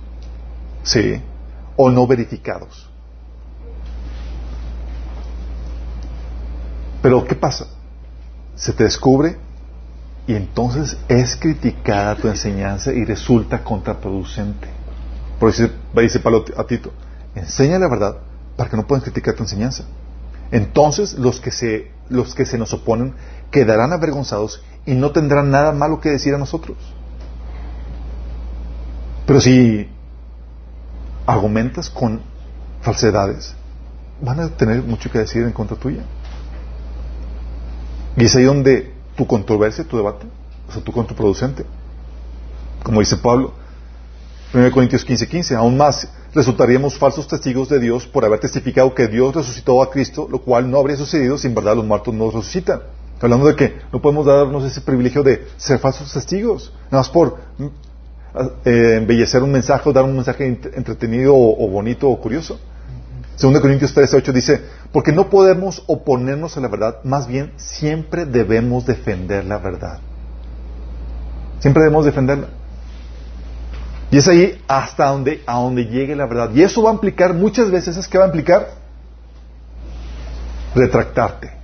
[0.83, 1.21] Sí.
[1.75, 2.89] O no verificados.
[7.01, 7.67] Pero ¿qué pasa?
[8.55, 9.37] Se te descubre
[10.27, 14.67] y entonces es criticada tu enseñanza y resulta contraproducente.
[15.39, 16.93] Por eso dice Pablo a Tito,
[17.35, 18.17] enseña la verdad
[18.55, 19.83] para que no puedan criticar tu enseñanza.
[20.51, 23.15] Entonces los que se, los que se nos oponen
[23.51, 26.77] quedarán avergonzados y no tendrán nada malo que decir a nosotros.
[29.25, 29.87] Pero si
[31.25, 32.21] argumentas con
[32.81, 33.55] falsedades,
[34.21, 36.03] van a tener mucho que decir en contra tuya.
[38.17, 40.25] Y es ahí donde tu controversia, tu debate,
[40.67, 41.65] o sea, tu contraproducente.
[42.83, 43.53] Como dice Pablo,
[44.53, 49.07] 1 Corintios 15, 15, aún más resultaríamos falsos testigos de Dios por haber testificado que
[49.07, 52.29] Dios resucitó a Cristo, lo cual no habría sucedido si en verdad los muertos no
[52.29, 52.81] resucitan.
[53.21, 57.37] Hablando de que no podemos darnos ese privilegio de ser falsos testigos, nada más por
[58.65, 62.59] eh, embellecer un mensaje o dar un mensaje entretenido o, bonito o curioso.
[63.39, 64.61] 2 Corintios 13, 8 dice,
[64.91, 69.99] porque no podemos oponernos a la verdad, más bien siempre debemos defender la verdad.
[71.59, 72.47] Siempre debemos defenderla.
[74.11, 76.51] Y es ahí hasta donde, a donde llegue la verdad.
[76.53, 78.67] Y eso va a implicar, muchas veces es que va a implicar
[80.75, 81.62] retractarte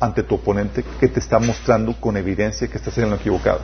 [0.00, 3.60] ante tu oponente que te está mostrando con evidencia que estás en lo equivocado.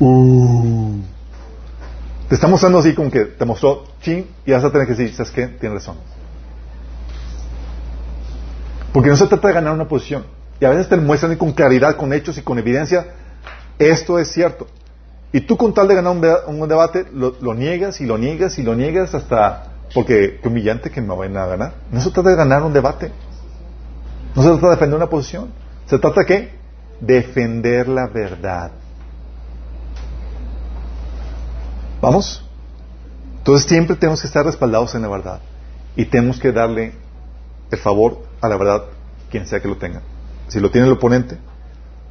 [0.00, 1.00] Uh.
[2.28, 5.14] Te está mostrando así como que te mostró ching y vas a tener que decir,
[5.14, 5.46] ¿sabes qué?
[5.48, 5.96] Tienes razón.
[8.92, 10.24] Porque no se trata de ganar una posición.
[10.60, 13.06] Y a veces te muestran con claridad, con hechos y con evidencia,
[13.78, 14.66] esto es cierto.
[15.32, 16.12] Y tú con tal de ganar
[16.46, 19.68] un, debate, lo, niegas y lo niegas y lo niegas hasta...
[19.94, 21.74] Porque qué humillante que me vayan a ganar.
[21.90, 23.12] No se trata de ganar un debate.
[24.34, 25.50] No se trata de defender una posición.
[25.86, 26.52] Se trata de qué?
[27.00, 28.70] Defender la verdad.
[32.00, 32.44] ¿Vamos?
[33.38, 35.40] Entonces siempre tenemos que estar respaldados en la verdad.
[35.96, 36.92] Y tenemos que darle
[37.70, 38.84] el favor a la verdad,
[39.30, 40.02] quien sea que lo tenga.
[40.48, 41.38] Si lo tiene el oponente,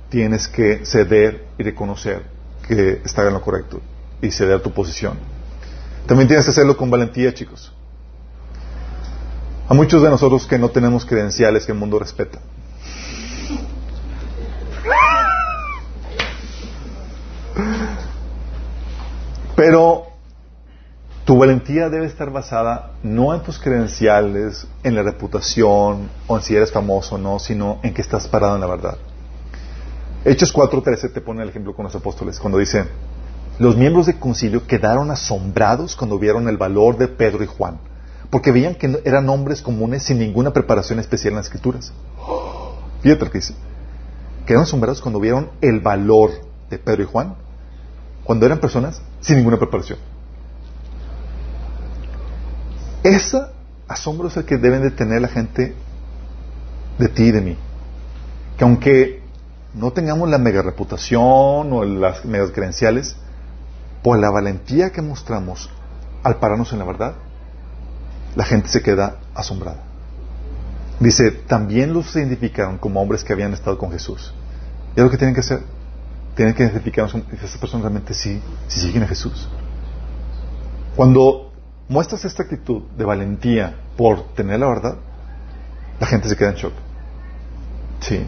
[0.10, 2.24] tienes que ceder y reconocer
[2.68, 3.82] que está en lo correcto
[4.22, 5.18] y ceder tu posición.
[6.06, 7.74] También tienes que hacerlo con valentía, chicos.
[9.72, 12.40] A muchos de nosotros que no tenemos credenciales que el mundo respeta.
[19.56, 20.08] Pero
[21.24, 26.54] tu valentía debe estar basada no en tus credenciales, en la reputación o en si
[26.54, 28.98] eres famoso o no, sino en que estás parado en la verdad.
[30.26, 32.88] Hechos 4.13 te pone el ejemplo con los apóstoles, cuando dice,
[33.58, 37.80] los miembros del concilio quedaron asombrados cuando vieron el valor de Pedro y Juan,
[38.32, 41.94] porque veían que eran hombres comunes sin ninguna preparación especial en las escrituras.
[43.02, 43.54] Fíjate lo que dice.
[44.46, 46.32] Quedaron asombrados cuando vieron el valor
[46.70, 47.36] de Pedro y Juan,
[48.24, 50.00] cuando eran personas sin ninguna preparación.
[53.04, 53.42] Ese
[53.88, 55.76] asombro es el que deben de tener la gente
[56.98, 57.58] de ti y de mí.
[58.58, 59.24] Que aunque
[59.74, 63.18] no tengamos la mega reputación o las mega credenciales,
[64.04, 65.70] por la valentía que mostramos
[66.24, 67.16] al pararnos en la verdad,
[68.36, 69.84] la gente se queda asombrada.
[71.00, 74.34] Dice, también los identificaron como hombres que habían estado con Jesús.
[74.96, 75.62] Y es lo que tienen que hacer.
[76.36, 79.50] Tienen que identificarnos, esas personas realmente sí, sí siguen a Jesús.
[80.96, 81.52] Cuando
[81.90, 84.96] muestras esta actitud de valentía por tener la verdad,
[86.00, 86.74] la gente se queda en shock.
[88.00, 88.26] Sí.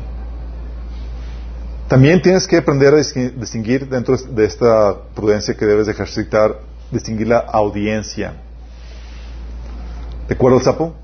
[1.87, 6.59] También tienes que aprender a distinguir dentro de esta prudencia que debes ejercitar,
[6.91, 8.33] distinguir la audiencia.
[10.27, 10.95] ¿Te acuerdas el sapo?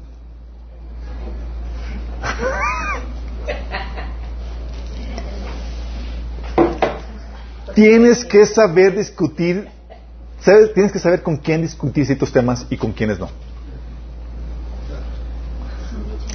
[7.79, 9.69] tienes que saber discutir,
[10.73, 13.29] tienes que saber con quién discutir ciertos temas y con quiénes no.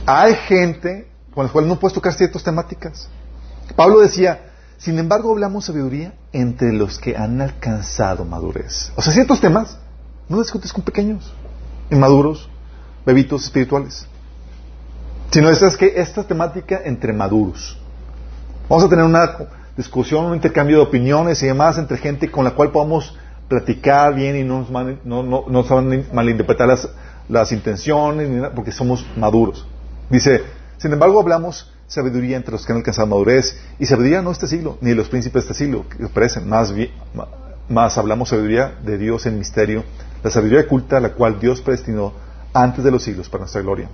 [0.06, 3.09] Hay gente con la cual no puedes tocar ciertas temáticas.
[3.77, 8.90] Pablo decía, sin embargo hablamos sabiduría entre los que han alcanzado madurez.
[8.97, 9.77] O sea, ciertos temas
[10.31, 11.35] no discutes con pequeños,
[11.90, 12.48] inmaduros,
[13.05, 14.06] bebitos espirituales.
[15.31, 17.78] Sino es que esta temática entre maduros.
[18.68, 19.36] Vamos a tener una
[19.76, 23.16] discusión, un intercambio de opiniones y demás entre gente con la cual podamos
[23.48, 24.70] platicar bien y no nos,
[25.05, 25.64] no, no,
[26.12, 26.89] malinterpretar las,
[27.28, 29.66] las intenciones, porque somos maduros.
[30.09, 30.43] Dice,
[30.78, 33.59] sin embargo hablamos sabiduría entre los que han alcanzado madurez.
[33.78, 36.48] Y sabiduría no este siglo, ni los príncipes de este siglo, que parecen.
[36.48, 36.72] Más,
[37.68, 39.85] más hablamos sabiduría de Dios en misterio,
[40.22, 42.12] la sabiduría oculta, la cual Dios predestinó
[42.55, 43.90] antes de los siglos para nuestra gloria.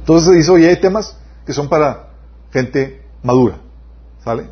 [0.00, 2.10] Entonces se dice, oye, hay temas que son para
[2.52, 3.56] gente madura,
[4.22, 4.48] ¿sale?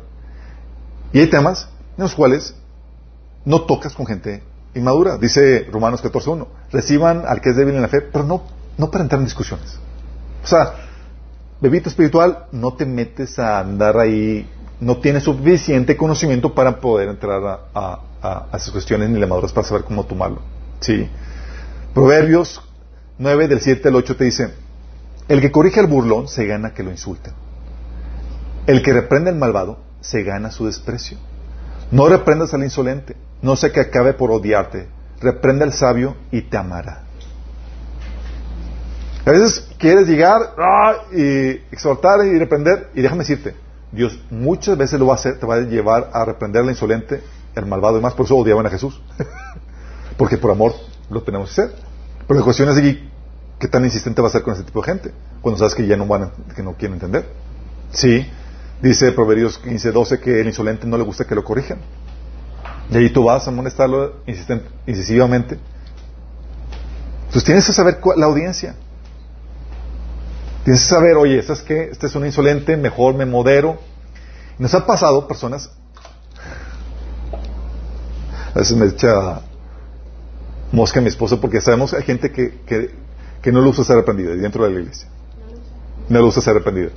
[1.13, 2.55] Y hay temas en los cuales
[3.45, 5.17] no tocas con gente inmadura.
[5.17, 8.43] Dice Romanos 14.1, reciban al que es débil en la fe, pero no,
[8.77, 9.77] no para entrar en discusiones.
[10.43, 10.73] O sea,
[11.61, 14.49] bebito espiritual, no te metes a andar ahí,
[14.79, 17.99] no tienes suficiente conocimiento para poder entrar a,
[18.53, 20.39] esas cuestiones ni le maduras para saber cómo tomarlo.
[20.79, 21.07] Sí.
[21.93, 22.61] Proverbios
[23.17, 24.53] 9 del 7 al 8 te dice,
[25.27, 27.33] el que corrige al burlón se gana que lo insulten.
[28.67, 31.17] El que reprende al malvado se gana su desprecio.
[31.91, 34.87] No reprendas al insolente, no sea que acabe por odiarte.
[35.21, 37.03] Reprende al sabio y te amará.
[39.25, 40.95] A veces quieres llegar ¡ah!
[41.13, 43.55] y exhortar y reprender, y déjame decirte,
[43.91, 47.21] Dios muchas veces lo va a hacer, te va a llevar a reprender al insolente,
[47.55, 49.01] al malvado y más, por eso odiaban a Jesús.
[50.17, 50.73] Porque por amor
[51.09, 51.92] lo tenemos que hacer.
[52.27, 53.09] Pero la cuestión es aquí,
[53.59, 55.13] ¿qué tan insistente va a ser con ese tipo de gente?
[55.41, 57.29] Cuando sabes que ya no van a- que no quieren entender.
[57.91, 58.25] Sí,
[58.81, 61.79] dice Proverbios 15, 12 que el insolente no le gusta que lo corrijan.
[62.89, 65.59] Y ahí tú vas a molestarlo insisten- incisivamente.
[67.25, 68.75] Entonces tienes que saber cuál- la audiencia.
[70.63, 71.89] Tienes que saber, oye, ¿sabes qué?
[71.91, 73.79] Este es un insolente, mejor me modero.
[74.57, 75.71] Y nos ha pasado personas.
[78.53, 79.41] A veces me echa
[80.73, 82.91] mosca mi esposo porque sabemos que hay gente que, que,
[83.41, 85.07] que no le gusta ser arrepentida dentro de la iglesia.
[86.09, 86.89] No le gusta ser arrepentida.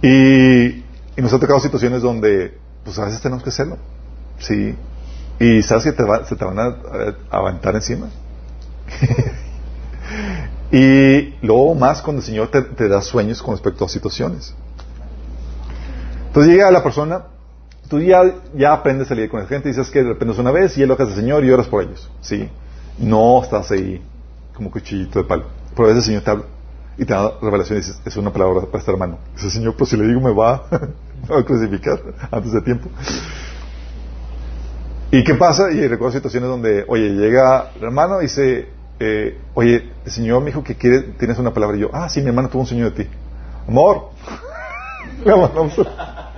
[0.00, 0.66] Y,
[1.16, 3.76] y nos ha tocado situaciones donde, pues a veces tenemos que hacerlo.
[4.38, 4.74] Sí.
[5.40, 6.76] Y sabes que te va- se te van a,
[7.30, 8.08] a aventar encima.
[10.72, 14.54] y luego más cuando el Señor te, da sueños con respecto a situaciones.
[16.28, 17.24] Entonces llega la persona,
[17.88, 18.22] tú ya,
[18.54, 21.14] ya aprendes a lidiar con la gente, dices que dependes una vez y elogias al
[21.16, 22.08] Señor y oras por ellos.
[22.20, 22.48] ¿sí?
[22.98, 24.02] No estás ahí
[24.54, 25.46] como cuchillito de palo.
[25.74, 26.44] Pero a veces el Señor te habla
[26.98, 29.18] y te da revelación y dices, es una palabra para este hermano.
[29.36, 32.00] Dice, Señor, pues si le digo me va, a crucificar
[32.30, 32.90] antes de tiempo.
[35.12, 35.70] ¿Y qué pasa?
[35.70, 38.68] Y recuerdo situaciones donde, oye, llega el hermano y dice,
[38.98, 41.76] eh, oye, el Señor me dijo que quiere, tienes una palabra.
[41.76, 43.10] Y yo, ah, sí, mi hermano tuvo un sueño de ti.
[43.68, 44.10] Amor.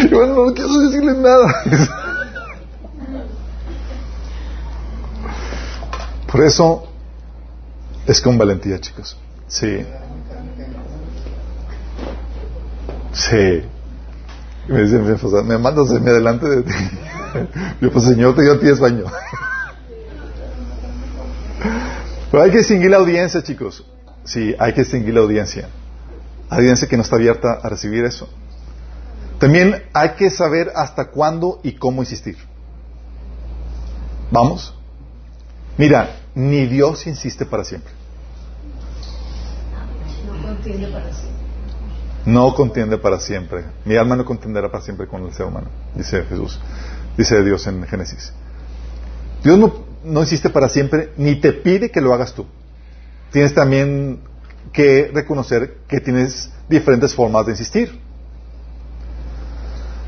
[0.00, 1.98] Y bueno, no quiero decirle nada.
[6.32, 6.88] Por eso
[8.06, 9.18] es con valentía, chicos.
[9.48, 9.84] Sí.
[13.12, 13.62] Sí.
[14.66, 14.98] Me dice
[15.44, 16.72] me mandas de mi adelante de ti.
[17.82, 19.04] Yo, pues Señor, te dio a ti sueño.
[22.30, 23.84] Pero hay que distinguir la audiencia, chicos.
[24.24, 25.68] Sí, hay que distinguir la audiencia.
[26.48, 28.26] Audiencia que no está abierta a recibir eso.
[29.38, 32.38] También hay que saber hasta cuándo y cómo insistir.
[34.30, 34.74] ¿Vamos?
[35.76, 37.92] Mira, ni Dios insiste para siempre.
[40.26, 41.42] No contiende para siempre.
[42.24, 43.64] No contiende para siempre.
[43.84, 46.60] Mi alma no contenderá para siempre con el ser humano, dice Jesús.
[47.16, 48.32] Dice Dios en Génesis.
[49.42, 49.72] Dios no,
[50.04, 52.46] no insiste para siempre, ni te pide que lo hagas tú.
[53.32, 54.20] Tienes también
[54.72, 58.00] que reconocer que tienes diferentes formas de insistir.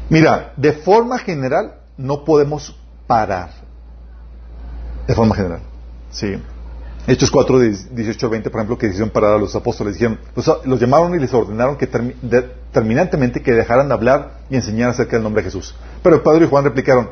[0.09, 3.51] Mira, de forma general no podemos parar.
[5.07, 5.61] De forma general.
[6.15, 6.37] Sí.
[7.07, 9.95] Hechos 4, 18, 20, por ejemplo, que hicieron parar a los apóstoles.
[9.95, 10.19] Dijeron,
[10.65, 11.87] los, llamaron y les ordenaron que
[12.73, 15.75] terminantemente que dejaran de hablar y enseñar acerca del nombre de Jesús.
[16.03, 17.11] Pero Pedro y Juan replicaron,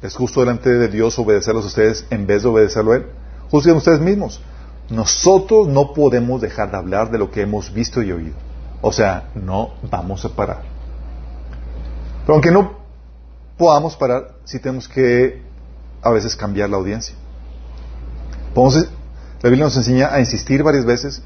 [0.00, 3.06] es justo delante de Dios obedecerlos a ustedes en vez de obedecerlo a Él.
[3.50, 4.40] Juzguen ustedes mismos.
[4.88, 8.36] Nosotros no podemos dejar de hablar de lo que hemos visto y oído.
[8.80, 10.62] O sea, no vamos a parar.
[12.22, 12.78] Pero aunque no
[13.58, 15.42] podamos parar, sí tenemos que
[16.00, 17.16] a veces cambiar la audiencia.
[18.56, 18.88] Podemos-
[19.42, 21.20] la Biblia nos enseña a insistir varias veces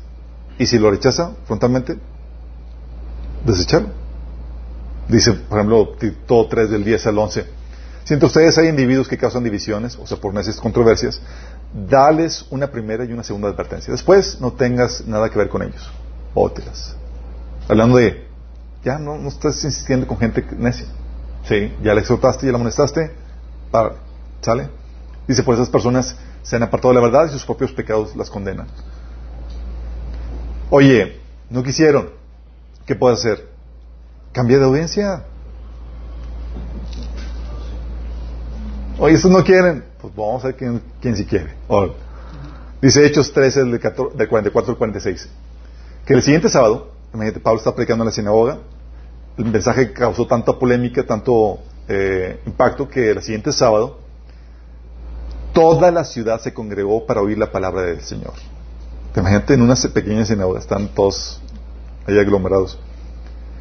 [0.59, 1.97] y si lo rechaza frontalmente,
[3.47, 3.91] desecharlo.
[5.09, 7.47] Dice, por ejemplo, Tito 3 del 10 al 11.
[8.03, 11.21] Si entre ustedes hay individuos que causan divisiones, o sea, por necias controversias,
[11.89, 13.93] dales una primera y una segunda advertencia.
[13.93, 15.89] Después no tengas nada que ver con ellos.
[16.35, 16.97] Ótelas.
[17.69, 18.27] Hablando de,
[18.85, 20.87] ya no, no estás insistiendo con gente necia.
[21.49, 23.13] Sí, ya la exhortaste, ya la amonestaste,
[23.71, 23.93] para,
[24.41, 24.69] ¿sale?
[25.29, 28.31] Dice, por esas personas se han apartado de la verdad y sus propios pecados las
[28.31, 28.67] condenan.
[30.71, 32.11] Oye, no quisieron.
[32.87, 33.49] ¿Qué puedo hacer?
[34.33, 35.25] Cambia de audiencia.
[38.99, 39.85] Oye, estos no quieren.
[40.01, 41.55] Pues vamos a ver quién, quién sí quiere.
[41.69, 41.93] Ahora,
[42.81, 45.29] dice Hechos 13, del, 14 del 44 al 46.
[46.07, 48.59] Que el siguiente sábado, imagínate, Pablo está predicando en la sinagoga.
[49.37, 53.99] El mensaje causó tanta polémica, tanto eh, impacto, que el siguiente sábado
[55.53, 58.35] toda la ciudad se congregó para oír la palabra del Señor.
[59.13, 61.41] Te Imagínate en una pequeña sinagoga, están todos
[62.07, 62.79] ahí aglomerados.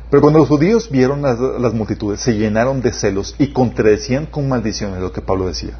[0.09, 4.47] Pero cuando los judíos vieron las, las multitudes, se llenaron de celos y contradecían con
[4.47, 5.77] maldiciones lo que Pablo decía.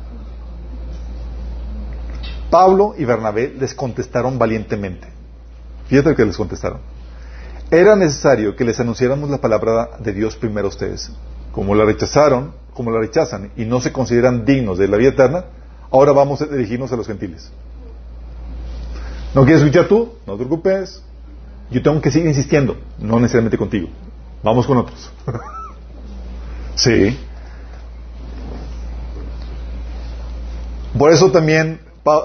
[2.50, 5.08] Pablo y Bernabé les contestaron valientemente.
[5.88, 6.80] Fíjate lo que les contestaron.
[7.72, 11.12] Era necesario que les anunciáramos la palabra de Dios primero a ustedes.
[11.52, 15.46] Como la rechazaron, como la rechazan y no se consideran dignos de la vida eterna,
[15.92, 17.50] Ahora vamos a dirigirnos a los gentiles.
[19.34, 20.14] ¿No quieres escuchar tú?
[20.26, 21.02] No te preocupes.
[21.72, 23.90] Yo tengo que seguir insistiendo, no necesariamente contigo.
[24.44, 25.12] Vamos con otros.
[26.76, 27.18] sí.
[30.98, 31.80] Por eso también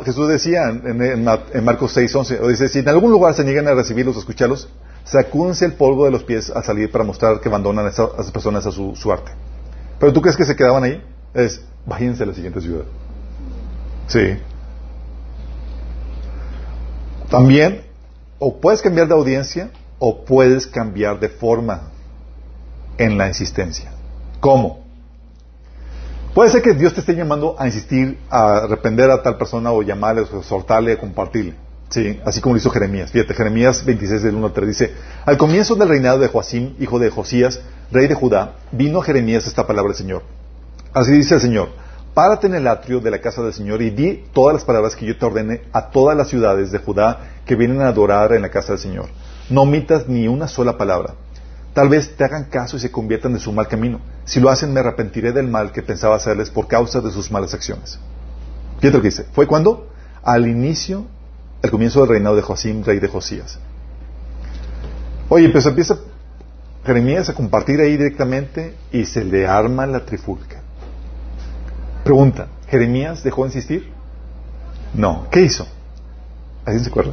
[0.05, 3.45] Jesús decía en, en- en Marcos 6, 11, o dice, si en algún lugar se
[3.45, 4.69] niegan a recibirlos o escucharlos,
[5.05, 8.65] sacúdense el polvo de los pies al salir para mostrar que abandonan a esas personas
[8.67, 9.33] a su suerte.
[10.01, 11.05] Pero tú crees que se quedaban ahí?
[11.35, 12.85] Es, váyanse a la siguiente ciudad.
[14.09, 14.37] Sí.
[17.31, 17.83] También,
[18.39, 21.91] o puedes cambiar de audiencia o puedes cambiar de forma
[22.99, 23.93] en la insistencia.
[24.41, 24.85] ¿Cómo?
[26.35, 29.83] Puede ser que Dios te esté llamando a insistir, a arrepender a tal persona o
[29.83, 31.55] llamarle, o exhortarle, a compartirle.
[31.89, 33.13] Sí, así como lo hizo Jeremías.
[33.13, 34.95] Fíjate, Jeremías 26 del 1 al 3 dice,
[35.25, 37.61] al comienzo del reinado de Joacim, hijo de Josías,
[37.93, 40.23] rey de Judá, vino a Jeremías esta palabra del Señor.
[40.93, 41.69] Así dice el Señor,
[42.15, 45.05] párate en el atrio de la casa del Señor y di todas las palabras que
[45.05, 48.51] yo te ordene a todas las ciudades de Judá que vienen a adorar en la
[48.51, 49.07] casa del Señor.
[49.51, 51.15] No omitas ni una sola palabra.
[51.75, 54.01] Tal vez te hagan caso y se conviertan de su mal camino.
[54.25, 57.53] Si lo hacen, me arrepentiré del mal que pensaba hacerles por causa de sus malas
[57.53, 57.99] acciones.
[58.79, 59.27] Fíjate lo que dice.
[59.33, 59.89] ¿Fue cuando?
[60.23, 61.05] Al inicio,
[61.63, 63.59] al comienzo del reinado de Joacim, rey de Josías.
[65.29, 65.99] Oye, pues empieza
[66.85, 70.64] Jeremías a compartir ahí directamente y se le arma la trifulca.
[72.05, 73.93] Pregunta, ¿Jeremías dejó de insistir?
[74.93, 75.27] No.
[75.31, 75.67] ¿Qué hizo?
[76.67, 77.13] ¿Alguien se acuerda?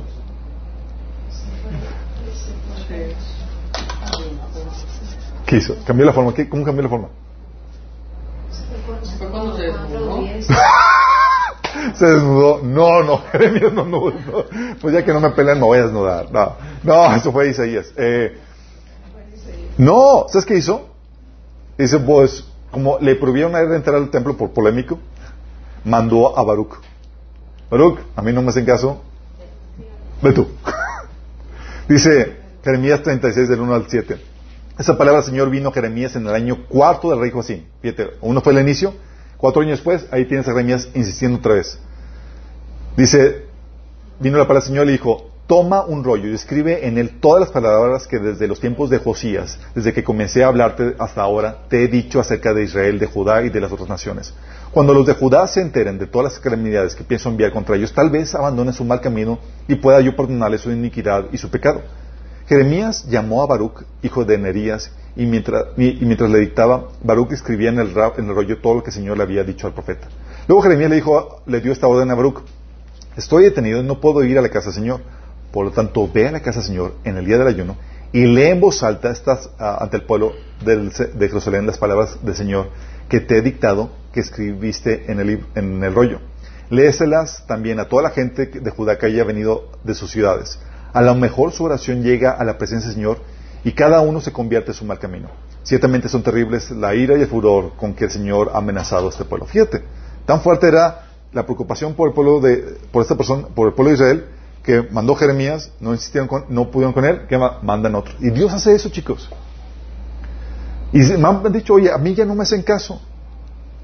[5.46, 5.76] ¿Qué hizo?
[5.86, 6.34] ¿Cambió la forma?
[6.34, 7.08] ¿Qué- ¿Cómo cambió la forma?
[8.52, 10.22] Se Fue cuando se desnudó.
[11.96, 12.60] Se desnudó.
[12.64, 14.44] No, no, Jeremías no, no, no.
[14.82, 16.32] Pues ya que no me pelean, me voy a desnudar.
[16.32, 17.92] No, no, eso fue Isaías.
[17.98, 18.38] Eh,
[19.78, 20.90] no, ¿sabes qué hizo?
[21.78, 24.98] Dice, pues, como le prohibieron a él entrar al templo por polémico,
[25.84, 26.80] mandó a Baruch.
[27.70, 29.02] Baruch, a mí no me hacen caso.
[30.22, 30.48] Ve tú.
[31.90, 34.18] Dice Jeremías 36 del 1 al 7.
[34.80, 37.66] Esa palabra Señor vino Jeremías en el año cuarto del rey Joacim.
[37.82, 38.94] Fíjate, uno fue el inicio,
[39.38, 41.78] cuatro años después, ahí tienes a Jeremías insistiendo otra vez.
[42.96, 43.46] Dice,
[44.20, 47.42] vino la palabra del Señor y dijo, toma un rollo y escribe en él todas
[47.42, 51.64] las palabras que desde los tiempos de Josías, desde que comencé a hablarte hasta ahora,
[51.68, 54.34] te he dicho acerca de Israel, de Judá y de las otras naciones.
[54.72, 57.94] Cuando los de Judá se enteren de todas las calamidades que pienso enviar contra ellos,
[57.94, 61.82] tal vez abandonen su mal camino y pueda yo perdonarles su iniquidad y su pecado.
[62.48, 67.94] Jeremías llamó a Baruch, hijo de Nerías, y mientras, le dictaba, Baruch escribía en el,
[68.18, 70.08] en el rollo todo lo que el Señor le había dicho al profeta.
[70.48, 72.42] Luego Jeremías le dijo, le dio esta orden a Baruch,
[73.18, 75.02] estoy detenido y no puedo ir a la casa del Señor.
[75.52, 77.78] Por lo tanto, ve a la casa del Señor en el día del ayuno
[78.14, 80.34] y lee en voz alta estas, ah, ante el pueblo
[80.64, 82.70] del- de Jerusalén las palabras del Señor
[83.10, 86.20] que te he dictado, que escribiste en el, en el rollo.
[86.70, 90.60] Léeselas también a toda la gente de Judá que haya venido de sus ciudades.
[90.94, 93.18] A lo mejor su oración llega a la presencia del Señor
[93.64, 95.30] y cada uno se convierte en su mal camino.
[95.64, 99.10] Ciertamente son terribles la ira y el furor con que el Señor ha amenazado a
[99.10, 99.46] este pueblo.
[99.46, 99.84] Fíjate,
[100.26, 103.90] tan fuerte era la preocupación por el pueblo de, por esta persona, por el pueblo
[103.92, 104.26] de Israel,
[104.64, 108.14] que mandó Jeremías, no insistieron con, no pudieron con él, que ma- mandan otro.
[108.20, 109.30] Y Dios hace eso, chicos.
[110.94, 113.02] Y me han dicho, oye, a mí ya no me hacen caso.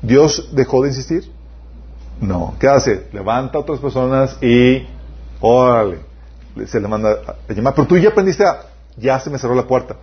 [0.01, 1.31] ¿Dios dejó de insistir?
[2.19, 2.55] No.
[2.59, 3.07] ¿Qué hace?
[3.13, 4.85] Levanta a otras personas y,
[5.39, 5.99] órale,
[6.67, 7.11] se le manda
[7.49, 7.73] a llamar.
[7.75, 8.63] Pero tú ya aprendiste a,
[8.97, 9.95] ya se me cerró la puerta.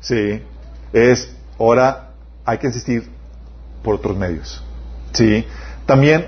[0.00, 0.42] Sí.
[0.92, 2.10] Es, ahora
[2.44, 3.10] hay que insistir
[3.82, 4.62] por otros medios.
[5.12, 5.46] Sí.
[5.86, 6.26] También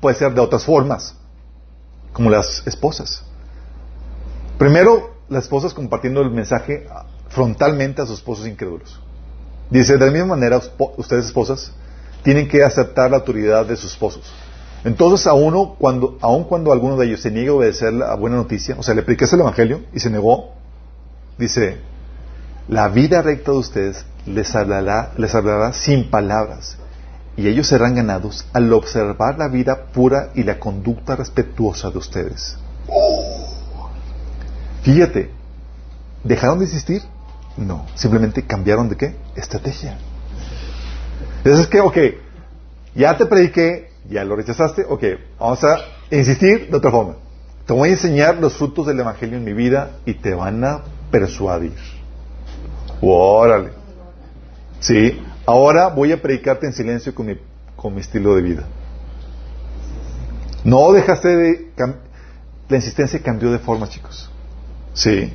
[0.00, 1.15] puede ser de otras formas,
[2.16, 3.22] como las esposas.
[4.56, 6.86] Primero, las esposas compartiendo el mensaje
[7.28, 8.98] frontalmente a sus esposos incrédulos.
[9.68, 10.58] Dice, de la misma manera,
[10.96, 11.72] ustedes esposas
[12.22, 14.32] tienen que aceptar la autoridad de sus esposos.
[14.82, 18.36] Entonces, a uno, cuando, aun cuando alguno de ellos se niegue a obedecer la buena
[18.36, 20.54] noticia, o sea, le predicaste el Evangelio y se negó,
[21.36, 21.76] dice,
[22.66, 26.78] la vida recta de ustedes les hablará, les hablará sin palabras,
[27.36, 32.56] y ellos serán ganados al observar la vida pura y la conducta respetuosa de ustedes.
[34.82, 35.30] Fíjate,
[36.24, 37.02] ¿dejaron de insistir?
[37.56, 39.16] No, simplemente cambiaron de qué?
[39.34, 39.98] Estrategia.
[41.38, 41.96] Entonces es que, ok,
[42.94, 45.04] ya te prediqué, ya lo rechazaste, ok,
[45.38, 45.78] vamos a
[46.10, 47.16] insistir de otra forma.
[47.66, 50.82] Te voy a enseñar los frutos del Evangelio en mi vida y te van a
[51.10, 51.74] persuadir.
[53.00, 53.70] Órale.
[54.80, 57.26] Sí, ahora voy a predicarte en silencio con
[57.94, 58.64] mi, estilo de vida.
[60.64, 61.72] No dejaste de...
[62.68, 64.28] La insistencia cambió de forma, chicos.
[64.92, 65.32] Sí.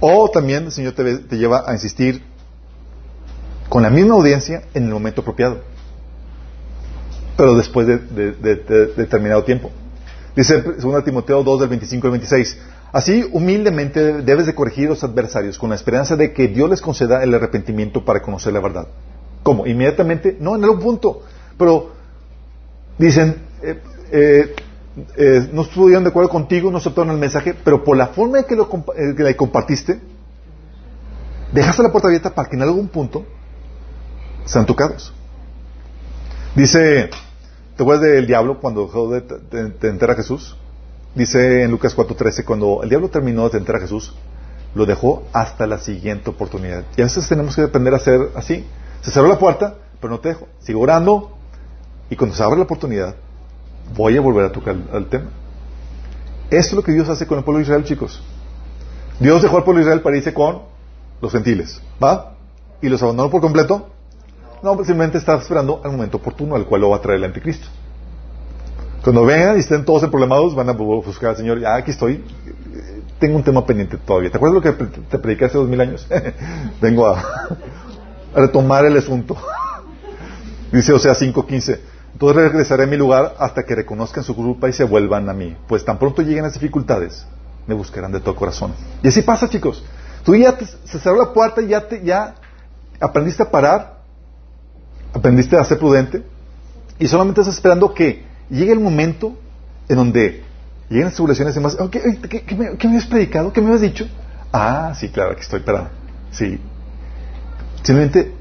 [0.00, 2.22] O también el Señor te, lleva a insistir
[3.70, 5.62] con la misma audiencia en el momento apropiado.
[7.36, 9.70] pero después de, de- de- de determinado tiempo.
[10.34, 12.58] Dice 2 Timoteo 2 del 25 al 26.
[12.96, 16.80] Así, humildemente debes de corregir a los adversarios con la esperanza de que Dios les
[16.80, 18.88] conceda el arrepentimiento para conocer la verdad.
[19.42, 19.66] ¿Cómo?
[19.66, 21.20] Inmediatamente, no en algún punto,
[21.58, 21.90] pero
[22.96, 24.56] dicen, eh, eh,
[25.14, 28.44] eh, no estuvieron de acuerdo contigo, no aceptaron el mensaje, pero por la forma en
[28.46, 28.66] que, lo,
[28.96, 30.00] eh, que le compartiste,
[31.52, 33.26] dejaste la puerta abierta para que en algún punto
[34.46, 35.12] sean tocados.
[36.54, 37.10] Dice,
[37.76, 40.56] ¿te acuerdas del diablo cuando dejó de Jesús?
[41.16, 44.14] Dice en Lucas 4:13, cuando el diablo terminó de tentar a Jesús,
[44.74, 46.84] lo dejó hasta la siguiente oportunidad.
[46.94, 48.66] Y a veces tenemos que aprender a hacer así.
[49.00, 50.46] Se cerró la puerta, pero no te dejo.
[50.60, 51.32] Sigo orando
[52.10, 53.16] y cuando se abre la oportunidad,
[53.96, 55.30] voy a volver a tocar el tema.
[56.50, 58.22] Esto es lo que Dios hace con el pueblo de Israel, chicos.
[59.18, 60.64] Dios dejó al pueblo de Israel para irse con
[61.22, 62.34] los gentiles, ¿va?
[62.82, 63.88] Y los abandonó por completo.
[64.62, 67.68] No, simplemente está esperando al momento oportuno al cual lo va a traer el anticristo.
[69.02, 71.64] Cuando vengan y estén todos problemados, van a buscar al Señor.
[71.64, 72.14] Ah, aquí estoy.
[72.46, 74.30] Eh, Tengo un tema pendiente todavía.
[74.30, 76.06] ¿Te acuerdas lo que te prediqué hace dos mil años?
[76.80, 77.56] Vengo a, a
[78.40, 79.36] retomar el asunto.
[80.72, 81.78] Dice o sea 5.15.
[82.12, 85.56] Entonces regresaré a mi lugar hasta que reconozcan su culpa y se vuelvan a mí.
[85.68, 87.26] Pues tan pronto lleguen las dificultades,
[87.66, 88.72] me buscarán de todo corazón.
[89.02, 89.84] Y así pasa, chicos.
[90.24, 92.34] Tú ya te- se cerró la puerta y ya, te, ya
[92.98, 93.98] aprendiste a parar,
[95.12, 96.22] aprendiste a ser prudente
[96.98, 99.38] y solamente estás esperando que llegue el momento
[99.88, 100.42] en donde
[100.88, 101.76] lleguen las tribulaciones y demás.
[101.78, 102.00] Oh, ¿Qué,
[102.56, 103.52] me, qué has predicado?
[103.52, 104.06] ¿Qué me has dicho?
[104.52, 105.88] Ah, sí, claro, aquí estoy parado.
[106.30, 106.60] Sí.
[107.82, 108.32] Simplemente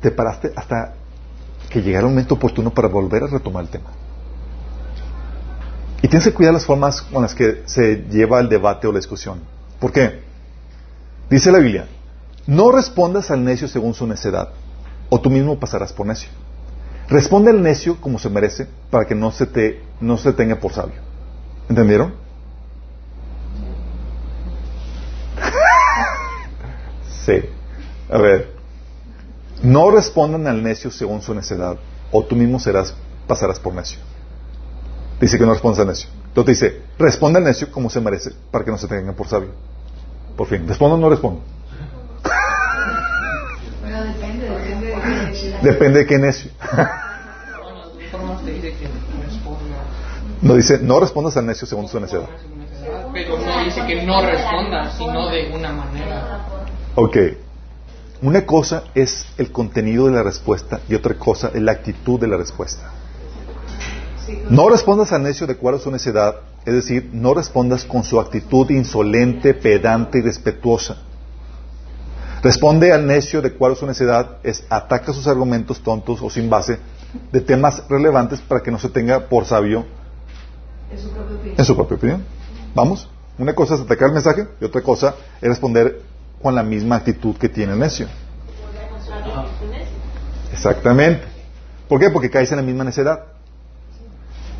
[0.00, 0.94] te paraste hasta
[1.68, 3.90] que llegara el momento oportuno para volver a retomar el tema.
[6.02, 8.98] Y tienes que cuidar las formas con las que se lleva el debate o la
[8.98, 9.40] discusión.
[9.78, 10.22] ¿Por qué?
[11.28, 11.86] Dice la Biblia,
[12.46, 14.48] no respondas al necio según su necedad,
[15.10, 16.30] o tú mismo pasarás por necio.
[17.10, 20.72] Responde al necio como se merece para que no se te, no se tenga por
[20.72, 20.94] sabio.
[21.68, 22.14] ¿Entendieron?
[27.26, 27.42] sí.
[28.08, 28.54] A ver.
[29.62, 31.76] No respondan al necio según su necedad,
[32.12, 32.94] o tú mismo serás,
[33.26, 33.98] pasarás por necio.
[35.20, 36.08] Dice que no respondas al necio.
[36.28, 39.50] Entonces dice, responde al necio como se merece, para que no se tengan por sabio.
[40.36, 41.42] Por fin, ¿respondo o no respondo?
[43.82, 45.49] Bueno, depende, depende de qué necesidad.
[45.62, 46.50] Depende de qué necio.
[50.42, 52.28] No dice, no respondas al necio según su necedad.
[53.12, 56.46] Pero no dice que no responda, sino de una manera.
[56.94, 57.16] Ok.
[58.22, 62.26] Una cosa es el contenido de la respuesta y otra cosa es la actitud de
[62.26, 62.90] la respuesta.
[64.48, 68.20] No respondas al necio de acuerdo a su necedad, es decir, no respondas con su
[68.20, 70.98] actitud insolente, pedante y respetuosa.
[72.42, 76.78] Responde al necio de a su necedad, es ataca sus argumentos tontos o sin base
[77.30, 79.84] de temas relevantes para que no se tenga por sabio
[80.92, 81.54] Es su propia opinión.
[81.58, 82.24] en su propia opinión.
[82.74, 83.08] Vamos.
[83.38, 86.02] Una cosa es atacar el mensaje y otra cosa es responder
[86.42, 88.06] con la misma actitud que tiene el necio.
[90.52, 91.24] Exactamente.
[91.88, 92.10] ¿Por qué?
[92.10, 93.24] Porque caes en la misma necedad.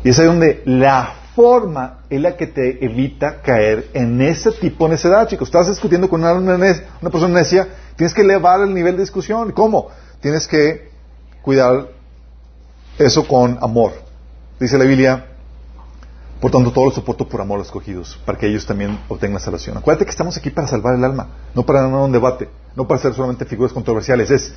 [0.03, 4.85] Y es ahí donde la forma es la que te evita caer en ese tipo
[4.85, 5.47] de necedad, chicos.
[5.47, 9.51] Estás discutiendo con una, una persona necia, tienes que elevar el nivel de discusión.
[9.51, 9.89] ¿Cómo?
[10.19, 10.89] Tienes que
[11.41, 11.87] cuidar
[12.97, 13.93] eso con amor.
[14.59, 15.25] Dice la Biblia,
[16.39, 19.39] por tanto, todo lo soporto por amor a los escogidos, para que ellos también obtengan
[19.39, 19.77] salvación.
[19.77, 22.99] Acuérdate que estamos aquí para salvar el alma, no para ganar un debate, no para
[22.99, 24.31] ser solamente figuras controversiales.
[24.31, 24.53] Es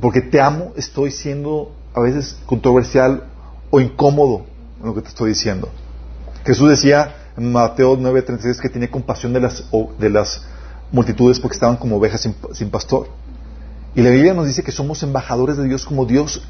[0.00, 3.24] porque te amo, estoy siendo a veces controversial
[3.70, 4.46] o incómodo
[4.80, 5.68] en lo que te estoy diciendo.
[6.44, 9.64] Jesús decía en Mateo 9:36 que tenía compasión de las,
[9.98, 10.42] de las
[10.92, 13.08] multitudes porque estaban como ovejas sin, sin pastor.
[13.94, 16.42] Y la Biblia nos dice que somos embajadores de Dios como Dios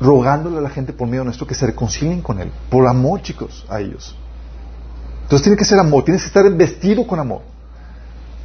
[0.00, 2.50] rogándole a la gente por medio nuestro que se reconcilien con Él.
[2.68, 4.16] Por amor, chicos, a ellos.
[5.22, 7.42] Entonces tiene que ser amor, tienes que estar vestido con amor,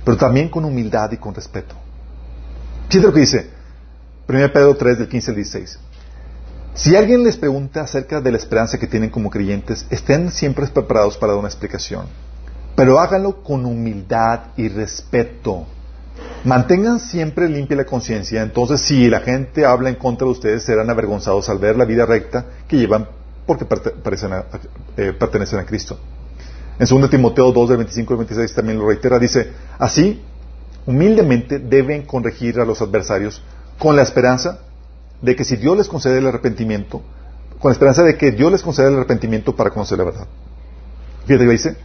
[0.06, 1.76] pero también con humildad y con respeto.
[2.88, 3.50] Fíjate lo que dice
[4.28, 5.80] 1 Pedro 3 del 15 al 16.
[6.74, 11.18] Si alguien les pregunta acerca de la esperanza que tienen como creyentes, estén siempre preparados
[11.18, 12.06] para dar una explicación,
[12.76, 15.66] pero háganlo con humildad y respeto.
[16.44, 20.90] Mantengan siempre limpia la conciencia, entonces si la gente habla en contra de ustedes serán
[20.90, 23.08] avergonzados al ver la vida recta que llevan
[23.46, 23.66] porque
[24.96, 26.00] eh, pertenecen a Cristo.
[26.78, 30.24] En 2 Timoteo 2 del 25 al 26 también lo reitera, dice, así,
[30.86, 33.44] humildemente deben corregir a los adversarios
[33.78, 34.60] con la esperanza
[35.22, 37.02] de que si Dios les concede el arrepentimiento,
[37.60, 40.28] con la esperanza de que Dios les conceda el arrepentimiento para conocer la verdad.
[41.26, 41.78] Fíjate que dice,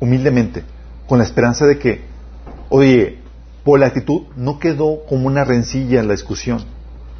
[0.00, 0.64] humildemente,
[1.06, 2.02] con la esperanza de que,
[2.68, 3.18] oye,
[3.64, 6.64] por la actitud no quedó como una rencilla en la discusión,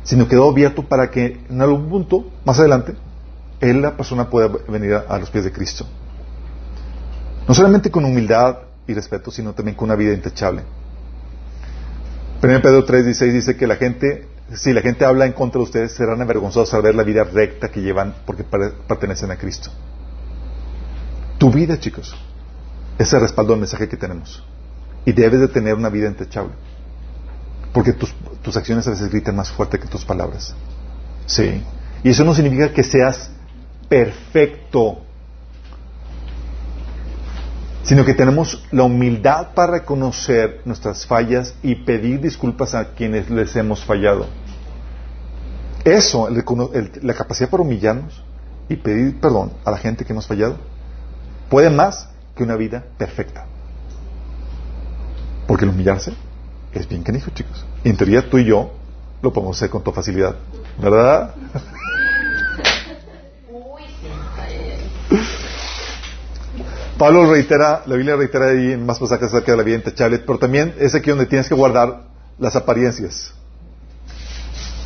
[0.03, 2.95] sino quedó abierto para que en algún punto, más adelante,
[3.61, 5.87] Él, la persona, puede venir a, los pies de Cristo.
[7.47, 10.63] No solamente con humildad y respeto, sino también con una vida intachable.
[12.43, 15.93] 1 Pedro 3:16 dice que la gente, si la gente habla en contra de ustedes,
[15.93, 19.71] serán avergonzados al ver la vida recta que llevan porque pertenecen a Cristo.
[21.39, 22.15] Tu vida, chicos,
[22.99, 24.45] es el respaldo del mensaje que tenemos.
[25.05, 26.53] Y debes de tener una vida intachable.
[27.73, 30.55] Porque tus, tus acciones a veces gritan más fuerte que tus palabras.
[31.27, 31.63] Sí.
[32.05, 33.31] Y eso no significa que seas
[33.89, 35.03] perfecto,
[37.83, 43.55] sino que tenemos la humildad para reconocer nuestras fallas y pedir disculpas a quienes les
[43.57, 44.27] hemos fallado.
[45.85, 46.45] Eso, el
[46.75, 48.23] el- la capacidad para humillarnos
[48.69, 50.57] y pedir perdón a la gente que hemos fallado,
[51.51, 53.47] puede más que una vida perfecta.
[55.47, 56.13] Porque el humillarse
[56.73, 57.67] es bien canijo, chicos.
[57.85, 58.73] En teoría tú y yo
[59.23, 60.37] lo podemos hacer con toda facilidad.
[60.81, 61.35] ¿Verdad?
[67.03, 70.39] Pablo reitera, la Biblia reitera ahí en más pasajes acerca de la vida intachable, pero
[70.39, 72.05] también es aquí donde tienes que guardar
[72.39, 73.35] las apariencias.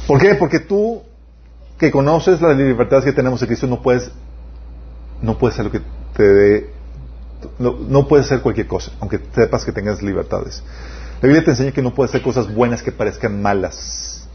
[0.06, 0.34] ¿Por qué?
[0.34, 1.02] Porque tú
[1.76, 4.10] que conoces las libertades que tenemos en Cristo no puedes
[5.20, 5.82] no puedes hacer lo que
[6.16, 6.70] te
[7.58, 10.62] no puedes hacer cualquier cosa, aunque sepas que tengas libertades.
[11.20, 14.26] La Biblia te enseña que no puedes hacer cosas buenas que parezcan malas.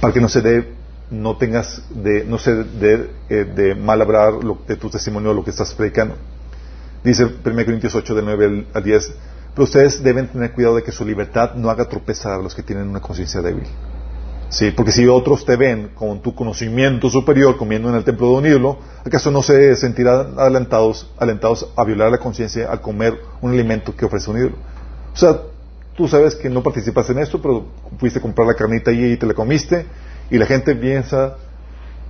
[0.00, 0.74] Para que no se dé,
[1.10, 5.44] no tengas de, no se dé eh, de mal hablar lo, de tu testimonio lo
[5.44, 6.16] que estás predicando.
[7.02, 9.12] Dice 1 Corintios 8, del 9 al- al 10,
[9.54, 12.62] pero ustedes deben tener cuidado de que su libertad no haga tropezar a los que
[12.62, 13.66] tienen una conciencia débil.
[14.48, 18.32] Sí, porque si otros te ven con tu conocimiento superior comiendo en el templo de
[18.34, 23.52] un ídolo, ¿acaso no se sentirán alentados, alentados a violar la conciencia al comer un
[23.52, 24.56] alimento que ofrece un ídolo?
[25.14, 25.40] O sea,
[25.96, 27.66] tú sabes que no participas en esto, pero
[27.98, 29.86] fuiste a comprar la carnita ahí y te la comiste,
[30.30, 31.36] y la gente piensa,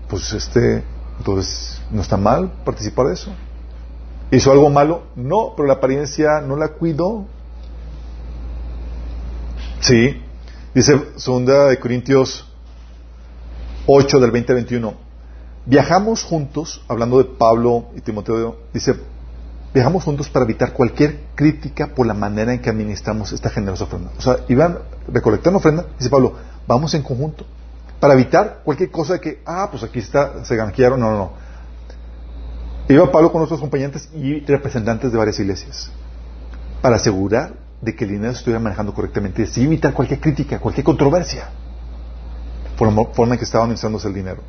[0.08, 0.82] pues este,
[1.18, 3.32] entonces, ¿no está mal participar de eso?
[4.30, 5.04] ¿Hizo algo malo?
[5.16, 7.26] No, pero la apariencia no la cuidó.
[9.80, 10.22] Sí.
[10.74, 12.46] Dice segunda de Corintios
[13.86, 14.94] 8 del 20 al 21.
[15.66, 18.94] Viajamos juntos, hablando de Pablo y Timoteo, dice,
[19.74, 24.10] viajamos juntos para evitar cualquier crítica por la manera en que administramos esta generosa ofrenda.
[24.16, 24.78] O sea, iban
[25.08, 26.34] recolectando ofrenda, dice Pablo,
[26.66, 27.44] vamos en conjunto,
[28.00, 31.32] para evitar cualquier cosa de que, ah, pues aquí está, se ganquearon, no, no, no.
[32.88, 35.92] Iba Pablo con otros compañeros y representantes de varias iglesias,
[36.80, 40.84] para asegurar de que el dinero se estuviera manejando correctamente, y evitar cualquier crítica, cualquier
[40.84, 41.50] controversia,
[42.76, 44.42] por la forma en que estaba administrándose el dinero.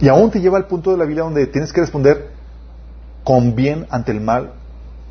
[0.00, 2.30] Y aún te lleva al punto de la Biblia donde tienes que responder
[3.24, 4.52] con bien ante el mal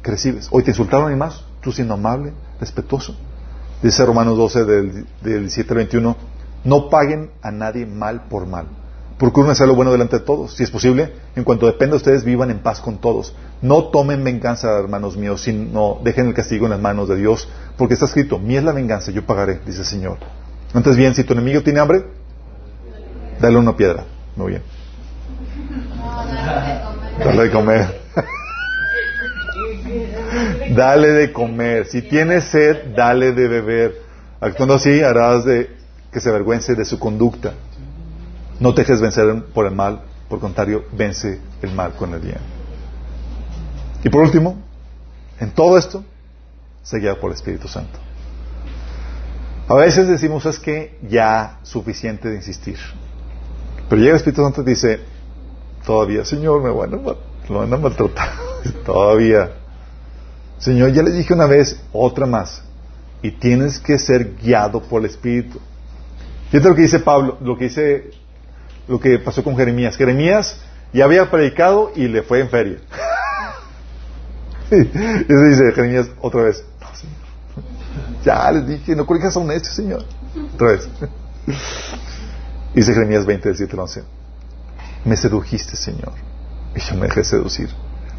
[0.02, 0.48] que recibes.
[0.52, 3.16] Hoy te insultaron y más, tú siendo amable, respetuoso.
[3.82, 6.16] Dice Romanos 12 del, del 17 al 21,
[6.64, 8.68] no paguen a nadie mal por mal.
[9.18, 10.56] Procuren hacer lo bueno delante de todos.
[10.56, 13.34] Si es posible, en cuanto dependa de ustedes, vivan en paz con todos.
[13.64, 17.96] No tomen venganza, hermanos míos, sino dejen el castigo en las manos de Dios, porque
[17.96, 20.18] está escrito, mía es la venganza, yo pagaré, dice el Señor.
[20.74, 22.06] Antes bien, si tu enemigo tiene hambre,
[23.40, 24.06] dale una piedra.
[24.36, 24.62] Muy bien.
[27.24, 28.02] Dale de comer.
[30.76, 31.88] dale de comer.
[31.88, 33.96] Si tienes sed, dale de beber.
[34.40, 35.76] Actuando así, harás de
[36.12, 37.54] que se avergüence de su conducta.
[38.60, 42.40] No te dejes vencer por el mal, por contrario, vence el mal con el bien.
[44.04, 44.58] Y por último,
[45.40, 46.04] en todo esto,
[46.84, 48.00] se guía por el Espíritu Santo.
[49.68, 52.78] A veces decimos, es que ya suficiente de insistir.
[53.90, 55.02] Pero llega el Espíritu Santo y dice,
[55.86, 56.94] todavía, Señor, me van
[57.74, 58.32] a, maltratar.
[58.86, 59.52] todavía.
[60.58, 62.64] Señor, ya le dije una vez, otra más.
[63.22, 65.60] Y tienes que ser guiado por el Espíritu.
[66.50, 68.12] Fíjate lo que dice Pablo, lo que dice,
[68.88, 69.98] lo que pasó con Jeremías.
[69.98, 70.60] Jeremías
[70.94, 72.78] ya había predicado y le fue en feria.
[74.72, 76.64] y eso dice Jeremías otra vez.
[76.80, 77.16] No, Señor.
[78.24, 80.06] Ya les dije, no corrijas a un hecho, Señor.
[80.54, 80.90] Otra vez.
[82.74, 84.04] dice Jeremías 20, del 7 al 11.
[85.06, 86.14] Me sedujiste, Señor,
[86.76, 87.70] y yo me dejé seducir.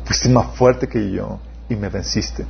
[0.05, 1.39] Fuiste más fuerte que yo
[1.69, 2.47] y me venciste.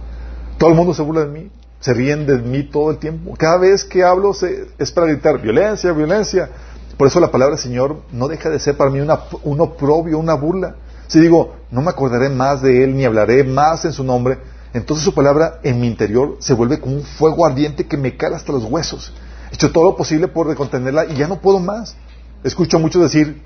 [0.58, 1.50] Todo el mundo se burla de mí,
[1.80, 3.34] se ríen de mí todo el tiempo.
[3.36, 6.50] Cada vez que hablo se- es para gritar violencia, violencia.
[6.96, 10.34] Por eso la palabra Señor no deja de ser para mí una, un oprobio, una
[10.34, 10.74] burla.
[11.06, 14.38] Si digo, no me acordaré más de Él ni hablaré más en su nombre,
[14.74, 18.36] entonces su palabra en mi interior se vuelve como un fuego ardiente que me cala
[18.36, 19.12] hasta los huesos.
[19.50, 21.96] He hecho todo lo posible por contenerla y ya no puedo más.
[22.44, 23.42] Escucho muchos decir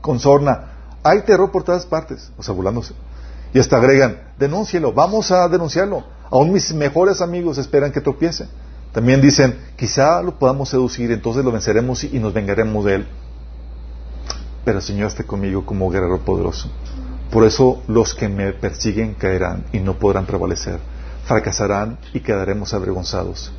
[0.00, 0.68] con sorna,
[1.02, 2.94] hay terror por todas partes, o sea, burlándose.
[3.54, 6.04] Y hasta agregan, denúncielo, vamos a denunciarlo.
[6.32, 8.48] Aún mis mejores amigos esperan que tropiece.
[8.92, 13.06] También dicen, quizá lo podamos seducir, entonces lo venceremos y nos vengaremos de él.
[14.64, 16.70] pero el Señor está conmigo como guerrero poderoso.
[17.32, 20.78] Por eso los que me persiguen caerán y no podrán prevalecer.
[21.24, 23.52] Fracasarán y quedaremos avergonzados.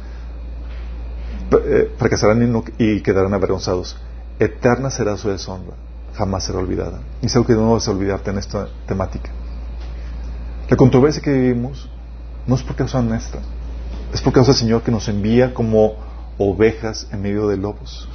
[1.51, 3.97] Eh, fracasarán y, no- y quedarán avergonzados.
[4.39, 5.73] Eterna será su deshonra,
[6.15, 7.01] jamás será olvidada.
[7.21, 9.29] Y algo que no vas a olvidarte en esta temática.
[10.69, 11.89] La controversia que vivimos
[12.47, 13.41] no es por causa nuestra,
[14.13, 15.95] es por causa del Señor que nos envía como
[16.37, 18.07] ovejas en medio de lobos.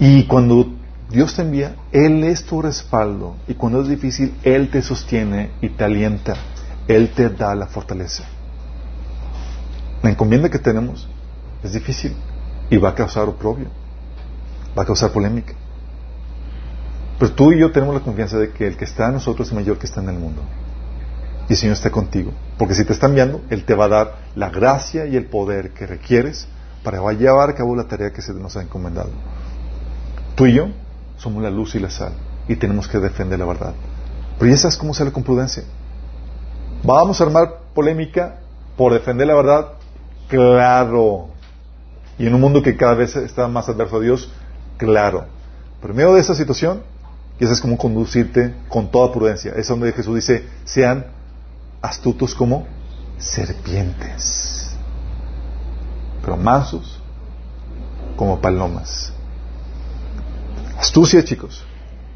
[0.00, 0.66] Y cuando
[1.10, 3.36] Dios te envía, Él es tu respaldo.
[3.48, 6.34] Y cuando es difícil, Él te sostiene y te alienta.
[6.86, 8.24] Él te da la fortaleza.
[10.02, 11.08] La encomienda que tenemos
[11.62, 12.14] es difícil
[12.70, 13.66] y va a causar oprobio,
[14.78, 15.54] va a causar polémica.
[17.18, 19.54] Pero tú y yo tenemos la confianza de que el que está en nosotros es
[19.54, 20.42] mayor que está en el mundo.
[21.48, 22.32] Y el Señor está contigo.
[22.58, 25.70] Porque si te está enviando, Él te va a dar la gracia y el poder
[25.70, 26.46] que requieres
[26.82, 29.10] para llevar a cabo la tarea que se nos ha encomendado.
[30.34, 30.68] Tú y yo
[31.16, 32.12] somos la luz y la sal
[32.46, 33.74] y tenemos que defender la verdad.
[34.38, 35.64] Pero ya sabes cómo sale con prudencia.
[36.82, 38.36] Vamos a armar polémica
[38.76, 39.72] por defender la verdad,
[40.28, 41.28] claro.
[42.18, 44.30] Y en un mundo que cada vez está más adverso a Dios,
[44.76, 45.26] claro.
[45.80, 46.82] Pero en medio de esa situación,
[47.40, 49.52] ya sabes cómo conducirte con toda prudencia.
[49.56, 51.06] Es donde Jesús dice, sean
[51.82, 52.66] astutos como
[53.18, 54.76] serpientes,
[56.22, 57.00] pero mansos
[58.16, 59.12] como palomas.
[60.78, 61.64] Astucia, chicos.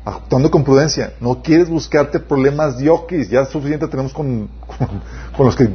[0.05, 1.15] Actuando con prudencia.
[1.21, 3.29] No quieres buscarte problemas diokis.
[3.29, 4.49] Ya suficiente tenemos con,
[5.37, 5.71] con, los que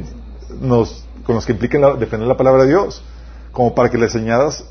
[0.60, 3.02] nos, con los que implican la- defender la palabra de Dios.
[3.52, 4.64] Como para que le señalas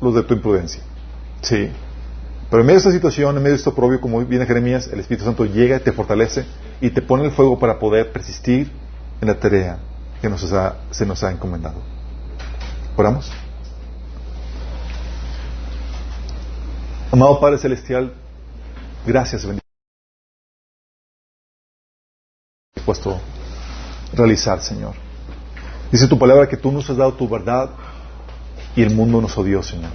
[0.00, 0.82] los de tu imprudencia.
[1.42, 1.70] Sí.
[2.50, 4.98] Pero en medio de esta situación, en medio de esto propio, como viene Jeremías, el
[5.00, 6.44] Espíritu Santo llega y te fortalece
[6.80, 8.70] y te pone el fuego para poder persistir
[9.20, 9.78] en la tarea
[10.20, 11.80] que nos ha- se nos ha encomendado.
[12.96, 13.30] ¿Oramos?
[17.12, 18.12] Amado Padre Celestial,
[19.06, 19.60] gracias, bendito.
[22.84, 23.20] puesto
[24.14, 24.94] realizar, Señor.
[25.92, 27.70] Dice tu palabra que tú nos has dado tu verdad
[28.74, 29.92] y el mundo nos odió, Señor.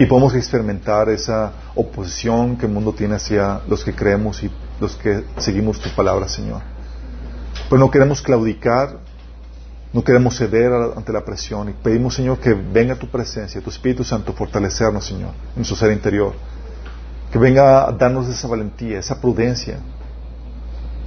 [0.00, 4.50] Y podemos experimentar esa oposición que el mundo tiene hacia los que creemos y
[4.80, 6.62] los que seguimos tu palabra, Señor.
[7.68, 8.96] Pero no queremos claudicar,
[9.92, 14.02] no queremos ceder ante la presión y pedimos, Señor, que venga tu presencia, tu Espíritu
[14.02, 16.32] Santo, fortalecernos, Señor, en nuestro ser interior.
[17.30, 19.80] Que venga a darnos esa valentía, esa prudencia,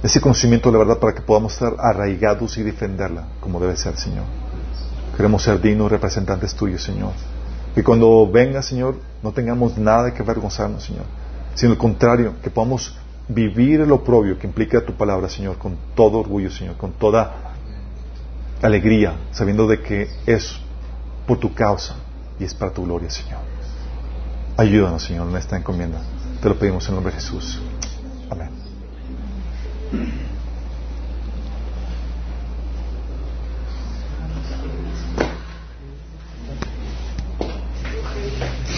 [0.04, 3.96] ese conocimiento de la verdad para que podamos estar arraigados y defenderla como debe ser,
[3.96, 4.26] Señor.
[5.16, 7.10] Queremos ser dignos representantes tuyos, Señor.
[7.74, 11.04] Que cuando venga, Señor, no tengamos nada que avergonzarnos, Señor.
[11.54, 12.96] Sino al contrario, que podamos
[13.28, 17.54] vivir el oprobio que implica tu palabra, Señor, con todo orgullo, Señor, con toda
[18.62, 20.56] alegría, sabiendo de que es
[21.26, 21.96] por tu causa
[22.38, 23.40] y es para tu gloria, Señor.
[24.56, 26.00] Ayúdanos, Señor, en esta encomienda.
[26.40, 27.60] Te lo pedimos en el nombre de Jesús.
[28.30, 28.50] Amén.